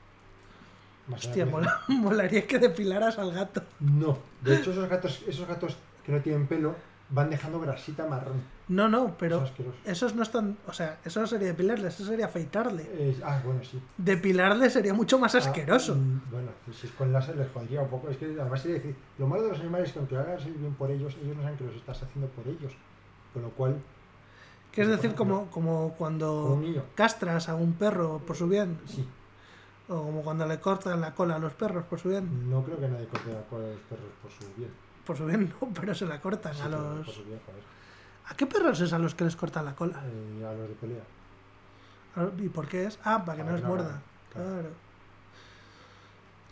[1.07, 3.63] Más Hostia, mola- molaría que depilaras al gato.
[3.79, 4.17] No.
[4.41, 5.75] De hecho, esos gatos, esos gatos
[6.05, 6.75] que no tienen pelo
[7.09, 8.41] van dejando grasita marrón.
[8.69, 9.43] No, no, pero
[9.83, 10.57] esos no están.
[10.67, 12.83] O sea, eso no sería depilarle, eso sería afeitarle.
[12.93, 13.81] Eh, ah, bueno, sí.
[13.97, 15.93] Depilarle sería mucho más asqueroso.
[15.93, 18.09] Ah, mm, bueno, si es con láser les jodería un poco.
[18.09, 20.53] Es que además sería decir, lo malo de los animales es que aunque hagas el
[20.53, 22.71] bien por ellos, ellos no saben que los estás haciendo por ellos.
[23.33, 23.75] Con lo cual,
[24.71, 26.63] Que es pues, decir, como, como cuando
[26.95, 28.79] castras a un perro por su bien.
[28.87, 29.05] Sí,
[29.89, 32.49] O como cuando le cortan la cola a los perros por su bien.
[32.49, 34.69] no creo que nadie corte la cola a los perros por su bien.
[35.05, 37.05] Por su bien no, pero se la cortan Sí, a los...
[37.05, 37.63] Por su bien, joder.
[38.27, 40.01] ¿A qué perros es a los que les cortan la cola?
[40.05, 41.03] Eh, a los de pelea.
[42.37, 42.99] ¿Y por qué es?
[43.03, 44.01] Ah, para que no les muerda.
[44.31, 44.49] claro.
[44.51, 44.69] Claro.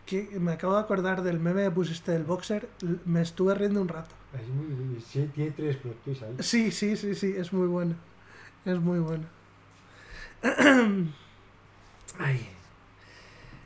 [0.06, 2.68] Que me acabo de acordar del meme que pusiste del boxer.
[3.04, 4.10] Me estuve riendo un rato.
[4.34, 6.36] Es muy, sí, tiene tres plot twists ahí.
[6.40, 7.94] Sí, sí, sí, sí, es muy bueno.
[8.64, 9.24] Es muy bueno.
[12.18, 12.50] Ay.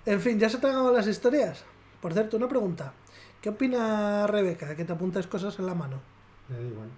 [0.06, 1.64] En fin, ¿ya se te han acabado las historias?
[2.00, 2.92] Por cierto, una pregunta.
[3.40, 6.00] ¿Qué opina Rebeca de que te apuntes cosas en la mano?
[6.48, 6.88] Me da igual.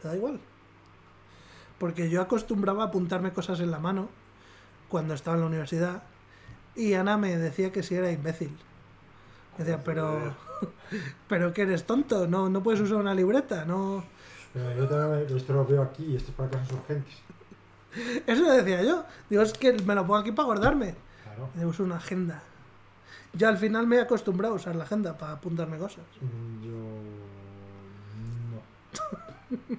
[0.00, 0.40] ¿Te da igual?
[1.78, 4.08] Porque yo acostumbraba a apuntarme cosas en la mano
[4.88, 6.02] cuando estaba en la universidad
[6.74, 8.56] y Ana me decía que si era imbécil.
[9.56, 10.34] Me decía, pero,
[11.28, 14.04] pero que eres tonto, no, no puedes usar una libreta, no...
[14.52, 17.14] Pero yo también, esto lo veo aquí, esto es para cosas urgentes.
[18.26, 19.04] Eso decía yo.
[19.28, 20.94] Digo, es que me lo pongo aquí para guardarme.
[21.36, 21.50] Claro.
[21.60, 22.42] Y uso una agenda.
[23.34, 26.04] Yo al final me he acostumbrado a usar la agenda para apuntarme cosas.
[26.20, 26.72] Mm, Yo.
[28.50, 29.76] No.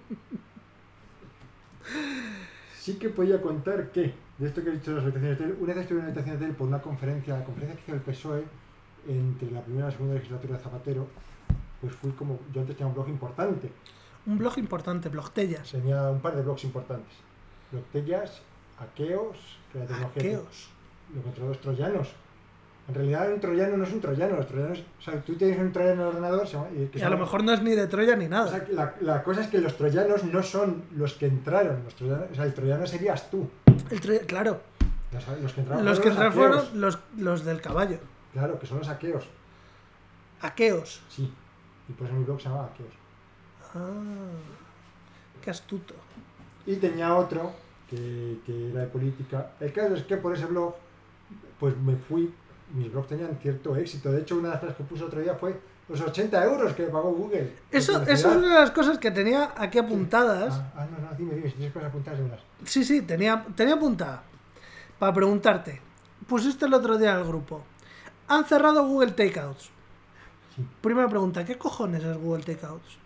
[2.80, 5.58] Sí que podía contar que, de esto que he dicho de las habitaciones de hotel,
[5.60, 7.96] una vez estuve en una habitación de hotel por una conferencia, la conferencia que hizo
[7.96, 8.44] el PSOE
[9.08, 11.08] entre la primera y la segunda legislatura de Zapatero,
[11.82, 13.72] pues fui como, yo antes tenía un blog importante,
[14.26, 15.72] Un blog importante, Blogtellas.
[15.72, 17.14] tenía un par de blogs importantes.
[17.72, 18.42] Blogtellas,
[18.80, 19.38] Aqueos,
[19.72, 20.70] que era tecnología, Aqueos.
[21.14, 22.10] Lo los troyanos.
[22.88, 25.74] En realidad un troyano no es un troyano, los troyanos, o sea, tú tienes un
[25.74, 27.62] troyano en el ordenador, se llama- y que Y a lo llama- mejor no es
[27.62, 28.48] ni de Troya ni O nada.
[28.50, 32.28] sea, la, la cosa es que los troyanos no son los que entraron, los troyanos,
[32.32, 33.50] o sea, el troyano serías tú.
[33.90, 34.62] El Troya- claro,
[35.12, 37.98] Los, los que entraron los que entraron fueron los, los del caballo.
[38.32, 39.26] Claro, que son los aqueos,
[40.42, 41.02] Aqueos.
[41.10, 41.32] sí.
[41.90, 42.94] Y por eso mi blog se llamaba Aqueos.
[43.76, 43.80] Ah,
[45.42, 45.94] qué astuto.
[46.66, 47.52] Y tenía otro
[47.90, 49.52] que, que era de política.
[49.60, 50.74] El caso es que por ese blog,
[51.60, 52.34] pues me fui,
[52.74, 54.12] mis blogs tenían cierto éxito.
[54.12, 55.60] De hecho, una de las cosas que puse otro día fue
[55.90, 57.54] los 80 euros que pagó Google.
[57.72, 60.56] Eso, eso es una de las cosas que tenía aquí apuntadas.
[60.56, 62.40] Ah, ah, no, no, dime, dime, si tienes cosas apuntadas de unas.
[62.66, 64.24] Sí, sí, tenía, tenía apuntada.
[65.00, 65.82] Para preguntarte.
[66.28, 67.64] Pusiste el otro día al grupo.
[68.28, 69.70] Han cerrado Google Takeouts.
[70.56, 70.66] Sí.
[70.82, 72.98] Primera pregunta, ¿qué cojones es Google Takeouts?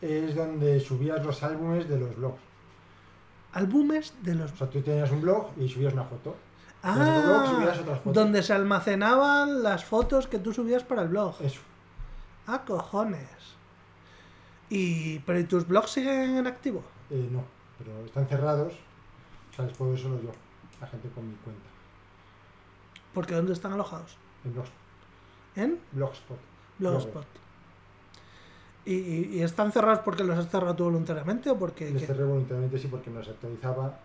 [0.00, 2.40] Es donde subías los álbumes de los blogs.
[3.52, 4.52] Álbumes de los...
[4.52, 6.34] O sea, tú tenías un blog y subías una foto.
[6.92, 8.14] Blog subías Ah, otras fotos.
[8.14, 11.34] donde se almacenaban las fotos que tú subías para el blog.
[11.40, 11.60] Eso.
[12.46, 13.28] Ah, cojones.
[14.70, 16.82] Y, pero ¿y tus blogs siguen en activo?
[17.10, 17.42] Eh, no,
[17.78, 18.72] pero están cerrados.
[19.52, 20.30] O sea, les puedo ver solo yo,
[20.80, 21.62] la gente con mi cuenta.
[23.12, 24.16] Porque ¿dónde están alojados?
[24.44, 24.70] En blogs,
[25.54, 26.38] En Blogspot.
[26.78, 27.26] Blogspot.
[28.86, 31.92] ¿Y, y- y están cerrados porque los has cerrado tú voluntariamente o porque...
[31.92, 32.00] Qué?
[32.06, 33.98] cerré voluntariamente sí porque no se actualizaba.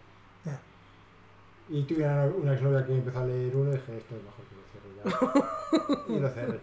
[1.70, 4.46] Y tuve una, una exnovia que empezó a leer uno y dije, esto es mejor
[4.50, 6.14] que lo cierre ya.
[6.16, 6.60] y lo cerré.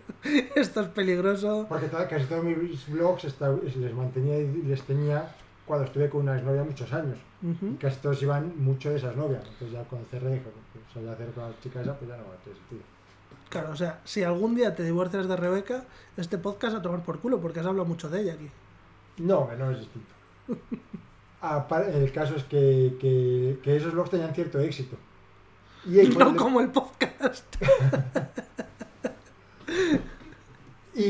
[0.56, 1.66] Esto es peligroso.
[1.68, 3.24] Porque toda- casi todos mis blogs
[3.76, 5.32] les mantenía y les tenía
[5.66, 7.18] cuando estuve con una exnovia muchos años.
[7.42, 9.42] Y casi todos iban mucho de esas novias.
[9.44, 12.16] Entonces ya cuando cerré dije, o sea, ya cerré con la chica esa, pues ya
[12.16, 12.82] no va a tener sentido.
[13.48, 15.84] Claro, o sea, si algún día te divorcias de Rebeca,
[16.16, 18.50] este podcast a tomar por culo, porque has hablado mucho de ella aquí.
[19.18, 20.08] No, que no es distinto.
[21.93, 24.97] El caso es que, que, que esos blogs tenían cierto éxito.
[25.86, 27.44] Y No como el podcast.
[30.94, 31.02] Y,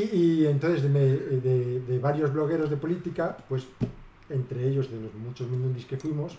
[0.43, 3.67] y entonces de, me- de- de varios blogueros de política, pues
[4.29, 6.37] entre ellos de los muchos mindundis que fuimos,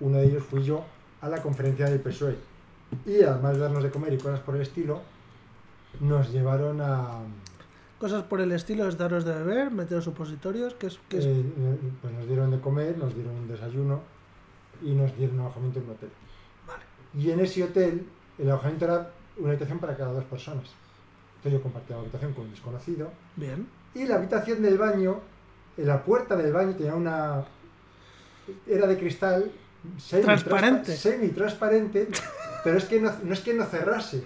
[0.00, 0.84] uno de ellos fui yo
[1.20, 2.34] a la conferencia del PSOE.
[3.06, 5.00] Y además de darnos de comer y cosas por el estilo,
[6.00, 7.20] nos llevaron a...
[7.98, 10.98] Cosas por el estilo es daros de beber, meteros supositorios, que es...
[11.08, 11.24] Que es...
[11.26, 14.00] eh, eh, pues nos dieron de comer, nos dieron un desayuno
[14.82, 16.10] y nos dieron alojamiento en un hotel.
[16.66, 16.82] Vale.
[17.14, 18.06] Y en ese hotel
[18.38, 20.64] el alojamiento era una habitación para cada dos personas.
[21.38, 23.66] Entonces yo compartía la habitación con un desconocido Bien.
[23.94, 25.20] Y la habitación del baño,
[25.76, 27.42] en la puerta del baño tenía una.
[28.66, 29.50] Era de cristal.
[29.98, 30.92] semi- Transparente.
[30.92, 32.08] transpa- Semi-transparente,
[32.64, 34.22] pero es que no, no es que no cerrase,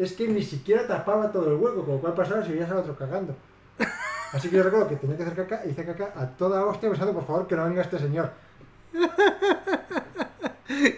[0.00, 2.78] es que ni siquiera tapaba todo el hueco, con lo cual pasaba si veías al
[2.78, 3.34] otro cagando.
[4.32, 7.12] Así que yo recuerdo que tenía que hacer caca, hice caca a toda hostia pensando,
[7.12, 8.32] por favor, que no venga este señor.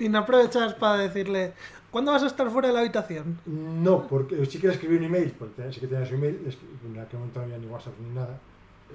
[0.01, 1.55] Y no aprovechabas para decirle,
[1.91, 3.39] ¿cuándo vas a estar fuera de la habitación?
[3.47, 6.39] No, porque sí que le escribí un email, porque sí que tenía su email,
[6.85, 8.39] en aquel momento no había ni WhatsApp ni nada.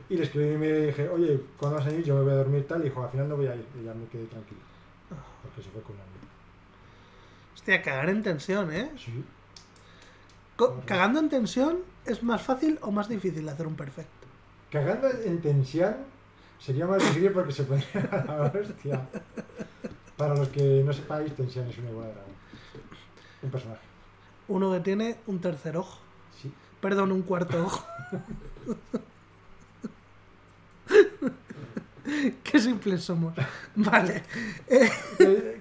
[0.07, 2.03] Y le escribí un email y dije, oye, ¿cuándo vas a ir?
[2.03, 2.81] Yo me voy a dormir tal.
[2.81, 3.65] Y dijo, al final no voy a ir.
[3.81, 4.61] Y ya me quedé tranquilo.
[5.41, 6.27] Porque se fue con amigo.
[7.55, 8.91] Hostia, cagar en tensión, ¿eh?
[8.97, 9.25] Sí.
[10.85, 14.27] ¿Cagando en tensión es más fácil o más difícil hacer un perfecto?
[14.71, 15.95] Cagando en tensión
[16.59, 19.07] sería más difícil porque se podría a la hostia.
[20.17, 23.45] Para los que no sepáis, tensión es una igual de.
[23.45, 23.81] Un personaje.
[24.47, 25.99] Uno que tiene un tercer ojo.
[26.41, 26.51] Sí.
[26.81, 27.85] Perdón, un cuarto ojo.
[32.43, 33.33] Qué simples somos.
[33.75, 34.23] Vale.
[34.67, 34.89] Eh,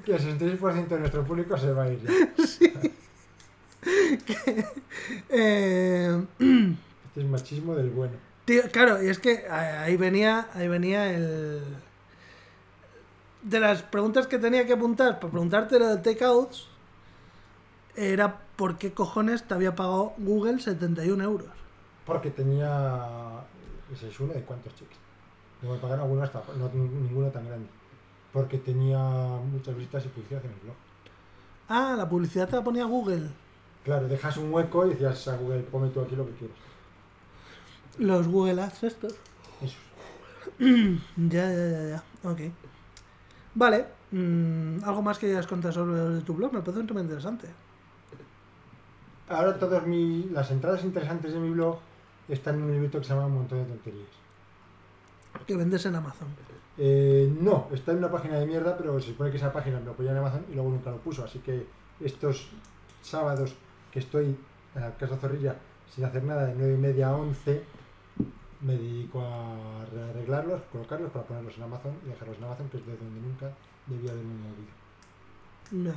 [0.04, 2.10] Que, el 66% de nuestro público se va a ir ya.
[5.28, 6.24] eh,
[7.06, 8.14] Este es machismo del bueno.
[8.44, 11.62] tío, claro, y es que ahí venía, ahí venía el...
[13.42, 16.68] De las preguntas que tenía que apuntar para preguntarte lo de takeouts,
[17.94, 21.48] era por qué cojones te había pagado Google 71 euros.
[22.04, 23.44] Porque tenía.
[23.92, 24.98] Ese es uno de cuántos cheques.
[25.62, 26.42] No me pagaron alguno hasta.
[26.58, 27.68] No, ninguno tan grande.
[28.32, 30.76] Porque tenía muchas visitas y publicidad en el blog.
[31.68, 33.30] Ah, la publicidad te la ponía Google.
[33.86, 36.56] Claro, dejas un hueco y decías a Google, ponme tú aquí lo que quieras.
[37.98, 39.14] Los Google Ads estos.
[39.62, 39.78] Eso.
[41.16, 42.28] Ya, ya, ya, ya.
[42.28, 42.40] Ok.
[43.54, 43.86] Vale.
[44.10, 46.52] mm, ¿Algo más que quieras contar sobre tu blog?
[46.52, 47.46] Me parece un tema interesante.
[49.28, 51.78] Ahora todas las entradas interesantes de mi blog
[52.28, 54.08] están en un librito que se llama Un montón de tonterías.
[55.46, 56.26] Que vendes en Amazon.
[56.76, 59.84] Eh, no, está en una página de mierda, pero se supone que esa página me
[59.84, 61.24] lo en Amazon y luego nunca lo puso.
[61.24, 61.68] Así que
[62.00, 62.48] estos
[63.00, 63.54] sábados
[63.96, 64.36] que estoy
[64.74, 65.56] en la Casa Zorrilla
[65.88, 67.62] sin hacer nada, de 9 y media a 11,
[68.60, 72.86] me dedico a arreglarlos, colocarlos para ponerlos en Amazon y dejarlos en Amazon, que es
[72.86, 73.50] de donde nunca
[73.86, 75.90] debía haberme movido.
[75.90, 75.94] Ya.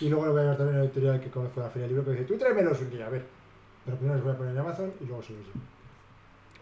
[0.00, 1.86] Y luego lo voy a llevar también a la editorial que conozco de la Feria
[1.86, 3.24] del Libro, que dice, tú tráemelos un día, a ver.
[3.84, 5.60] Pero primero los voy a poner en Amazon y luego se los llevo.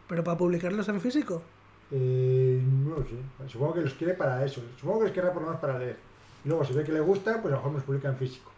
[0.08, 1.42] ¿Pero para publicarlos en físico?
[1.90, 3.48] Eh, no lo sé.
[3.48, 4.60] Supongo que los quiere para eso.
[4.78, 5.96] Supongo que los querrá por lo menos para leer.
[6.44, 8.50] Y luego, si ve que le gusta, pues a lo mejor nos publica en físico.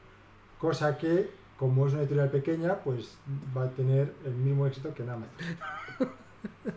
[0.58, 3.16] Cosa que, como es una editorial pequeña, pues
[3.56, 5.34] va a tener el mismo éxito que en Amazon.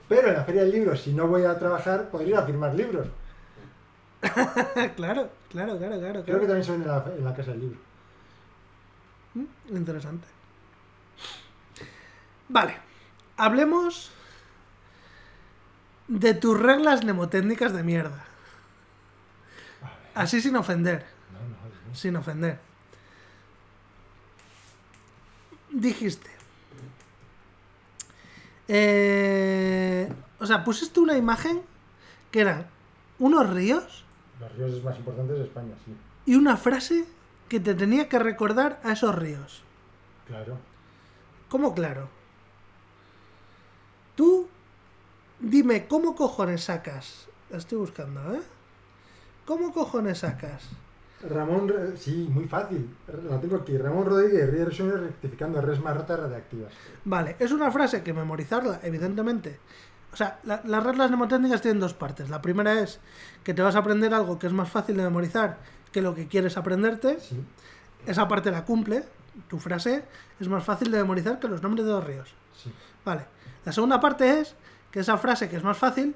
[0.08, 2.74] Pero en la Feria del Libro, si no voy a trabajar, podría ir a firmar
[2.74, 3.08] libros.
[4.96, 6.24] claro, claro, claro, claro.
[6.24, 6.40] Creo claro.
[6.40, 7.80] que también se vende en la, en la Casa del Libro.
[9.34, 10.28] Mm, Interesante.
[12.50, 12.78] Vale.
[13.36, 14.12] Hablemos
[16.08, 18.26] de tus reglas mnemotécnicas de mierda.
[20.16, 21.06] Así sin ofender.
[21.32, 21.96] No, no, no.
[21.96, 22.67] Sin ofender.
[25.70, 26.30] Dijiste.
[28.68, 31.62] Eh, o sea, pusiste una imagen
[32.32, 32.68] que eran
[33.20, 34.04] unos ríos
[34.40, 35.96] Los ríos más importantes de España, sí.
[36.26, 37.06] y una frase
[37.48, 39.64] que te tenía que recordar a esos ríos.
[40.28, 40.58] Claro.
[41.50, 42.10] ¿Cómo claro?
[44.16, 44.50] Tú
[45.40, 47.28] dime cómo cojones sacas.
[47.50, 48.42] La estoy buscando, ¿eh?
[49.46, 50.64] ¿Cómo cojones sacas?
[51.30, 52.90] Ramón, sí, muy fácil.
[53.30, 53.78] La tengo aquí.
[53.78, 56.72] Ramón Rodríguez, Sueños rectificando res más rotas radiactivas.
[57.06, 59.60] Vale, es una frase que memorizarla, evidentemente.
[60.14, 62.30] O sea, la- las reglas mnemotécnicas tienen dos partes.
[62.30, 63.00] La primera es
[63.44, 65.58] que te vas a aprender algo que es más fácil de memorizar
[65.92, 67.20] que lo que quieres aprenderte.
[67.20, 67.44] Sí.
[68.06, 69.04] Esa parte la cumple.
[69.48, 70.04] Tu frase
[70.40, 72.34] es más fácil de memorizar que los nombres de los ríos.
[72.56, 72.72] Sí.
[73.04, 73.26] Vale.
[73.66, 74.56] La segunda parte es
[74.92, 76.16] que esa frase que es más fácil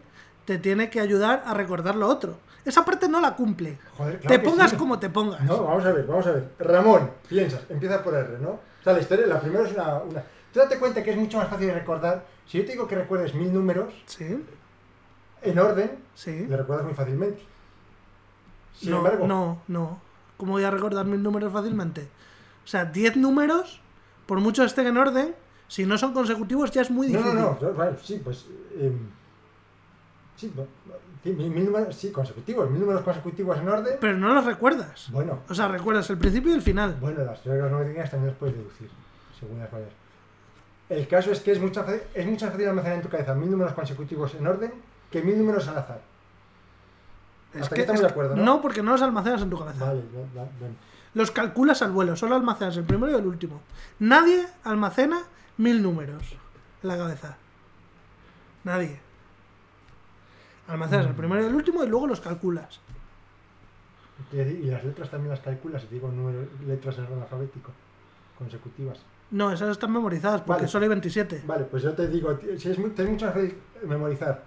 [0.51, 2.37] te tiene que ayudar a recordar lo otro.
[2.65, 3.79] Esa parte no la cumple.
[3.97, 4.75] Joder, claro te pongas sí.
[4.75, 5.41] como te pongas.
[5.43, 6.49] No, vamos a ver, vamos a ver.
[6.59, 8.49] Ramón, piensas, empieza por R, ¿no?
[8.49, 10.23] O sea, la historia, la primera es una, una...
[10.51, 12.25] Tú date cuenta que es mucho más fácil de recordar.
[12.45, 14.43] Si yo te digo que recuerdes mil números Sí,
[15.41, 16.45] en orden, sí.
[16.49, 17.41] le recuerdas muy fácilmente.
[18.77, 20.01] Sin no, embargo, no, no.
[20.35, 22.09] ¿Cómo voy a recordar mil números fácilmente?
[22.65, 23.79] O sea, 10 números,
[24.25, 25.33] por mucho estén en orden,
[25.69, 27.39] si no son consecutivos ya es muy no, difícil.
[27.39, 28.45] no, no, bueno, sí, pues...
[28.77, 28.99] em,
[30.35, 30.65] sí, no,
[31.23, 33.97] mil, números, sí, consecutivos, mil números consecutivos en orden.
[33.99, 35.07] Pero no los recuerdas.
[35.11, 36.97] Bueno, O sea, recuerdas el principio y el final.
[36.99, 38.89] Bueno, las reglas numéricas también las puedes deducir,
[39.39, 39.89] según las vayas.
[40.89, 43.33] El caso es que es mucho, fa- es mucho más fácil almacenar en tu cabeza
[43.35, 44.73] mil números consecutivos en orden
[45.09, 46.01] que mil números al azar.
[47.53, 48.61] Es Hasta que, estamos es- de acuerdo, ¿no?
[48.61, 49.85] porque no los almacenas en tu cabeza.
[49.85, 50.75] Vale, va- va- bueno.
[51.13, 53.61] Los calculas al vuelo, solo almacenas el primero y el último.
[53.99, 55.21] Nadie almacena
[55.57, 56.23] mil números
[56.81, 57.35] en la cabeza.
[58.63, 58.99] Nadie.
[60.67, 62.79] Almacenas el primero y el último y luego los calculas.
[64.31, 67.71] Y, las letras también las calculas, digo número, letras en orden alfabético,
[68.37, 68.99] consecutivas.
[69.31, 70.67] No, esas están memorizadas porque Vale.
[70.67, 71.43] solo hay 27.
[71.45, 73.55] Vale, pues yo te digo, si es, mu- te es mucho fácil
[73.85, 74.43] memorizar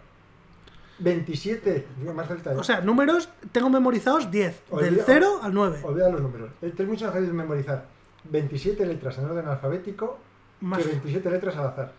[1.01, 2.61] 27, digo, más fácil todavía.
[2.61, 5.81] O sea, números tengo memorizados 10, del Olvida- 0 al 9.
[5.83, 6.51] Olvida los números.
[6.63, 7.87] Eh, Te es mucho más fácil memorizar
[8.31, 10.19] 27 letras en orden alfabético
[10.61, 11.93] Más- que 27 letras al azar.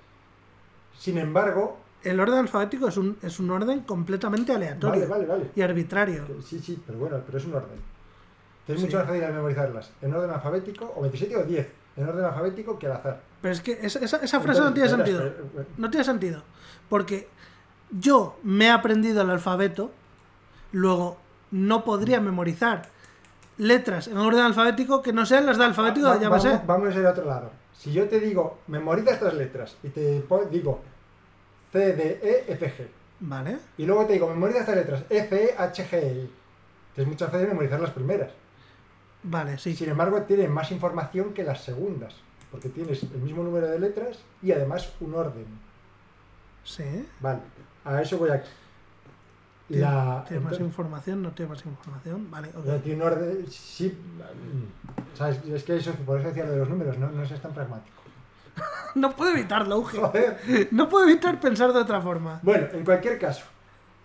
[0.98, 5.52] Sin embargo, El orden alfabético es un, es un orden completamente aleatorio vale, vale, vale.
[5.56, 6.23] y arbitrario.
[6.45, 7.80] Sí, sí, pero bueno, pero es un orden.
[8.68, 8.86] Es Sí.
[8.86, 11.68] mucho más fácil memorizarlas en orden alfabético, o 27 o 10,
[11.98, 13.22] en orden alfabético que al azar.
[13.41, 15.26] Pero es que esa, esa- esa frase no tiene sentido.
[15.26, 15.34] eh,
[15.77, 16.44] No tiene sentido.
[16.90, 17.27] Porque
[17.91, 19.91] yo me he aprendido el alfabeto,
[20.72, 21.18] luego
[21.52, 22.90] no podría memorizar
[23.57, 26.99] letras en orden alfabético que no sean las de alfabético, va- ya vamos, vamos a
[26.99, 27.52] ir a otro lado.
[27.73, 30.82] Si yo te digo, memoriza estas letras, y te digo
[31.72, 32.88] C, D, E, F, G,
[33.20, 33.58] Vale.
[33.78, 36.30] y luego te digo, memoriza estas letras F, E, H, G, E,
[36.96, 38.32] te es más fácil memorizar las primeras.
[39.24, 39.76] Vale, sí.
[39.76, 42.14] Sin embargo, tiene más información que las segundas,
[42.52, 45.46] porque tienes el mismo número de letras y además un orden.
[46.64, 47.08] Sí.
[47.20, 47.40] Vale,
[47.84, 48.30] a eso voy.
[49.68, 52.30] Tiene, La, tiene más entonces- información, no tiene más información.
[52.30, 52.66] Vale, ok.
[52.66, 53.88] Ya tiene un orden, sí.
[53.90, 55.44] mm, ¿sabes?
[55.44, 57.96] Es que eso, por eso decía lo de los números, no, no es tan pragmático.
[58.95, 59.98] No puedo evitarlo, Uge.
[59.99, 60.68] Joder.
[60.72, 62.40] No puedo evitar pensar de otra forma.
[62.44, 63.44] Bueno, en cualquier caso,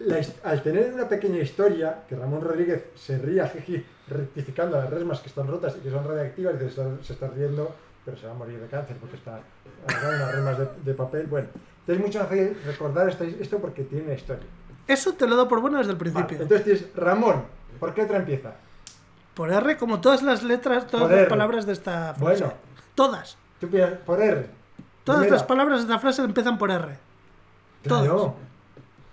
[0.00, 5.20] la al tener una pequeña historia, que Ramón Rodríguez se ría, jiji, rectificando las resmas
[5.20, 7.72] que están rotas y que son radiactivas, y se está, se está riendo,
[8.04, 9.40] pero se va a morir de cáncer porque está
[9.86, 11.26] las resmas de, de papel.
[11.26, 11.48] Bueno,
[11.80, 14.46] entonces mucho más fácil recordar esto porque tiene una historia.
[14.88, 16.42] Eso te lo doy por bueno desde el Vale, principio.
[16.42, 17.44] entonces tienes Ramón,
[17.78, 18.54] ¿por qué letra empieza?
[19.34, 21.28] Por R, como todas las letras, todas Por las R.
[21.28, 22.42] palabras de esta frase.
[22.42, 22.52] Bueno.
[22.96, 23.38] Todas.
[23.60, 24.46] Tú piensas, por R.
[25.04, 25.36] Todas Primera.
[25.36, 26.98] las palabras de esta frase empiezan por R.
[27.82, 28.06] Claro.
[28.16, 28.32] todas.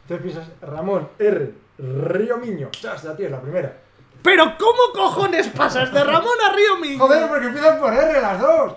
[0.10, 2.70] Entonces piensas, Ramón, R, Río Miño.
[2.72, 3.78] Chas, ya tienes la primera.
[4.24, 7.00] Pero ¿cómo cojones pasas de Ramón a Río Miño?
[7.00, 8.74] Joder, porque empiezan por R las dos.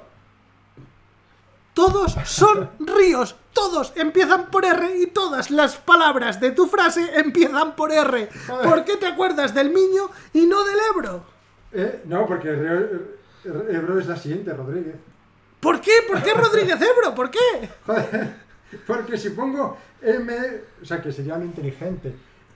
[1.73, 7.75] Todos son ríos, todos empiezan por R y todas las palabras de tu frase empiezan
[7.77, 8.29] por R.
[8.49, 8.69] Joder.
[8.69, 11.23] ¿Por qué te acuerdas del Miño y no del Ebro?
[11.73, 13.19] Eh, no, porque eh,
[13.71, 14.97] Ebro es la siguiente, Rodríguez.
[15.61, 15.91] ¿Por qué?
[16.09, 17.15] ¿Por qué Rodríguez Ebro?
[17.15, 17.39] ¿Por qué?
[17.87, 18.29] Joder,
[18.87, 20.35] porque si pongo M,
[20.83, 22.15] o sea, que sería lo inteligente,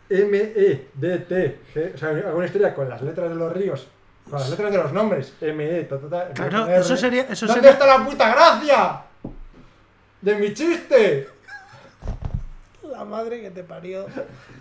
[0.09, 3.53] M, E, D, T, G, o sea, hago una historia con las letras de los
[3.53, 3.89] ríos,
[4.29, 6.79] con las letras de los nombres, M, E, ta, ta, ta, Claro, R.
[6.81, 9.03] eso sería- eso ¿Dónde sería- está la puta gracia?
[10.23, 11.29] De mi chiste.
[12.91, 14.07] La madre que te parió.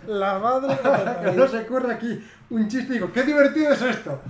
[0.06, 0.82] La madre que te
[1.22, 1.48] Que no parió.
[1.48, 4.20] se ocurre aquí un chiste y digo, qué divertido es esto.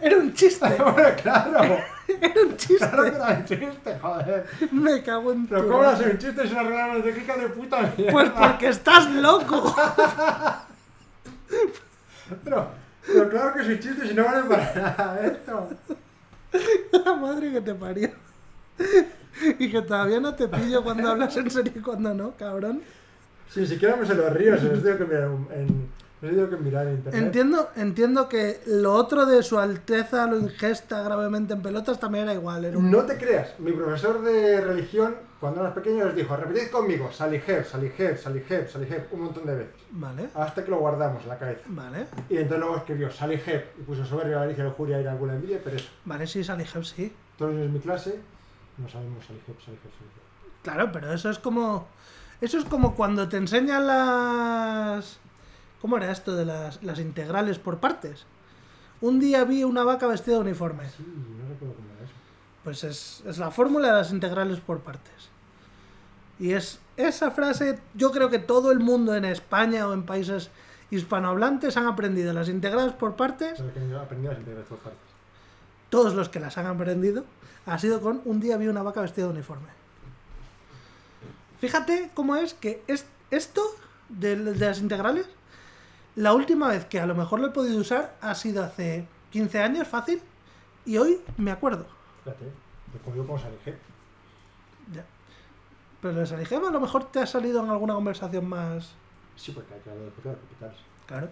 [0.00, 0.66] Era un chiste.
[0.78, 1.78] Bueno, claro.
[2.08, 2.76] Era un chiste.
[2.78, 4.46] Claro que era un chiste, joder.
[4.72, 5.94] Me cago en tu Pero ¿cómo no madre.
[5.96, 8.12] hacer un chiste es una regla de clica de puta mierda?
[8.12, 9.74] Pues porque estás loco.
[12.44, 12.68] Pero,
[13.06, 15.68] pero claro que es un chiste si no vale para nada esto.
[17.04, 18.10] La madre que te parió.
[19.58, 22.82] Y que todavía no te pillo cuando hablas en serio y cuando no, cabrón.
[23.52, 25.88] Si siquiera me se los ríos, se los tengo que mirar en, en-
[26.22, 27.22] los tengo que mirar en internet.
[27.22, 32.34] Entiendo, entiendo que lo otro de su alteza lo ingesta gravemente en pelotas también era
[32.34, 32.64] igual.
[32.64, 32.90] Era un...
[32.90, 37.64] No te creas, mi profesor de religión, cuando eras pequeño, les dijo, repetid conmigo, Salijer,
[37.64, 39.74] Salijer, Salijer, Salijer, un montón de veces.
[39.92, 41.62] Vale, Hasta que lo guardamos en la cabeza.
[41.68, 42.06] vale.
[42.28, 45.88] Y entonces luego escribió Salijer y puso soberbia, avaricia, lujuria, ira, alguna envidia, pero eso.
[46.04, 47.12] Vale, sí, Salijeb, sí.
[47.38, 48.20] Todos en mi clase
[48.76, 50.20] no sabemos Salijer, Salijer, Salijer.
[50.62, 51.88] Claro, pero eso es como.
[52.42, 55.18] Eso es como cuando te enseñan las.
[55.80, 58.26] ¿Cómo era esto de las, las integrales por partes?
[59.00, 60.84] Un día vi una vaca vestida de uniforme.
[60.90, 62.14] Sí, no recuerdo cómo era eso.
[62.64, 65.30] Pues es, es la fórmula de las integrales por partes.
[66.38, 70.50] Y es esa frase, yo creo que todo el mundo en España o en países
[70.90, 73.92] hispanohablantes han aprendido las integradas por partes, aprendí
[74.26, 75.00] las integrales por partes.
[75.88, 77.24] todos los que las han aprendido,
[77.66, 79.68] ha sido con un día vi una vaca vestida de uniforme.
[81.60, 83.62] Fíjate cómo es que es, esto
[84.08, 85.26] de, de las integrales,
[86.16, 89.60] la última vez que a lo mejor lo he podido usar ha sido hace 15
[89.60, 90.22] años, fácil,
[90.84, 91.86] y hoy me acuerdo.
[92.24, 92.46] Fíjate,
[93.16, 93.76] yo como salije.
[94.92, 95.04] Ya.
[96.02, 98.92] Pero lo de Saligema a lo mejor te ha salido en alguna conversación más...
[99.36, 100.78] Sí, porque hay que hablar de pecados capitales.
[101.06, 101.28] Claro,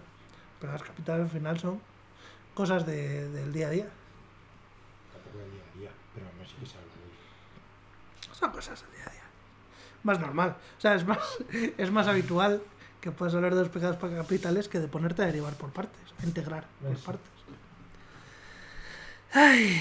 [0.59, 1.81] pero las capitales al final son
[2.53, 3.87] cosas de- del día a día.
[5.11, 8.35] Tampoco del día a día, pero no sé qué se habla de.
[8.35, 9.23] Son cosas del día a día.
[10.03, 10.55] Más normal.
[10.77, 11.19] O sea, es más,
[11.77, 12.61] es más habitual
[13.01, 16.25] que puedas hablar de los pecados capitales que de ponerte a derivar por partes, a
[16.25, 17.05] integrar por Eso.
[17.05, 17.27] partes.
[19.33, 19.79] Ay.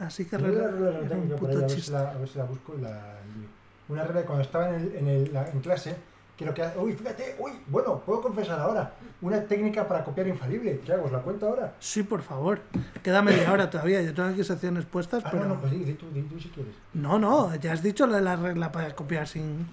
[0.00, 1.70] Así que la regla- regla la es tengo un yo por ahí, puto a ver,
[1.70, 1.92] si chiste.
[1.92, 3.48] la, a ver si la busco y la envío.
[3.88, 5.96] Una regla cuando estaba en, el, en, el- la- en clase,
[6.36, 10.28] que lo que hace, uy, fíjate, uy, bueno, puedo confesar ahora, una técnica para copiar
[10.28, 10.80] infalible.
[10.86, 11.06] ¿Qué hago?
[11.06, 11.74] ¿Os la cuento ahora?
[11.80, 12.60] Sí, por favor.
[13.02, 14.00] Queda media hora todavía.
[14.02, 15.44] Yo tengo aquí secciones puestas, Ah, pero...
[15.44, 16.74] no, no, pues di, di tú, di tú si quieres.
[16.94, 19.66] No, no, ya has dicho de la regla para copiar sin...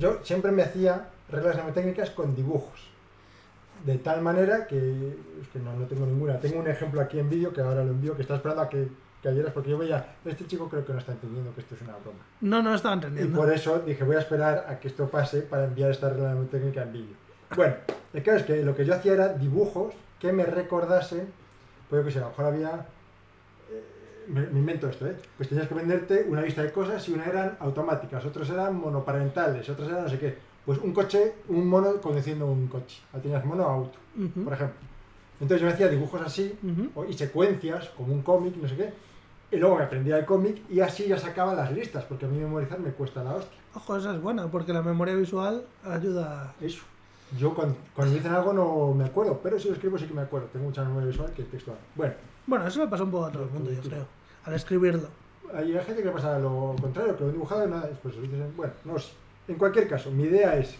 [0.00, 2.88] Yo siempre me hacía reglas mnemotécnicas con dibujos.
[3.84, 4.76] De tal manera que,
[5.40, 6.40] es que no, no tengo ninguna.
[6.40, 8.88] Tengo un ejemplo aquí en vídeo que ahora lo envío, que está esperando a que
[9.22, 11.96] cayeras, porque yo veía, este chico creo que no está entendiendo que esto es una
[11.96, 12.18] broma.
[12.40, 13.38] No, no Y entendiendo.
[13.38, 16.82] por eso dije, voy a esperar a que esto pase para enviar esta regla mnemotécnica
[16.82, 17.16] en vídeo.
[17.56, 17.74] Bueno,
[18.12, 21.28] el caso es que lo que yo hacía era dibujos que me recordasen,
[21.88, 22.86] pues yo que sé, a lo mejor había...
[23.70, 23.84] eh,
[24.28, 25.16] Me, me invento esto, ¿eh?
[25.36, 29.68] Pues tenías que venderte una lista de cosas y una eran automáticas, otras eran monoparentales,
[29.68, 30.47] otras eran no sé qué.
[30.64, 33.00] Pues un coche, un mono conduciendo un coche.
[33.12, 34.76] Ahí tenías mono auto, Ujú, por ejemplo.
[35.40, 36.90] Entonces yo me hacía dibujos así, ujú.
[36.94, 38.92] o- y secuencias, como un cómic, no sé qué.
[39.50, 42.38] Y luego me aprendía el cómic y así ya sacaba las listas, porque a mí
[42.38, 43.56] memorizar me cuesta la hostia.
[43.74, 46.52] Ojo, esa es buena, porque la memoria visual ayuda...
[46.60, 46.82] Eso.
[47.38, 50.22] Yo cuando, cuando dicen algo no me acuerdo, pero si lo escribo sí que me
[50.22, 50.48] acuerdo.
[50.48, 51.76] Tengo mucha memoria visual que textual.
[51.94, 52.14] Bueno,
[52.46, 54.06] Bueno, eso le pasa un poco a todo el mundo, yo creo.
[54.44, 55.08] Al escribirlo.
[55.54, 58.52] hay gente que pasa lo contrario, que lo han dibujado y nada, después lo dicen,
[58.56, 59.12] bueno, no sé.
[59.48, 60.76] En cualquier caso, mi idea es,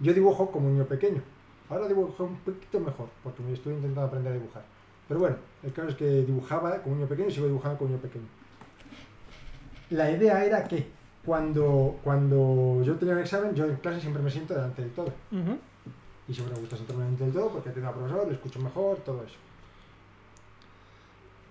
[0.00, 1.22] yo dibujo como un niño pequeño.
[1.70, 4.62] Ahora dibujo un poquito mejor, porque me estoy intentando aprender a dibujar.
[5.08, 7.88] Pero bueno, el caso es que dibujaba como un niño pequeño y sigo dibujando como
[7.88, 8.26] un niño pequeño.
[9.90, 10.86] La idea era que
[11.24, 15.12] cuando, cuando yo tenía un examen, yo en clase siempre me siento delante del todo.
[16.28, 18.98] Y siempre me gusta sentarme delante del todo porque tengo al profesor, le escucho mejor,
[18.98, 19.36] todo eso.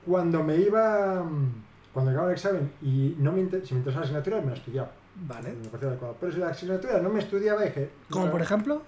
[0.05, 1.23] Cuando me iba,
[1.91, 4.91] cuando llegaba el examen y no me si me interesaba la asignatura, me la estudiaba.
[5.15, 5.53] Vale.
[5.53, 6.17] Me parecía adecuado.
[6.19, 7.89] Pero si la asignatura no me estudiaba, dije...
[8.09, 8.81] Como por ejemplo,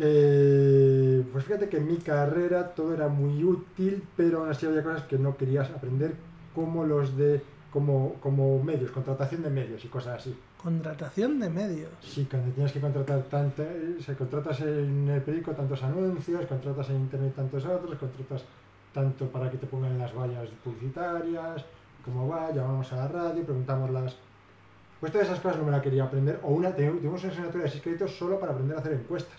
[0.00, 4.82] Eh, pues fíjate que en mi carrera todo era muy útil, pero aún así había
[4.82, 6.14] cosas que no querías aprender,
[6.54, 10.38] como los de como, como medios, contratación de medios y cosas así.
[10.62, 11.90] contratación de medios.
[12.00, 13.62] Sí, cuando tienes que contratar tanto,
[14.00, 18.44] se contratas en el periódico tantos anuncios, contratas en internet tantos otros, contratas
[18.92, 21.64] tanto para que te pongan en las vallas publicitarias,
[22.04, 24.16] cómo va, llamamos a la radio, preguntamos las...
[25.00, 27.70] Pues todas esas cosas no me las quería aprender, o una, tenemos una asignatura de
[27.70, 29.38] seis créditos solo para aprender a hacer encuestas.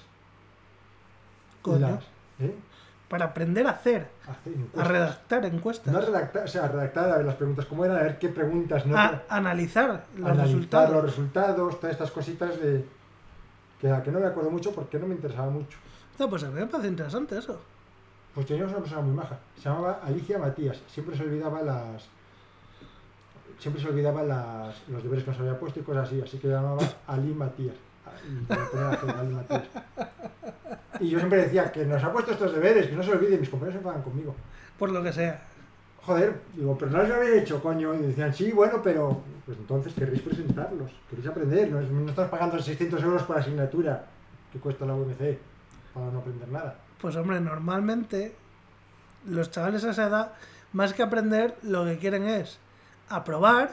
[1.65, 2.03] Las-
[2.39, 2.55] ¿eh?
[3.09, 7.25] Para aprender a hacer, Hacer a redactar encuestas, No redactar, o sea, redactar a ver
[7.25, 10.91] las preguntas cómo eran, a ver qué preguntas, no a analizar los analizar resultados.
[10.93, 12.85] los resultados, todas estas cositas de
[13.81, 15.77] que a que no me acuerdo mucho porque no me interesaba mucho.
[16.19, 17.59] No, pues a mí me parece interesante eso.
[18.35, 22.07] Pues teníamos una persona muy maja, se llamaba Alicia Matías, siempre se olvidaba las
[23.59, 26.47] siempre se olvidaba las, los deberes que nos había puesto y cosas así, así que
[26.47, 27.75] llamaba Ali Matías.
[28.23, 29.63] Y Ali Matías.
[30.99, 33.49] Y yo siempre decía que nos ha puesto estos deberes, que no se olvide, mis
[33.49, 34.35] compañeros se enfadan conmigo.
[34.77, 35.41] Por lo que sea.
[36.01, 37.93] Joder, digo, pero no los habéis hecho, coño.
[37.93, 39.21] Y decían, sí, bueno, pero.
[39.45, 41.71] Pues entonces querréis presentarlos, queréis aprender.
[41.71, 44.05] No, no estás pagando 600 euros por asignatura
[44.51, 45.37] que cuesta la UMC
[45.93, 46.75] para no aprender nada.
[47.01, 48.35] Pues hombre, normalmente
[49.27, 50.33] los chavales a esa edad,
[50.73, 52.59] más que aprender, lo que quieren es
[53.09, 53.71] aprobar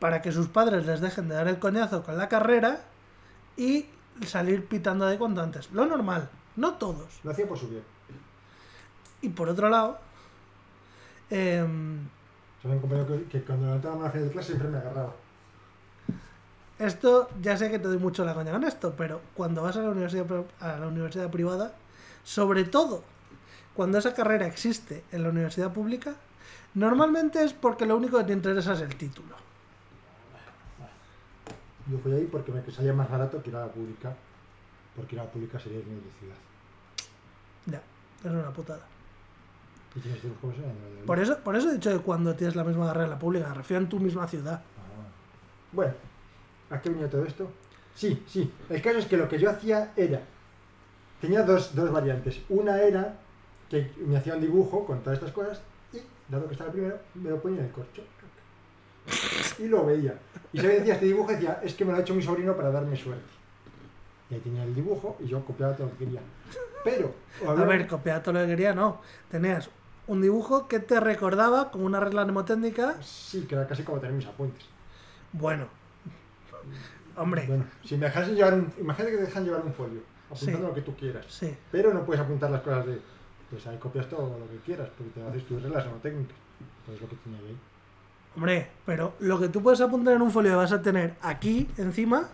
[0.00, 2.80] para que sus padres les dejen de dar el coñazo con la carrera
[3.56, 3.86] y
[4.26, 5.70] salir pitando de cuanto antes.
[5.72, 7.20] Lo normal, no todos.
[7.22, 7.84] Lo hacía por su bien.
[9.20, 9.98] Y por otro lado,
[11.32, 11.64] Sabía
[12.76, 15.14] un compañero que, que cuando una final de clase siempre me agarraba.
[16.78, 19.82] esto ya sé que te doy mucho la coña con esto, pero cuando vas a
[19.82, 20.26] la universidad,
[20.60, 21.72] a la universidad privada,
[22.22, 23.02] sobre todo
[23.74, 26.14] cuando esa carrera existe en la universidad pública,
[26.74, 29.36] normalmente es porque lo único que te interesa es el título.
[31.90, 34.14] Yo fui ahí porque me salía más barato que ir a la pública,
[34.94, 36.36] porque ir a la pública sería irme de ciudad.
[37.66, 37.82] Ya,
[38.24, 38.86] es una putada.
[39.94, 40.20] Y tienes
[41.04, 43.48] Por eso, por eso he dicho que cuando tienes la misma carrera en la pública,
[43.48, 44.62] me refiero en tu misma ciudad.
[44.62, 45.08] Ah.
[45.72, 45.92] Bueno,
[46.72, 47.50] ¿A qué venía todo esto?
[47.94, 48.50] Sí, sí.
[48.70, 50.22] El caso es que lo que yo hacía era.
[51.20, 52.40] Tenía dos, dos variantes.
[52.48, 53.18] Una era
[53.68, 55.60] que me hacía un dibujo con todas estas cosas
[56.28, 58.02] dado que estaba primero, me lo ponía en el corcho.
[59.58, 60.14] Y lo veía.
[60.52, 62.70] Y se decía este dibujo decía, es que me lo ha hecho mi sobrino para
[62.70, 63.22] darme suerte.
[64.30, 66.20] Y ahí tenía el dibujo y yo copiaba todo lo que quería.
[66.84, 67.14] Pero,
[67.46, 69.00] A ver, copiaba todo lo que quería, no.
[69.30, 69.68] Tenías
[70.06, 72.96] un dibujo que te recordaba con una regla mnemotécnica.
[73.02, 74.64] Sí, que era casi como tener mis apuntes.
[75.32, 75.66] Bueno,
[77.16, 80.00] hombre, Bueno, si me dejasen llevar un, imagínate que te dejan llevar un folio,
[80.30, 80.64] apuntando Sí.
[80.66, 81.26] lo que tú quieras.
[81.28, 81.56] sí.
[81.70, 82.98] Pero no puedes apuntar las cosas de,
[83.52, 86.36] pues ahí copias todo lo que quieras, porque te haces tus reglas técnicas.
[86.86, 87.56] Pues lo que tenía ahí.
[88.34, 92.28] Hombre, pero lo que tú puedes apuntar en un folio vas a tener aquí encima.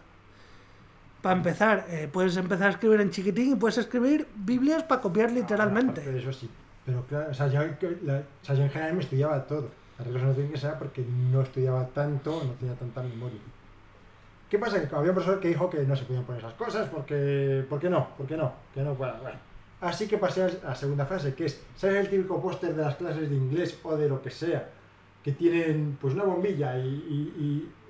[1.21, 5.33] Para empezar, eh, puedes empezar a escribir en chiquitín y puedes escribir Biblias para copiar
[5.33, 6.01] literalmente.
[6.01, 6.49] De eso sí.
[6.87, 7.61] Pero claro, o sea, yo,
[8.05, 9.69] la- o sea, yo en general me estudiaba todo.
[9.99, 13.41] Las reglas no tienen que ser porque no estudiaba tanto, no tenía tanta memoria.
[14.49, 14.81] ¿Qué pasa?
[14.81, 17.67] Que había un profesor que dijo que no se podían poner esas cosas porque...
[17.69, 18.09] ¿Por qué no?
[18.17, 18.53] ¿Por qué no?
[18.73, 19.37] Que no, bueno, bueno.
[19.81, 22.97] Así que pasé a la segunda fase, que es, ¿sabes el típico póster de las
[22.97, 24.69] clases de inglés o de lo que sea?
[25.23, 27.35] Que tienen pues una bombilla y, y-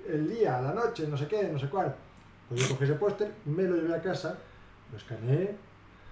[0.07, 1.95] y el día, la noche, no sé qué, no sé cuál.
[2.47, 4.37] Pues yo cogí ese póster, me lo llevé a casa,
[4.91, 5.55] lo escaneé,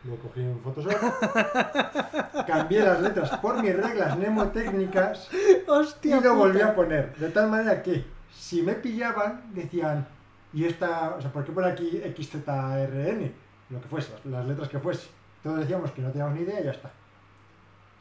[0.04, 0.94] lo cogí en Photoshop,
[2.48, 6.22] cambié las letras por mis reglas mnemotécnicas y Hostia.
[6.22, 6.70] lo volví puta.
[6.70, 7.16] a poner.
[7.18, 10.08] De tal manera que si me pillaban, decían,
[10.54, 13.32] y esta, o sea, ¿por qué pone aquí XZRN?
[13.70, 15.08] Lo que fuese, las letras que fuese.
[15.48, 16.91] Todos decíamos que no teníamos ni idea y ya está.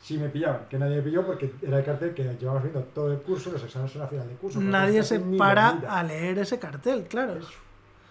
[0.02, 3.12] Si me pillaban, que nadie me pilló porque era el cartel que llevamos viendo todo
[3.12, 4.60] el curso, los exámenes son a final de curso.
[4.60, 7.34] Nadie se para a leer ese cartel, claro.
[7.36, 7.52] Eso.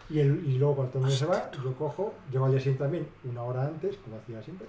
[0.09, 2.61] Y, el, y luego cuando todo el mundo se va, yo cojo, llego al día
[2.61, 4.67] siguiente también, una hora antes, como hacía siempre.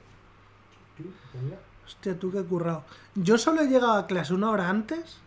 [1.86, 2.82] Hostia, tú qué currado.
[3.14, 5.18] Yo solo he llegado a clase una hora antes,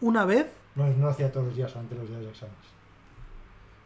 [0.00, 0.48] una vez.
[0.74, 2.66] No, no hacía todos los días, solamente los días de exámenes.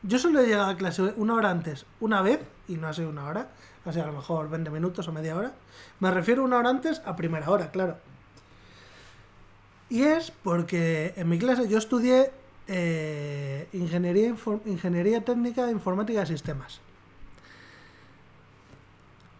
[0.04, 3.10] Yo solo he llegado a clase una hora antes, una vez, y no ha sido
[3.10, 3.48] una hora,
[3.84, 5.52] ha sido a lo mejor 20 minutos o media hora.
[6.00, 7.98] Me refiero una hora antes a primera hora, claro.
[9.88, 12.30] Y es porque en mi clase yo estudié
[12.68, 14.34] eh, ingeniería,
[14.64, 16.80] ingeniería técnica de informática de sistemas.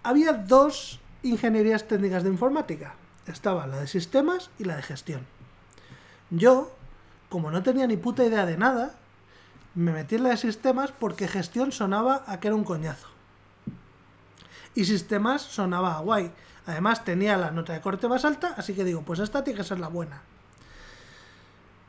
[0.02, 2.97] Había dos ingenierías técnicas de informática.
[3.27, 5.24] Estaba la de sistemas y la de gestión.
[6.31, 6.73] Yo,
[7.28, 8.97] como no tenía ni puta idea de nada,
[9.74, 13.11] me metí en la de sistemas porque gestión sonaba a que era un coñazo.
[14.74, 16.32] Y sistemas sonaba guay.
[16.66, 19.65] Además tenía la nota de corte más alta, así que digo, pues esta tiene que
[19.65, 20.23] ser la buena.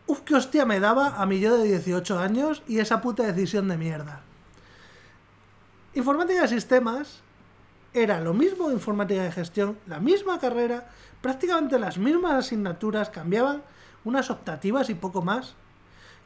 [0.07, 3.67] Uf, qué hostia me daba a mi yo de 18 años y esa puta decisión
[3.67, 4.21] de mierda.
[5.93, 7.21] Informática de sistemas
[7.93, 10.89] era lo mismo de informática de gestión, la misma carrera,
[11.21, 13.61] prácticamente las mismas asignaturas, cambiaban
[14.03, 15.53] unas optativas y poco más,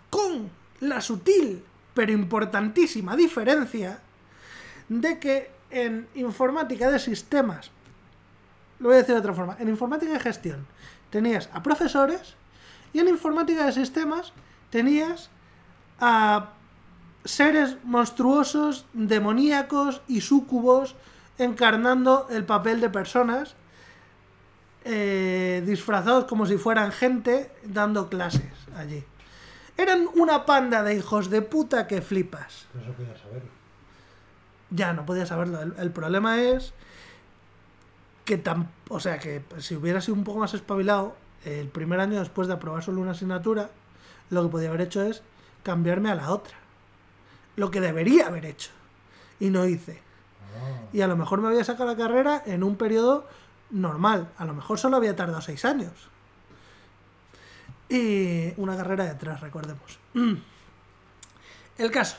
[0.09, 1.63] con la sutil
[1.93, 3.99] pero importantísima diferencia
[4.87, 7.71] de que en informática de sistemas,
[8.79, 10.67] lo voy a decir de otra forma, en informática de gestión
[11.09, 12.35] tenías a profesores
[12.93, 14.33] y en informática de sistemas
[14.69, 15.29] tenías
[15.99, 16.53] a
[17.25, 20.95] seres monstruosos, demoníacos y súcubos
[21.37, 23.55] encarnando el papel de personas
[24.85, 29.03] eh, disfrazados como si fueran gente dando clases allí.
[29.75, 32.67] Eran una panda de hijos de puta que flipas.
[34.69, 35.61] Ya, no podía saberlo.
[35.61, 36.73] El, el problema es
[38.25, 41.15] que tan, o sea, que si hubiera sido un poco más espabilado,
[41.45, 43.69] el primer año después de aprobar solo una asignatura,
[44.29, 45.23] lo que podía haber hecho es
[45.63, 46.55] cambiarme a la otra.
[47.55, 48.71] Lo que debería haber hecho.
[49.39, 50.01] Y no hice.
[50.55, 53.27] Ah, Y a lo mejor me había sacado la carrera en un periodo
[53.69, 54.29] normal.
[54.37, 56.09] A lo mejor solo había tardado seis años.
[57.89, 59.99] Y una carrera de tres, recordemos.
[61.77, 62.17] El caso.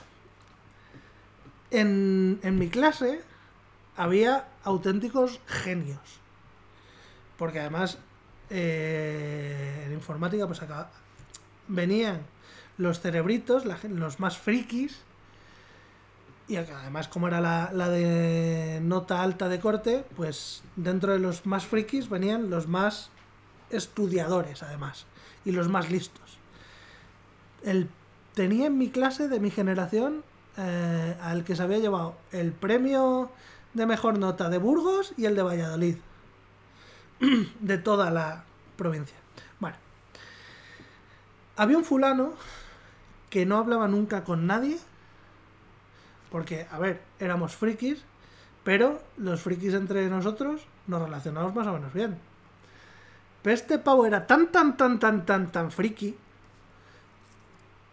[1.71, 3.21] En, en mi clase
[3.97, 6.21] había auténticos genios.
[7.37, 7.99] Porque además
[8.51, 10.91] eh, en informática pues acá
[11.67, 12.23] venían
[12.79, 15.01] los cerebritos, los más frikis,
[16.47, 21.45] y además, como era la, la de nota alta de corte, pues dentro de los
[21.45, 23.11] más frikis venían los más
[23.69, 25.05] estudiadores, además,
[25.45, 26.39] y los más listos.
[27.63, 27.91] El,
[28.33, 30.25] tenía en mi clase de mi generación
[30.59, 33.31] eh, al que se había llevado el premio
[33.75, 35.97] de mejor nota de Burgos y el de Valladolid,
[37.61, 38.45] de toda la
[38.77, 39.17] provincia.
[39.61, 39.77] Bueno,
[41.57, 42.35] había un fulano
[43.31, 44.79] que no hablaba nunca con nadie
[46.31, 48.03] porque, a ver, éramos frikis,
[48.65, 52.19] pero los frikis entre nosotros nos relacionamos más o menos bien.
[53.43, 56.17] Pero este pavo era tan, tan, tan, tan, tan, tan friki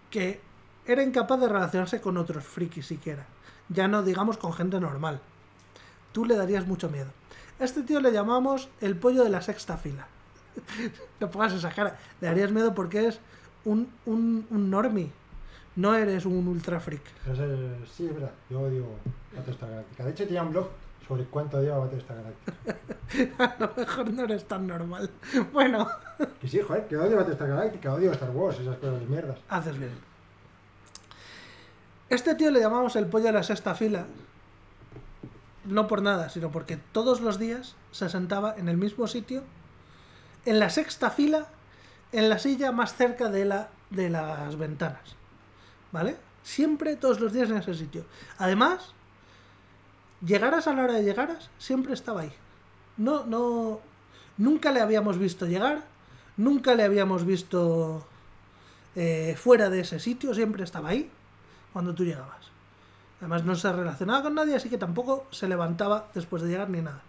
[0.09, 0.41] que
[0.87, 3.25] era incapaz de relacionarse con otros frikis siquiera.
[3.69, 5.19] Ya no digamos con gente normal.
[6.11, 7.09] Tú le darías mucho miedo.
[7.59, 10.07] A este tío le llamamos el pollo de la sexta fila.
[11.19, 11.97] no pongas esa cara.
[12.21, 13.19] Le darías miedo porque es
[13.65, 15.11] un, un, un normie.
[15.75, 17.01] No eres un ultra freak.
[17.27, 18.31] Es- sí, es verdad.
[18.49, 18.85] Yo odio
[19.35, 20.03] Battlestar Galáctica.
[20.05, 20.69] De hecho, tenía un blog
[21.07, 23.43] sobre cuánto odiaba Battlestar Galáctica.
[23.43, 25.09] A lo mejor no eres tan normal.
[25.51, 25.87] Bueno,
[26.39, 29.37] Que sí, joder, que odio Battlestar Galáctica, odio Star Wars, esas cosas de mierdas.
[29.49, 29.91] haces bien.
[32.09, 34.05] Este tío le llamamos el pollo de la sexta fila.
[35.65, 39.43] No por nada, sino porque todos los días se sentaba en el mismo sitio,
[40.45, 41.47] en la sexta fila,
[42.11, 45.15] en la silla más cerca de, la, de las ventanas.
[45.91, 46.17] ¿Vale?
[46.43, 48.05] Siempre, todos los días en ese sitio.
[48.37, 48.93] Además,
[50.23, 52.33] llegaras a la hora de llegaras, siempre estaba ahí.
[52.97, 53.79] No, no.
[54.37, 55.83] Nunca le habíamos visto llegar,
[56.37, 58.05] nunca le habíamos visto
[58.95, 61.09] eh, fuera de ese sitio, siempre estaba ahí
[61.75, 62.47] cuando tú llegabas.
[63.19, 66.79] Además no se relacionaba con nadie, así que tampoco se levantaba después de llegar ni
[66.79, 67.01] nada.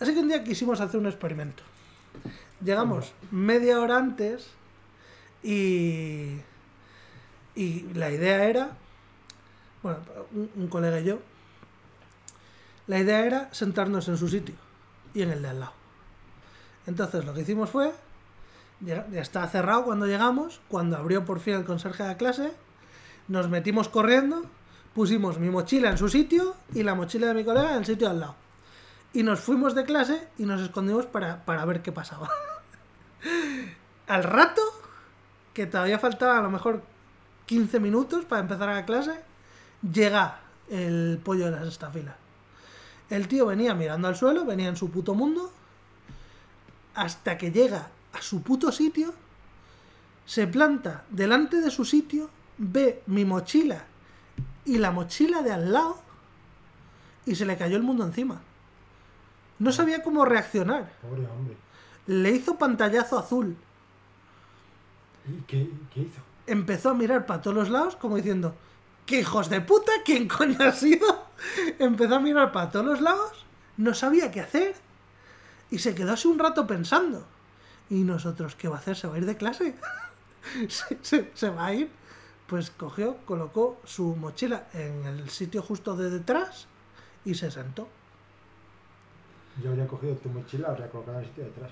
[0.00, 1.62] Así que un día quisimos hacer un experimento.
[2.64, 4.48] Llegamos media hora antes
[5.42, 6.38] y,
[7.54, 8.70] y la idea era,
[9.82, 9.98] bueno,
[10.56, 11.18] un, colega y yo,
[12.86, 14.54] la idea era sentarnos en su sitio
[15.12, 15.74] y en el de al lado.
[16.86, 17.92] Entonces lo que hicimos fue,
[18.80, 22.54] ya, ya estaba cerrado cuando llegamos, cuando abrió por fin el conserje de la clase,
[23.28, 24.42] nos metimos corriendo,
[24.94, 28.08] pusimos mi mochila en su sitio y la mochila de mi colega en el sitio
[28.08, 28.34] al lado.
[29.12, 32.28] Y nos fuimos de clase y nos escondimos para, para ver qué pasaba.
[34.06, 34.62] al rato,
[35.54, 36.82] que todavía faltaba a lo mejor
[37.46, 39.20] 15 minutos para empezar la clase,
[39.82, 42.16] llega el pollo de la sexta fila.
[43.08, 45.52] El tío venía mirando al suelo, venía en su puto mundo,
[46.94, 49.14] hasta que llega a su puto sitio,
[50.24, 53.84] se planta delante de su sitio, ve mi mochila
[54.64, 55.98] y la mochila de al lado
[57.24, 58.40] y se le cayó el mundo encima.
[59.58, 60.92] No sabía cómo reaccionar.
[61.02, 61.56] Pobre hombre.
[62.06, 63.56] Le hizo pantallazo azul.
[65.28, 66.20] ¿Y qué, qué hizo?
[66.46, 68.54] Empezó a mirar para todos los lados como diciendo,
[69.06, 69.90] ¿qué hijos de puta?
[70.04, 71.24] ¿Quién coño ha sido?
[71.78, 73.44] Empezó a mirar para todos los lados,
[73.76, 74.74] no sabía qué hacer
[75.70, 77.26] y se quedó así un rato pensando.
[77.90, 78.96] ¿Y nosotros qué va a hacer?
[78.96, 79.74] ¿Se va a ir de clase?
[80.68, 81.90] ¿Se, se- se va a ir?
[82.46, 86.66] Pues cogió, colocó su mochila en el sitio justo de detrás
[87.24, 87.88] y se sentó.
[89.62, 91.70] Yo habría cogido tu mochila, habría colocado en el sitio de atrás.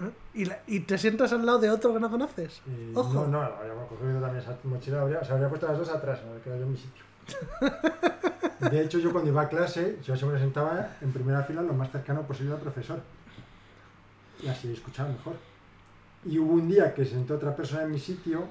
[0.00, 0.10] ¿eh?
[0.34, 2.60] Y, la- y te sientas al lado de otro que no conoces.
[2.66, 3.12] Eh, Ojo.
[3.12, 6.28] No, no, habría cogido también esa mochila, habría, se habría puesto las dos atrás, me
[6.30, 7.04] habría quedado yo en mi sitio.
[8.70, 11.92] De hecho, yo cuando iba a clase, yo siempre sentaba en primera fila lo más
[11.92, 13.00] cercano posible al profesor.
[14.42, 15.34] Y así escuchaba mejor.
[16.24, 18.48] Y hubo un día que se sentó otra persona en mi sitio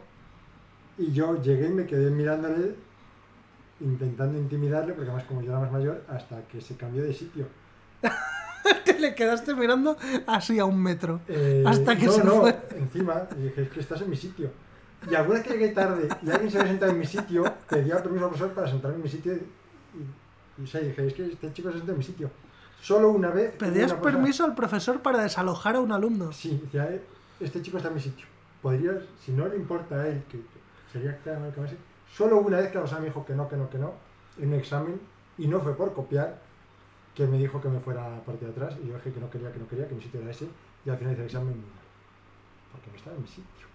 [0.98, 2.76] y yo llegué y me quedé mirándole,
[3.80, 7.48] intentando intimidarle, porque además como yo era más mayor, hasta que se cambió de sitio.
[8.86, 9.96] Te le quedaste mirando
[10.26, 11.22] así a un metro.
[11.28, 12.56] Eh, Hasta que no, se no, fue.
[12.78, 14.52] encima, y dije, es que estás en mi sitio.
[15.10, 18.02] Y alguna vez que llegué tarde y alguien se había sentado en mi sitio, pedía
[18.02, 21.54] permiso al profesor para sentarme en mi sitio y, y, sea, dije, es que este
[21.54, 22.30] chico se sentó en mi sitio.
[22.82, 23.56] Solo una vez.
[23.56, 26.32] Pedías una permiso al profesor para desalojar a un alumno.
[26.34, 27.02] Sí, decía, "Eh,
[27.40, 28.26] este chico está en mi sitio.
[28.62, 30.38] Podrías, si no le importa a él, que
[32.12, 33.94] Solo una vez que la persona me dijo que no, que no, que no,
[34.40, 35.00] en un examen,
[35.38, 36.40] y no fue por copiar,
[37.14, 39.30] que me dijo que me fuera a parte de atrás, y yo dije que no
[39.30, 40.48] quería, que no quería, que mi sitio era ese,
[40.86, 41.56] y al final hice el examen,
[42.72, 43.68] porque no estaba en mi sitio.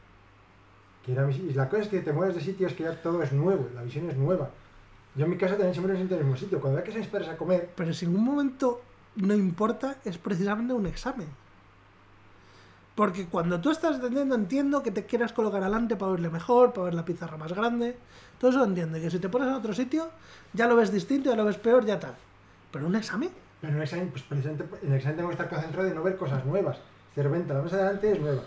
[1.05, 1.35] Que era mi.
[1.35, 3.69] Y la cosa es que te mueves de sitio, es que ya todo es nuevo,
[3.75, 4.51] la visión es nueva.
[5.15, 6.61] Yo en mi casa también siempre me siento en el mismo sitio.
[6.61, 8.81] Cuando veo que se padres a comer, Pero si en un momento
[9.17, 11.29] no importa, es precisamente un examen.
[12.95, 16.85] Porque cuando tú estás atendiendo, entiendo que te quieras colocar adelante para verle mejor, para
[16.87, 17.97] ver la pizarra más grande.
[18.39, 18.99] Todo eso entiendo.
[18.99, 20.11] Y que si te pones en otro sitio,
[20.53, 22.15] ya lo ves distinto, ya lo ves peor, ya tal.
[22.71, 23.31] Pero un examen.
[23.63, 26.17] Pero el examen, pues precisamente en el examen tengo que estar concentrado y no ver
[26.17, 26.77] cosas nuevas.
[27.17, 28.43] De repente la mesa de delante es nueva.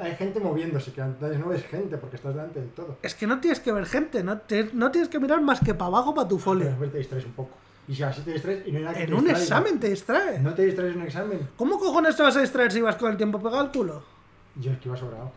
[0.00, 2.96] Hay gente moviéndose, que antes no ves gente porque estás delante del todo.
[3.02, 5.74] Es que no tienes que ver gente, no, te- no tienes que mirar más que
[5.74, 6.66] para abajo para tu Pero folio.
[6.66, 7.56] después te distraes un poco.
[7.86, 9.42] Y si así te distraes y no hay nada que En te un distraiga.
[9.42, 10.38] examen te distrae.
[10.40, 11.48] ¿No te distraes en un examen?
[11.56, 14.02] ¿Cómo cojones te vas a distraer si vas con el tiempo pegado al culo?
[14.56, 15.32] Yo es que iba sobrado.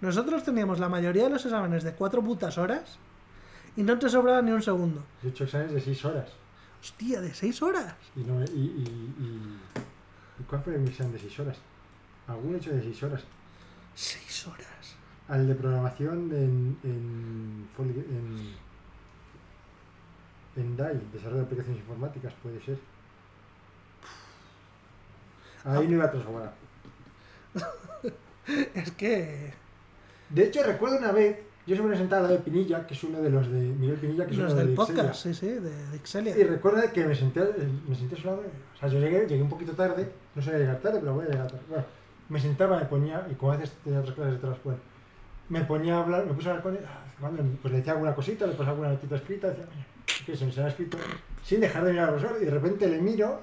[0.00, 2.96] Nosotros teníamos la mayoría de los exámenes de cuatro putas horas
[3.76, 5.02] y no te sobraba ni un segundo.
[5.22, 6.30] Yo he hecho exámenes de 6 horas.
[6.80, 7.94] Hostia, de seis horas.
[8.16, 9.58] Y, no, y, y, y-
[10.40, 11.58] ¿y cuál fue mi examen de 6 horas?
[12.26, 13.22] Alguno he hecho de 6 horas.
[13.94, 14.96] Seis horas.
[15.28, 18.54] Al de programación en, en, en,
[20.56, 22.78] en DAI, desarrollo de aplicaciones informáticas, puede ser.
[25.64, 26.52] Ahí no iba a sobrado.
[28.74, 29.52] Es que.
[30.30, 33.20] De hecho, recuerdo una vez, yo siempre me al lado de Pinilla, que es uno
[33.20, 35.60] de los de Miguel Pinilla, que es Los uno del de podcast, sí, sí, de,
[35.60, 36.36] de Ixelia.
[36.36, 37.42] Y recuerdo que me senté,
[37.86, 38.42] me senté lado,
[38.74, 41.28] o sea, yo llegué, llegué un poquito tarde, no sabía llegar tarde, pero voy a
[41.28, 41.64] llegar tarde.
[41.68, 41.84] Bueno,
[42.28, 44.80] me sentaba, me ponía, y como a veces tenía otras clases detrás, bueno,
[45.48, 48.14] me ponía a hablar, me puse a hablar con él, ah, pues le decía alguna
[48.14, 49.66] cosita, le pasaba alguna notita escrita, decía,
[50.16, 50.98] "Oye, ¿qué se me ha escrito?
[51.44, 53.40] Sin dejar de mirar al profesor, y de repente le miro,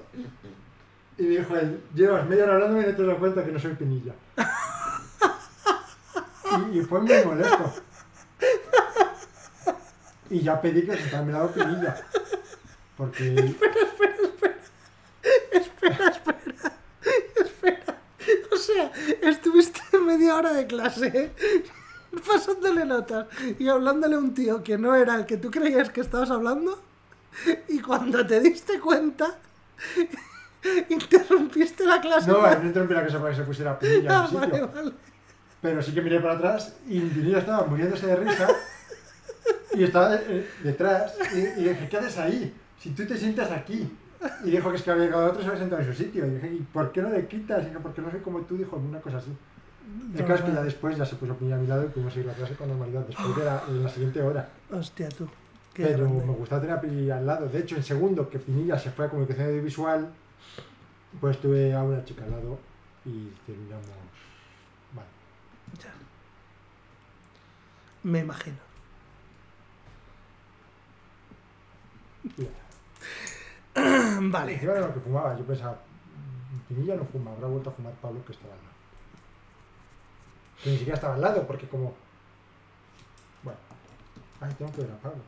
[1.18, 3.58] y me dijo él, llevas media hora hablando y no te das cuenta que no
[3.58, 4.14] soy Pinilla.
[6.72, 7.72] y, y fue muy molesto.
[10.30, 11.96] Y ya pedí que se mi lado Pinilla.
[12.96, 13.54] Porque
[18.52, 18.92] O sea,
[19.22, 21.32] estuviste media hora de clase
[22.26, 23.26] pasándole notas
[23.58, 26.80] y hablándole a un tío que no era el que tú creías que estabas hablando
[27.68, 29.38] y cuando te diste cuenta
[30.88, 32.30] interrumpiste la clase.
[32.30, 34.68] No, no interrumpí la cosa para que se pusiera Pinilla en Ah, el sitio.
[34.68, 34.92] vale, vale.
[35.60, 38.48] Pero sí que miré para atrás y Pinilla estaba muriéndose de risa
[39.74, 42.54] y estaba eh, detrás y, y dije, ¿qué haces ahí?
[42.80, 43.88] Si tú te sientas aquí.
[44.42, 46.26] Y dijo que es que había llegado otro y se había sentado en su sitio.
[46.26, 47.62] Y dije, ¿y por qué no le quitas?
[47.62, 49.30] Y dije, porque no soy como tú, dijo una cosa así.
[50.14, 52.12] El caso es que ya después ya se puso Pinilla a mi lado y pudimos
[52.12, 54.48] seguir la clase con normalidad después de la, de la siguiente hora.
[54.70, 55.26] Hostia, tú.
[55.74, 56.24] Qué Pero grande.
[56.26, 57.48] me gustaba tener a Pinilla al lado.
[57.48, 60.10] De hecho, en segundo, que Pinilla se fue a comunicación audiovisual,
[61.20, 62.58] pues tuve a una chica al lado
[63.04, 63.86] y terminamos.
[64.94, 65.08] Vale.
[65.82, 65.92] Ya.
[68.02, 68.56] Me imagino.
[72.36, 72.50] Mira,
[74.30, 74.54] Vale.
[74.54, 77.92] Encima de lo que fumaba, yo pensaba, "Mm, Pinilla no fuma, habrá vuelto a fumar
[78.02, 78.77] Pablo que estaba al lado.
[80.62, 81.94] Que ni siquiera estaba al lado, porque como.
[83.42, 83.58] Bueno.
[84.40, 85.22] Ay, tengo que ver a Pablo.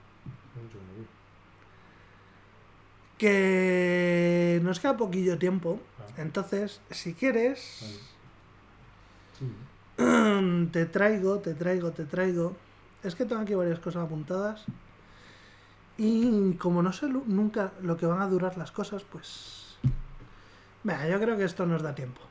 [3.19, 5.79] Que nos queda poquillo tiempo.
[5.99, 6.21] Ah.
[6.23, 8.01] Entonces, si quieres,
[9.39, 9.51] Sí.
[10.73, 12.57] te traigo, te traigo, te traigo.
[13.03, 14.65] Es que tengo aquí varias cosas apuntadas.
[15.97, 19.77] Y como no sé nunca lo que van a durar las cosas, pues...
[20.83, 22.23] Venga, yo creo que esto nos da tiempo.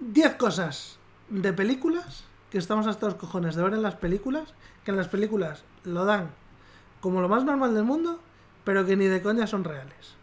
[0.00, 0.98] 10 cosas
[1.28, 4.54] de películas que estamos hasta los cojones de ver en las películas,
[4.84, 6.30] que en las películas lo dan
[7.00, 8.20] como lo más normal del mundo,
[8.64, 10.16] pero que ni de coña son reales.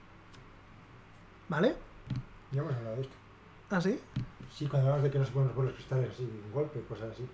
[1.48, 1.76] ¿Vale?
[2.52, 3.16] Ya hemos hablado de esto.
[3.70, 4.00] ¿Así?
[4.54, 6.82] Sí, cuando hablamos de que no se pueden romper los cristales así, de un golpe,
[6.82, 7.28] cosas así.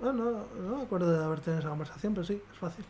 [0.00, 2.84] Bueno, no, no me acuerdo de haber tenido esa conversación, pero sí, es fácil.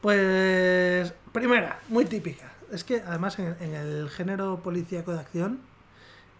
[0.00, 2.52] Pues, primera, muy típica.
[2.70, 5.60] Es que además en, en el género policíaco de acción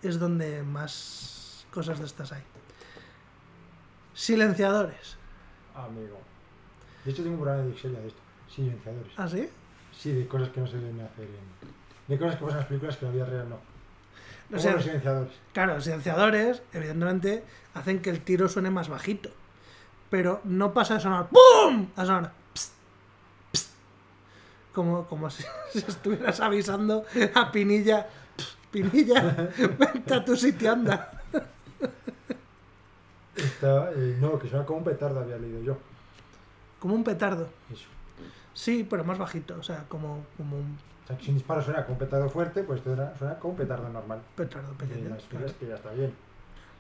[0.03, 2.43] es donde más cosas de estas hay.
[4.15, 5.17] Silenciadores.
[5.75, 6.19] Amigo.
[7.05, 8.21] De hecho, tengo un programa de Ixelia de esto.
[8.55, 9.13] Silenciadores.
[9.17, 9.49] ¿Ah, sí?
[9.97, 11.69] Sí, de cosas que no se deben hacer en...
[12.09, 13.57] De cosas que pasan en las películas que en la vida real no.
[13.57, 13.61] O
[14.51, 15.33] Como sea, los silenciadores.
[15.53, 17.45] claro, los silenciadores, evidentemente,
[17.75, 19.31] hacen que el tiro suene más bajito.
[20.11, 21.89] Pero no pasa de sonar ¡PUM!
[21.97, 22.73] a sonar pst,
[23.53, 23.71] pst.
[24.73, 27.05] como, como si, si estuvieras avisando
[27.35, 28.09] a Pinilla.
[28.71, 31.11] "Pst, Pinilla, vente a tu sitio, anda.
[33.37, 35.79] Está, eh, no, que suena como un petardo, había leído yo.
[36.81, 37.49] Como un petardo.
[37.73, 37.87] Eso.
[38.53, 39.57] Sí, pero más bajito.
[39.59, 42.29] O sea, como, como un O sea, que si un disparo suena como un petardo
[42.29, 44.21] fuerte, pues esto suena como un petardo normal.
[44.35, 45.11] petardo Y pequeño.
[45.11, 45.47] las claro.
[45.59, 46.13] que ya está bien.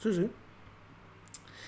[0.02, 0.31] Sí, sí.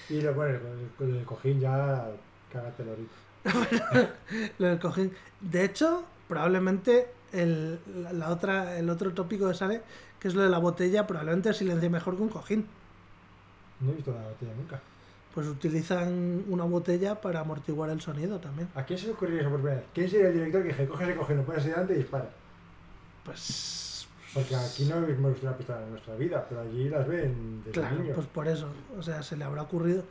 [0.09, 0.59] Y lo, bueno,
[0.99, 2.09] con el, el cojín ya
[2.53, 3.15] cágatelo ahorita.
[4.59, 5.13] Lo del cojín.
[5.41, 7.79] De hecho, probablemente el,
[8.13, 9.83] la otra, el otro tópico que sale,
[10.21, 12.67] que es lo de la botella, probablemente silencie mejor que un cojín.
[13.81, 14.81] No he visto la botella nunca.
[15.35, 18.69] Pues utilizan una botella para amortiguar el sonido también.
[18.75, 19.89] ¿A quién se le ocurriría eso por primera vez?
[19.95, 22.29] ¿Quién sería el director que dije, coge ese cojín, lo pones delante y dispara?
[23.25, 24.07] Pues.
[24.35, 27.73] Porque aquí no hemos visto una pistola en nuestra vida, pero allí las ven desde
[27.81, 28.15] Claro, niños.
[28.15, 28.69] pues por eso.
[28.99, 30.05] O sea, se le habrá ocurrido.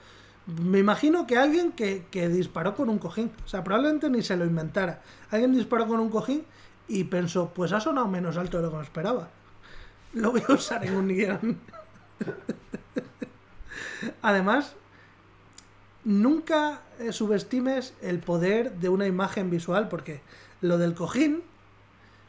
[0.61, 3.31] Me imagino que alguien que, que disparó con un cojín.
[3.45, 5.01] O sea, probablemente ni se lo inventara.
[5.31, 6.43] Alguien disparó con un cojín
[6.87, 9.29] y pensó, pues ha sonado menos alto de lo que me esperaba.
[10.13, 11.59] Lo voy a usar en un guion.
[14.21, 14.75] Además,
[16.03, 20.21] nunca eh, subestimes el poder de una imagen visual, porque
[20.61, 21.43] lo del cojín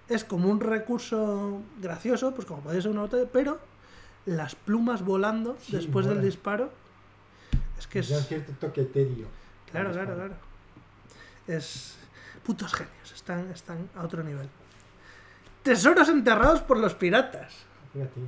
[0.09, 3.61] es como un recurso gracioso, pues como podría ser una botella, pero
[4.27, 6.71] las plumas volando Sí, después del disparo
[7.79, 9.29] es que un es cierto toque etéreo.
[9.71, 10.35] claro claro claro.
[11.47, 11.97] Es
[12.45, 14.49] putos genios están están a otro nivel.
[15.63, 17.55] Tesoros enterrados por los piratas
[17.93, 18.21] Fíjate.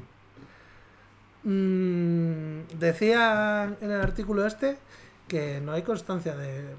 [1.44, 4.78] Mm, decía en el artículo este
[5.26, 6.74] que no hay constancia de,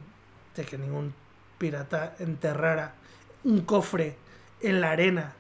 [0.56, 1.14] de que ningún
[1.58, 2.94] pirata enterrara
[3.44, 4.16] un cofre
[4.62, 5.34] en la arena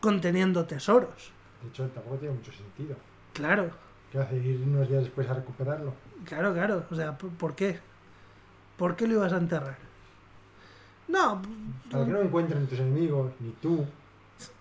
[0.00, 1.30] conteniendo tesoros
[1.62, 2.96] De hecho, tampoco tiene mucho sentido.
[3.32, 3.70] claro
[4.10, 4.36] ¿Qué hace?
[4.36, 5.92] ¿Ir unos días después a recuperarlo?
[6.24, 6.84] Claro, claro.
[6.90, 7.80] O sea, ¿por por qué?
[8.76, 9.78] ¿Por qué lo ibas a enterrar?
[11.08, 11.42] No,
[11.90, 13.84] Para que no encuentren tus enemigos, ni tú.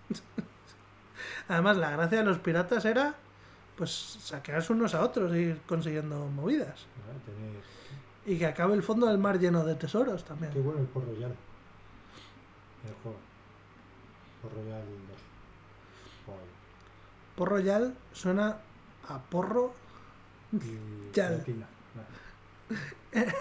[1.47, 3.15] además la gracia de los piratas era
[3.77, 6.85] pues saquearse unos a otros e ir consiguiendo movidas.
[7.25, 7.61] Tener-
[8.35, 10.51] Y que acabe el fondo del mar lleno de tesoros también.
[10.53, 11.35] Qué bueno el Port Royal.
[12.87, 13.17] El juego.
[14.41, 15.17] Port Royal 2.
[16.25, 16.45] Joder.
[17.35, 18.57] Porro Yal suena
[19.09, 19.73] a porro.
[20.53, 21.43] Y Yal.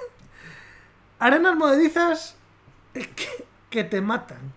[1.19, 2.37] Arenas movedizas
[2.93, 4.53] que, que te matan.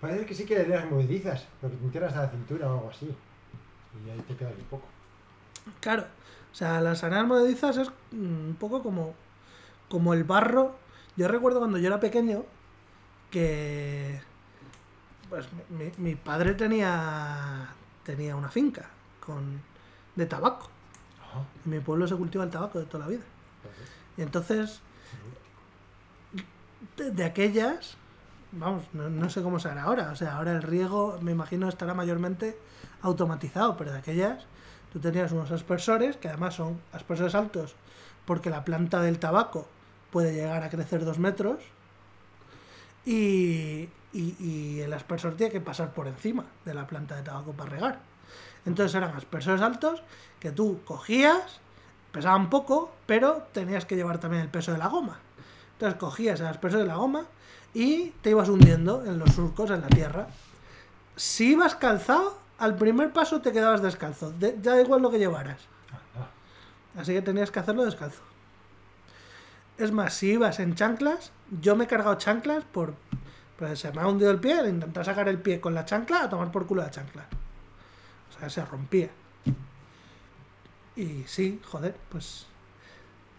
[0.00, 2.90] Parece que sí que eran movedizas, pero que te entierras hasta la cintura o algo
[2.90, 3.14] así.
[4.06, 4.86] Y ahí te quedas un poco.
[5.80, 6.04] Claro.
[6.52, 9.14] O sea, las arenas movedizas es mm, un poco como,
[9.88, 10.76] como el barro.
[11.16, 12.44] Yo recuerdo cuando yo era pequeño
[13.30, 14.20] que
[15.28, 17.68] pues mi, mi- padre tenía
[18.04, 18.88] tenía una finca
[19.24, 19.60] con
[20.16, 20.68] de tabaco.
[21.20, 21.44] Ajá.
[21.64, 23.22] En mi pueblo se cultiva el tabaco de toda la vida.
[24.16, 24.80] Y entonces,
[26.96, 27.96] de, de aquellas,
[28.52, 30.10] vamos, no, no sé cómo será ahora.
[30.10, 32.58] O sea, ahora el riego, me imagino, estará mayormente
[33.02, 34.44] automatizado, pero de aquellas,
[34.92, 37.74] tú tenías unos aspersores, que además son aspersores altos,
[38.24, 39.68] porque la planta del tabaco
[40.10, 41.58] puede llegar a crecer dos metros,
[43.04, 47.52] y, y- y el aspersor tiene que pasar por encima de la planta de tabaco
[47.52, 47.98] para regar.
[48.66, 50.02] Entonces eran aspersores altos
[50.38, 51.60] que tú cogías,
[52.12, 55.18] pesaban poco, pero tenías que llevar también el peso de la goma.
[55.72, 57.24] Entonces cogías el aspersor de la goma
[57.74, 60.28] y te ibas hundiendo en los surcos, en la tierra.
[61.16, 64.30] Si ibas calzado, al primer paso te quedabas descalzo.
[64.32, 65.60] de- ya da igual lo que llevaras.
[66.96, 68.22] Así que tenías que hacerlo descalzo.
[69.78, 72.94] Es más, si ibas en chanclas, yo me he cargado chanclas por.
[73.58, 76.28] Pues se me ha hundido el pie, intentar sacar el pie con la chancla, a
[76.28, 77.26] tomar por culo la chancla.
[78.34, 79.10] O sea, se rompía.
[80.96, 82.46] Y sí, joder, pues.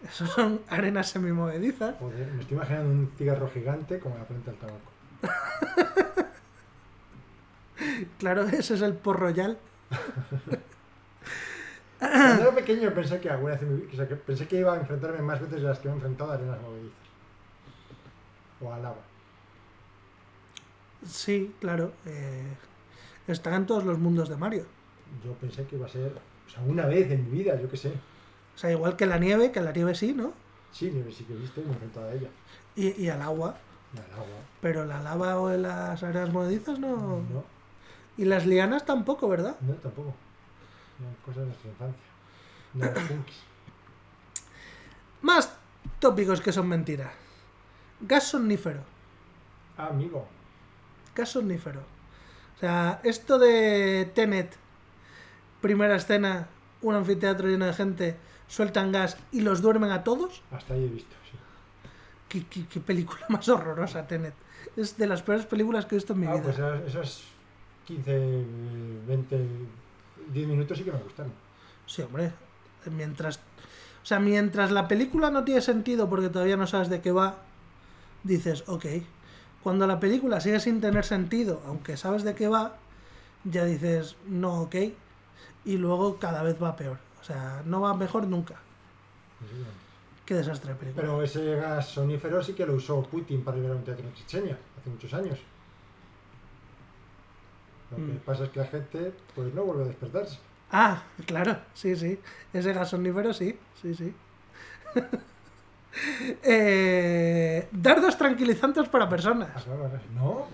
[0.04, 1.94] Esos son arenas semimovedizas.
[1.98, 4.90] joder, me estoy imaginando un cigarro gigante como la planta del tabaco.
[8.18, 9.58] Claro, ese es el porroyal.
[11.98, 14.58] Cuando era pequeño pensé que alguna vez en mi vi- o sea, que pensé que
[14.58, 16.98] iba a enfrentarme más veces de las que me he enfrentado a arenas movedizas.
[18.60, 19.00] O a lava.
[21.06, 21.92] Sí, claro.
[22.06, 22.54] eh,
[23.26, 24.66] está en todos los mundos de Mario.
[25.24, 26.12] Yo pensé que iba a ser,
[26.46, 27.92] o sea, una vez en mi vida, yo qué sé.
[28.54, 30.32] O sea, igual que la nieve, que la nieve sí, ¿no?
[30.72, 32.28] Sí, nieve sí que he visto me he enfrentado a ella.
[32.76, 33.56] Y, y al agua.
[33.94, 34.38] Y al agua.
[34.60, 36.96] Pero la lava o las arenas movedizas no.
[36.96, 37.44] No,
[38.16, 39.56] Y las lianas tampoco, ¿verdad?
[39.60, 40.14] no, tampoco.
[41.00, 42.02] Eran cosas de nuestra infancia.
[42.74, 43.24] No.
[45.22, 45.52] Más
[45.98, 47.12] tópicos que son mentiras.
[48.00, 48.80] Gas somnífero.
[49.76, 50.26] Ah, amigo.
[51.14, 51.80] Gas somnífero.
[52.56, 54.56] O sea, esto de Tenet,
[55.60, 56.48] primera escena,
[56.80, 58.16] un anfiteatro lleno de gente,
[58.52, 60.42] sueltan gas y los duermen a todos.
[60.50, 61.38] Hasta ahí he visto, sí.
[62.28, 64.34] ¿Qué, qué- qué película más horrorosa, Tenet?
[64.76, 66.42] Es de las peores películas que he visto en mi Ah, vida.
[66.42, 67.22] pues esas, esas
[67.86, 68.44] 15,
[69.08, 69.46] 20,
[70.32, 71.32] 10 minutos sí que me gustaron.
[71.86, 72.30] Sí, hombre.
[72.90, 73.36] Mientras.
[74.02, 77.36] O sea, mientras la película no tiene sentido porque todavía no sabes de qué va,
[78.24, 78.84] dices, ok.
[79.62, 82.76] Cuando la película sigue sin tener sentido, aunque sabes de qué va,
[83.44, 84.74] ya dices, no, ok.
[85.64, 86.98] Y luego cada vez va peor.
[87.22, 88.56] O sea, no va mejor nunca.
[89.40, 89.64] Sí,
[90.26, 91.02] Qué desastre de película.
[91.02, 94.58] Pero ese gas sonífero sí que lo usó Putin para liberar un teatro en Chechenia
[94.78, 95.38] hace muchos años.
[97.90, 98.18] Lo que Mm.
[98.18, 100.38] pasa es que la gente pues no vuelve a despertarse.
[100.70, 102.18] Ah, claro, sí, sí.
[102.52, 104.14] Ese gas somnífero, sí, sí, sí.
[106.42, 109.50] Eh, dardos tranquilizantes para personas.
[109.54, 109.60] Ah.
[110.14, 110.46] No,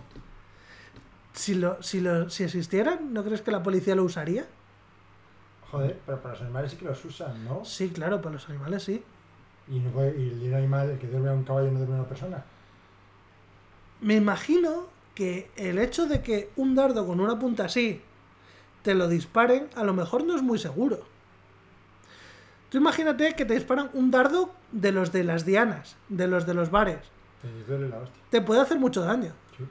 [1.32, 4.46] Si, lo, si, lo, si existieran, ¿no crees que la policía lo usaría?
[5.70, 7.64] Joder, pero para los animales sí que los usan, ¿no?
[7.64, 9.02] Sí, claro, para los animales sí.
[9.70, 11.98] Y, no puede- y el animal, el que duerme a un caballo no duerme a
[12.00, 12.44] una persona.
[14.00, 18.00] Me imagino que el hecho de que un dardo con una punta así
[18.82, 21.00] te lo disparen, a lo mejor no es muy seguro.
[22.70, 26.54] Tú imagínate que te disparan un dardo de los de las dianas, de los de
[26.54, 26.98] los bares.
[27.42, 28.22] Te duele la hostia.
[28.30, 29.32] Te puede hacer mucho daño.
[29.56, 29.64] Sí.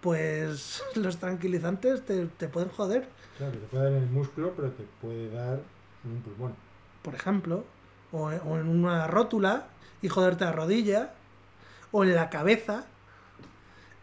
[0.00, 3.08] Pues los tranquilizantes te, te pueden joder.
[3.36, 5.60] Claro, que te puede dar en el músculo, pero te puede dar
[6.04, 6.54] en un pulmón.
[7.02, 7.64] por ejemplo,
[8.12, 9.66] o, o en una rótula
[10.02, 11.14] y joderte la rodilla,
[11.92, 12.84] o en la cabeza.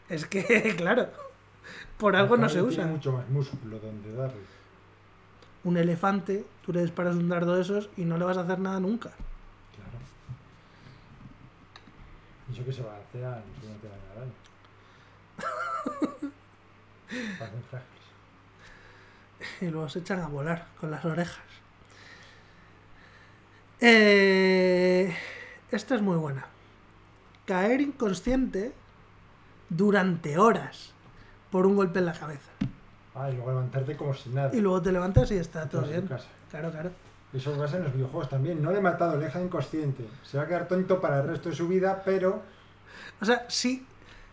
[0.09, 1.09] Es que, claro,
[1.97, 2.83] por algo no se usa.
[2.83, 4.41] Tiene mucho más músculo donde darle.
[5.63, 8.59] Un elefante, tú le disparas un dardo de esos y no le vas a hacer
[8.59, 9.09] nada nunca.
[9.75, 9.99] Claro.
[12.49, 13.43] Y eso que se y no te dañan
[14.11, 14.33] al año.
[17.37, 18.00] Parecen frágiles.
[19.61, 21.43] Y luego se echan a volar con las orejas.
[23.79, 25.15] Eh,
[25.71, 26.45] esta es muy buena.
[27.45, 28.73] Caer inconsciente
[29.69, 30.93] durante horas
[31.49, 32.51] por un golpe en la cabeza.
[33.15, 34.55] Ah, y luego levantarte como si nada.
[34.55, 36.07] Y luego te levantas y está todo bien.
[36.07, 36.27] casa.
[36.49, 36.91] Claro, claro.
[37.33, 38.61] Eso pasa en los videojuegos también.
[38.61, 40.05] No le he matado, le he dejado inconsciente.
[40.23, 42.41] Se va a quedar tonto para el resto de su vida, pero
[43.21, 43.85] O sea, si,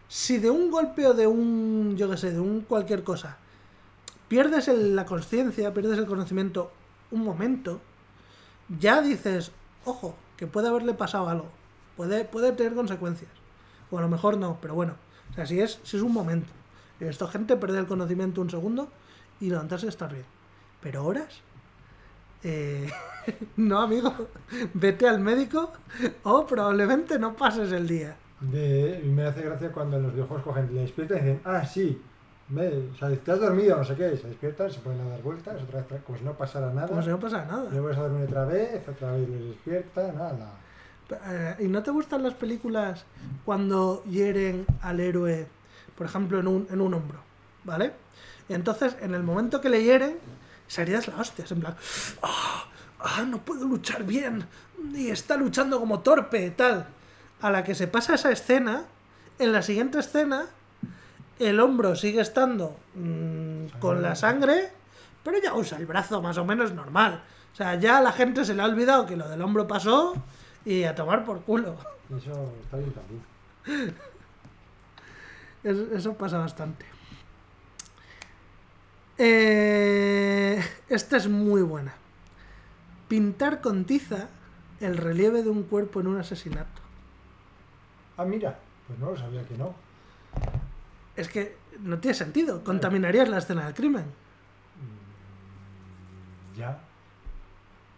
[0.09, 3.36] si de un golpe o de un, yo qué sé, de un cualquier cosa,
[4.28, 6.70] pierdes el- la conciencia, pierdes el conocimiento
[7.10, 7.80] un momento,
[8.78, 9.52] ya dices,
[9.84, 11.48] ojo, que puede haberle pasado algo,
[11.96, 13.30] puede, puede tener consecuencias.
[13.90, 14.94] O a lo mejor no, pero bueno,
[15.30, 16.48] o sea, si es, si es un momento.
[17.00, 18.88] Esta gente perder el conocimiento un segundo
[19.40, 20.26] y levantarse estar bien.
[20.82, 21.40] Pero horas,
[22.44, 22.90] eh,
[23.56, 24.12] no, amigo,
[24.74, 25.72] vete al médico
[26.24, 28.16] o probablemente no pases el día.
[28.40, 32.00] me hace gracia cuando en los videojuegos cogen, le despiertan y dicen, ah, sí,
[32.50, 35.22] me, o sea, te has dormido, no sé qué, se despiertan, se ponen a dar
[35.22, 36.88] vueltas, otra vez, como si no pasara nada.
[36.88, 37.70] Como si no pasara nada.
[37.70, 40.52] Le vuelves a dormir otra vez, otra vez les despierta, nada.
[41.26, 43.04] Eh, ¿Y no te gustan las películas
[43.44, 45.46] cuando hieren al héroe,
[45.96, 47.20] por ejemplo, en un, en un hombro?
[47.64, 47.92] ¿Vale?
[48.48, 50.18] Y entonces, en el momento que le hieren,
[50.66, 51.44] serías la hostia.
[51.44, 51.76] es En plan,
[52.22, 52.64] "Ah,
[53.00, 54.44] ah, no puedo luchar bien.
[54.94, 56.86] Y está luchando como torpe, tal.
[57.40, 58.84] A la que se pasa esa escena,
[59.38, 60.46] en la siguiente escena,
[61.39, 64.70] el hombro sigue estando mm, con la sangre,
[65.24, 67.23] pero ya usa el brazo más o menos normal.
[67.52, 70.15] O sea, ya a la gente se le ha olvidado que lo del hombro pasó
[70.65, 71.77] y a tomar por culo.
[72.16, 73.94] Eso está bien también.
[75.65, 76.86] Es- Eso pasa bastante.
[79.19, 81.93] Eh, esta es muy buena.
[83.09, 84.28] Pintar con tiza
[84.81, 86.81] el relieve de un cuerpo en un asesinato.
[88.16, 89.74] Ah, mira, pues no lo sabía que no.
[91.19, 92.62] Es que no tiene sentido.
[92.62, 94.05] Contaminarías la escena del crimen.
[96.55, 96.78] Mm, Ya,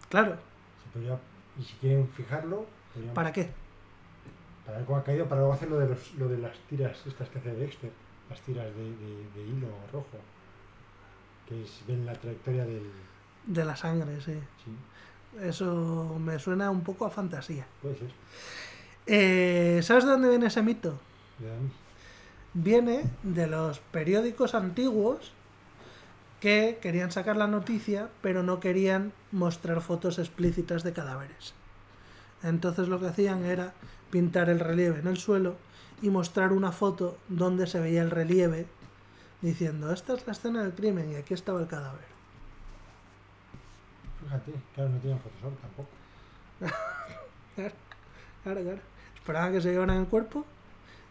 [0.08, 0.36] Claro.
[0.82, 1.18] se podría,
[1.58, 3.50] y si quieren fijarlo, podrían- ¿Para qué?
[4.64, 6.96] para ver cómo ha caído, para luego hacer lo de, los, lo de las tiras
[7.06, 7.90] estas que hace Dexter,
[8.30, 10.06] las tiras de, de- de hilo rojo,
[11.48, 12.90] que es, ven la trayectoria del...
[13.46, 14.34] De la sangre, sí.
[14.64, 17.66] Sí, Eso me suena un poco a fantasía.
[17.82, 18.10] puede ser.
[19.06, 20.98] Eh, ¿Sabes de dónde viene ese mito?
[21.38, 21.70] Dan-
[22.54, 25.32] viene de los periódicos antiguos
[26.40, 31.54] que querían sacar la noticia, pero no querían mostrar fotos explícitas de cadáveres.
[32.42, 33.74] Entonces lo que hacían era
[34.10, 35.56] pintar el relieve en el suelo
[36.02, 38.66] y mostrar una foto donde se veía el relieve
[39.42, 42.08] diciendo, esta es la escena del crimen y aquí estaba el cadáver.
[44.22, 45.88] Fíjate, claro, no tienen Photoshop tampoco.
[47.54, 47.74] Claro,
[48.44, 48.80] claro, claro.
[49.14, 50.44] Esperaban que se llevaran el cuerpo,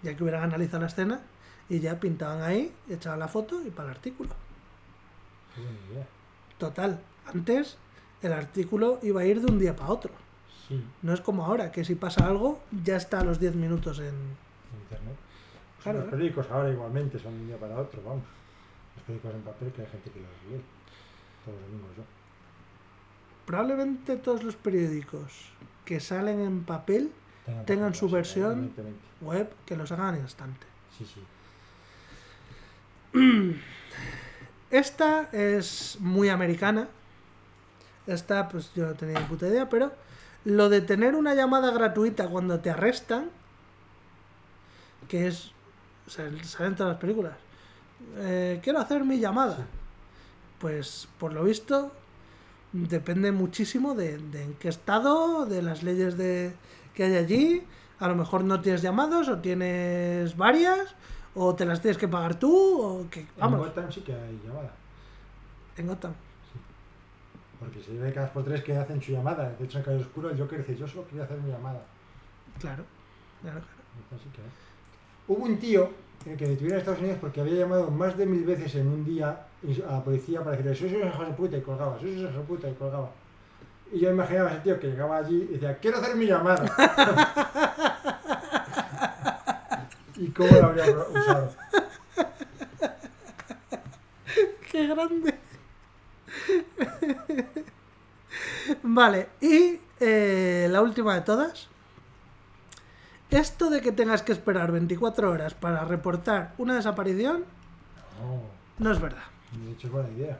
[0.04, 1.22] ya que hubieran analizado la escena,
[1.70, 4.32] y ya pintaban ahí, echaban la foto y para el artículo.
[6.58, 7.78] Total, antes
[8.22, 10.12] el artículo iba a ir de un día para otro.
[10.68, 14.00] Sí, No es como ahora, que si pasa algo, ya está a los 10 minutos
[14.00, 14.14] en...
[14.82, 15.16] internet.
[15.82, 16.12] Claro, los ¿eh?
[16.12, 18.24] periódicos ahora igualmente son de un día para otro, vamos.
[18.96, 20.64] Los periódicos en papel que hay gente que los lee.
[21.46, 22.04] Todos los mismos yo.
[23.46, 25.50] Probablemente todos los periódicos
[25.86, 27.12] que salen en papel
[27.66, 28.72] Tengan su versión.
[29.22, 30.66] web que los hagan al instante.
[30.98, 31.22] Sí, sí.
[34.72, 36.88] Esta es muy americana.
[38.08, 39.92] Esta, pues yo no tenía ni puta idea, pero
[40.46, 43.30] lo de tener una llamada gratuita cuando te arrestan,
[45.08, 45.52] que es.
[46.08, 47.34] o sea, salen todas las películas.
[48.18, 49.58] Eh, quiero hacer mi llamada.
[49.58, 49.64] Sí.
[50.60, 51.92] Pues por lo visto,
[52.74, 56.54] depende muchísimo de, de en qué estado, de las leyes de,
[57.00, 57.64] que hay allí.
[58.00, 60.96] A lo mejor no tienes llamados, o tienes varias,
[61.34, 62.52] o te las tienes que pagar tú,
[62.82, 63.22] o que.
[63.22, 64.72] En Vamos, Gotham sí que hay llamada.
[65.78, 66.14] en Gotham.
[67.58, 69.50] Porque se ve cada por tres que hacen su llamada.
[69.58, 71.82] De hecho, en Calle Oscuro el Joker dice, yo solo quería hacer mi llamada.
[72.60, 72.84] Claro,
[73.42, 74.24] claro, claro.
[74.34, 75.34] Que.
[75.34, 75.90] Hubo un tío
[76.26, 79.06] eh, que detuvieron en Estados Unidos porque había llamado más de mil veces en un
[79.06, 79.46] día
[79.88, 82.40] a la policía para decirle, soy un hijo de puta y colgaba, soy un hijo
[82.40, 83.10] de puta y colgaba.
[83.92, 86.66] Y yo imaginaba a ese tío que llegaba allí y decía, quiero hacer mi llamada.
[90.18, 91.54] ¿Y cómo lo habría usado?
[94.72, 95.36] ¡Qué grande!
[98.84, 101.68] vale, y eh, la última de todas.
[103.32, 107.46] Esto de que tengas que esperar 24 horas para reportar una desaparición
[108.20, 108.42] No,
[108.80, 109.22] no es verdad.
[109.52, 110.40] de hecho es buena idea.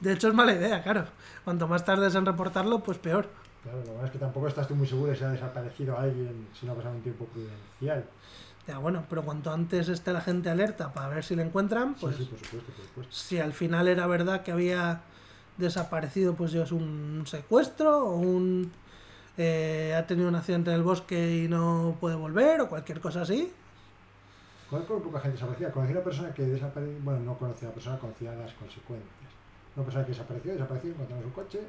[0.00, 1.04] De hecho es mala idea, claro.
[1.44, 3.28] Cuanto más tardes en reportarlo, pues peor.
[3.62, 6.48] Claro, lo bueno es que tampoco estás tú muy seguro de si ha desaparecido alguien
[6.58, 8.04] si no ha pasado un tiempo prudencial.
[8.66, 12.16] Ya bueno, pero cuanto antes esté la gente alerta para ver si le encuentran, pues
[12.16, 13.12] sí, sí, por supuesto, por supuesto.
[13.14, 15.02] si al final era verdad que había
[15.56, 18.72] desaparecido, pues ya es un secuestro o un
[19.38, 23.22] eh, ha tenido un accidente en el bosque y no puede volver o cualquier cosa
[23.22, 23.52] así.
[24.70, 25.70] Conozco poca gente desaparecida.
[25.70, 29.35] Conocí a una persona que desapareció, bueno, no conocía a la persona, conocía las consecuencias.
[29.76, 31.60] Una persona que desapareció, desapareció, encontramos su coche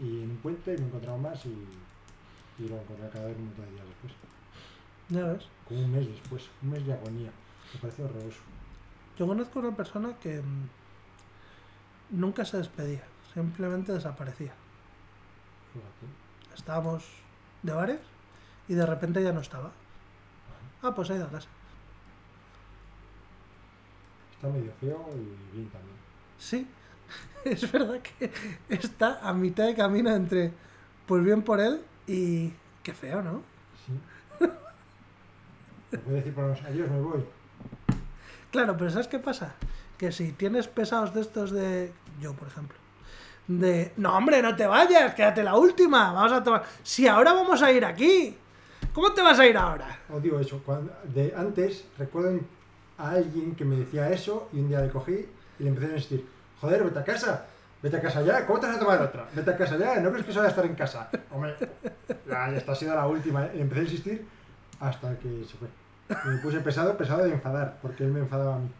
[0.00, 1.66] y en un puente y no encontramos más y,
[2.58, 4.12] y lo encontré el cadáver un montón de días después.
[5.08, 5.46] Ya ves.
[5.66, 7.30] Como un mes después, un mes de agonía.
[7.74, 8.40] Me pareció horroroso.
[9.16, 10.68] Yo conozco una persona que mm,
[12.10, 14.52] nunca se despedía, simplemente desaparecía.
[15.72, 16.54] Fíjate.
[16.56, 17.04] Estábamos
[17.62, 18.00] de bares
[18.68, 19.70] y de repente ya no estaba.
[20.82, 21.48] Ah, pues ha ido a casa.
[24.34, 25.96] Está medio feo y bien también.
[26.38, 26.68] Sí,
[27.44, 28.30] es verdad que
[28.68, 30.52] está a mitad de camino entre
[31.06, 32.52] pues bien por él y
[32.82, 33.42] qué feo, ¿no?
[33.86, 34.46] Sí.
[35.90, 37.24] Me puede decir por lo menos, adiós, me voy.
[38.50, 39.54] Claro, pero ¿sabes qué pasa?
[39.96, 41.92] Que si tienes pesados de estos de...
[42.20, 42.76] Yo, por ejemplo.
[43.46, 43.92] De...
[43.96, 46.12] No, hombre, no te vayas, quédate la última.
[46.12, 46.62] Vamos a tomar...
[46.82, 48.36] Si ahora vamos a ir aquí.
[48.92, 50.00] ¿Cómo te vas a ir ahora?
[50.12, 52.40] Os digo eso, cuando, de antes recuerdo
[52.96, 55.26] a alguien que me decía eso y un día le cogí
[55.58, 56.26] y le empecé a insistir,
[56.60, 57.46] joder, vete a casa,
[57.82, 59.28] vete a casa ya, ¿cómo te vas a tomar otra?
[59.34, 61.08] Vete a casa ya, ¿no crees que eso va a estar en casa?
[61.30, 61.54] Hombre,
[62.28, 64.26] ya, esta ha sido la última, empecé a insistir
[64.80, 65.68] hasta que se fue.
[66.24, 68.70] Me puse pesado, pesado de enfadar, porque él me enfadaba a mí.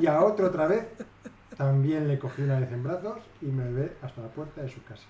[0.00, 0.86] Y a otro otra vez,
[1.56, 4.82] también le cogí una vez en brazos y me llevé hasta la puerta de su
[4.84, 5.04] casa.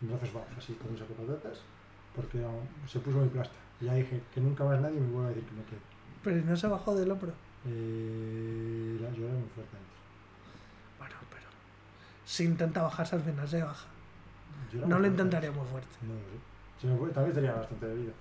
[0.00, 1.58] En brazos vamos, así, con un saco de patatas,
[2.14, 2.44] porque
[2.86, 3.54] se puso muy plasta.
[3.80, 5.80] Ya dije que nunca más nadie me vuelva a decir que me quede.
[6.24, 7.32] Pero no se bajó del hombro.
[7.66, 9.76] Eh, la lloré muy fuerte.
[10.98, 11.46] Bueno, pero...
[12.24, 13.86] Si intenta bajarse al final se baja.
[14.72, 15.96] Llora No lo intentaría muy fuerte.
[16.02, 16.80] No lo sé.
[16.80, 18.12] Si me fue, también tenía bastante bebido.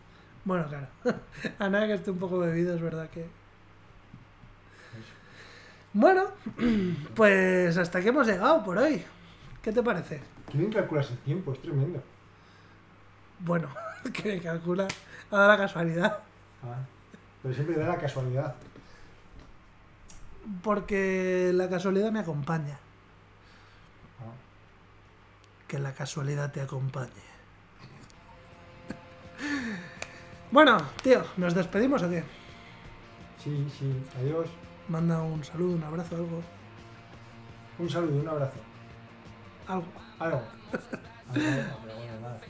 [0.45, 0.87] Bueno, claro.
[1.59, 3.27] A nada que esté un poco bebido, es verdad que...
[5.93, 6.25] Bueno,
[7.15, 9.03] pues hasta aquí hemos llegado por hoy.
[9.61, 10.21] ¿Qué te parece?
[10.51, 12.01] Qué bien calculas el tiempo, es tremendo.
[13.39, 13.69] Bueno,
[14.13, 14.87] que calcula
[15.31, 16.19] a la casualidad.
[16.63, 16.77] Ah,
[17.41, 18.55] pero siempre da la casualidad.
[20.63, 22.79] Porque la casualidad me acompaña.
[24.19, 24.33] Ah,
[25.67, 27.11] Que la casualidad te acompañe.
[30.49, 32.23] Bueno, tío, ¿nos despedimos o qué?
[33.43, 34.47] sí, sí, adiós.
[34.87, 36.41] Manda un saludo, un abrazo, algo.
[37.79, 38.57] Un saludo un abrazo.
[39.67, 39.85] Algo,
[40.19, 40.41] Algo.
[41.35, 41.77] Nada.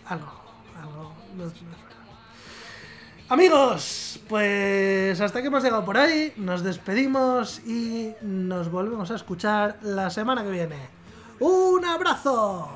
[0.05, 0.31] algo,
[0.79, 1.13] algo.
[1.35, 1.51] no- no.
[3.29, 9.77] Amigos, pues hasta que hemos llegado por ahí, nos despedimos y nos volvemos a escuchar
[9.81, 10.77] la semana que viene.
[11.41, 12.69] ¡Un abrazo!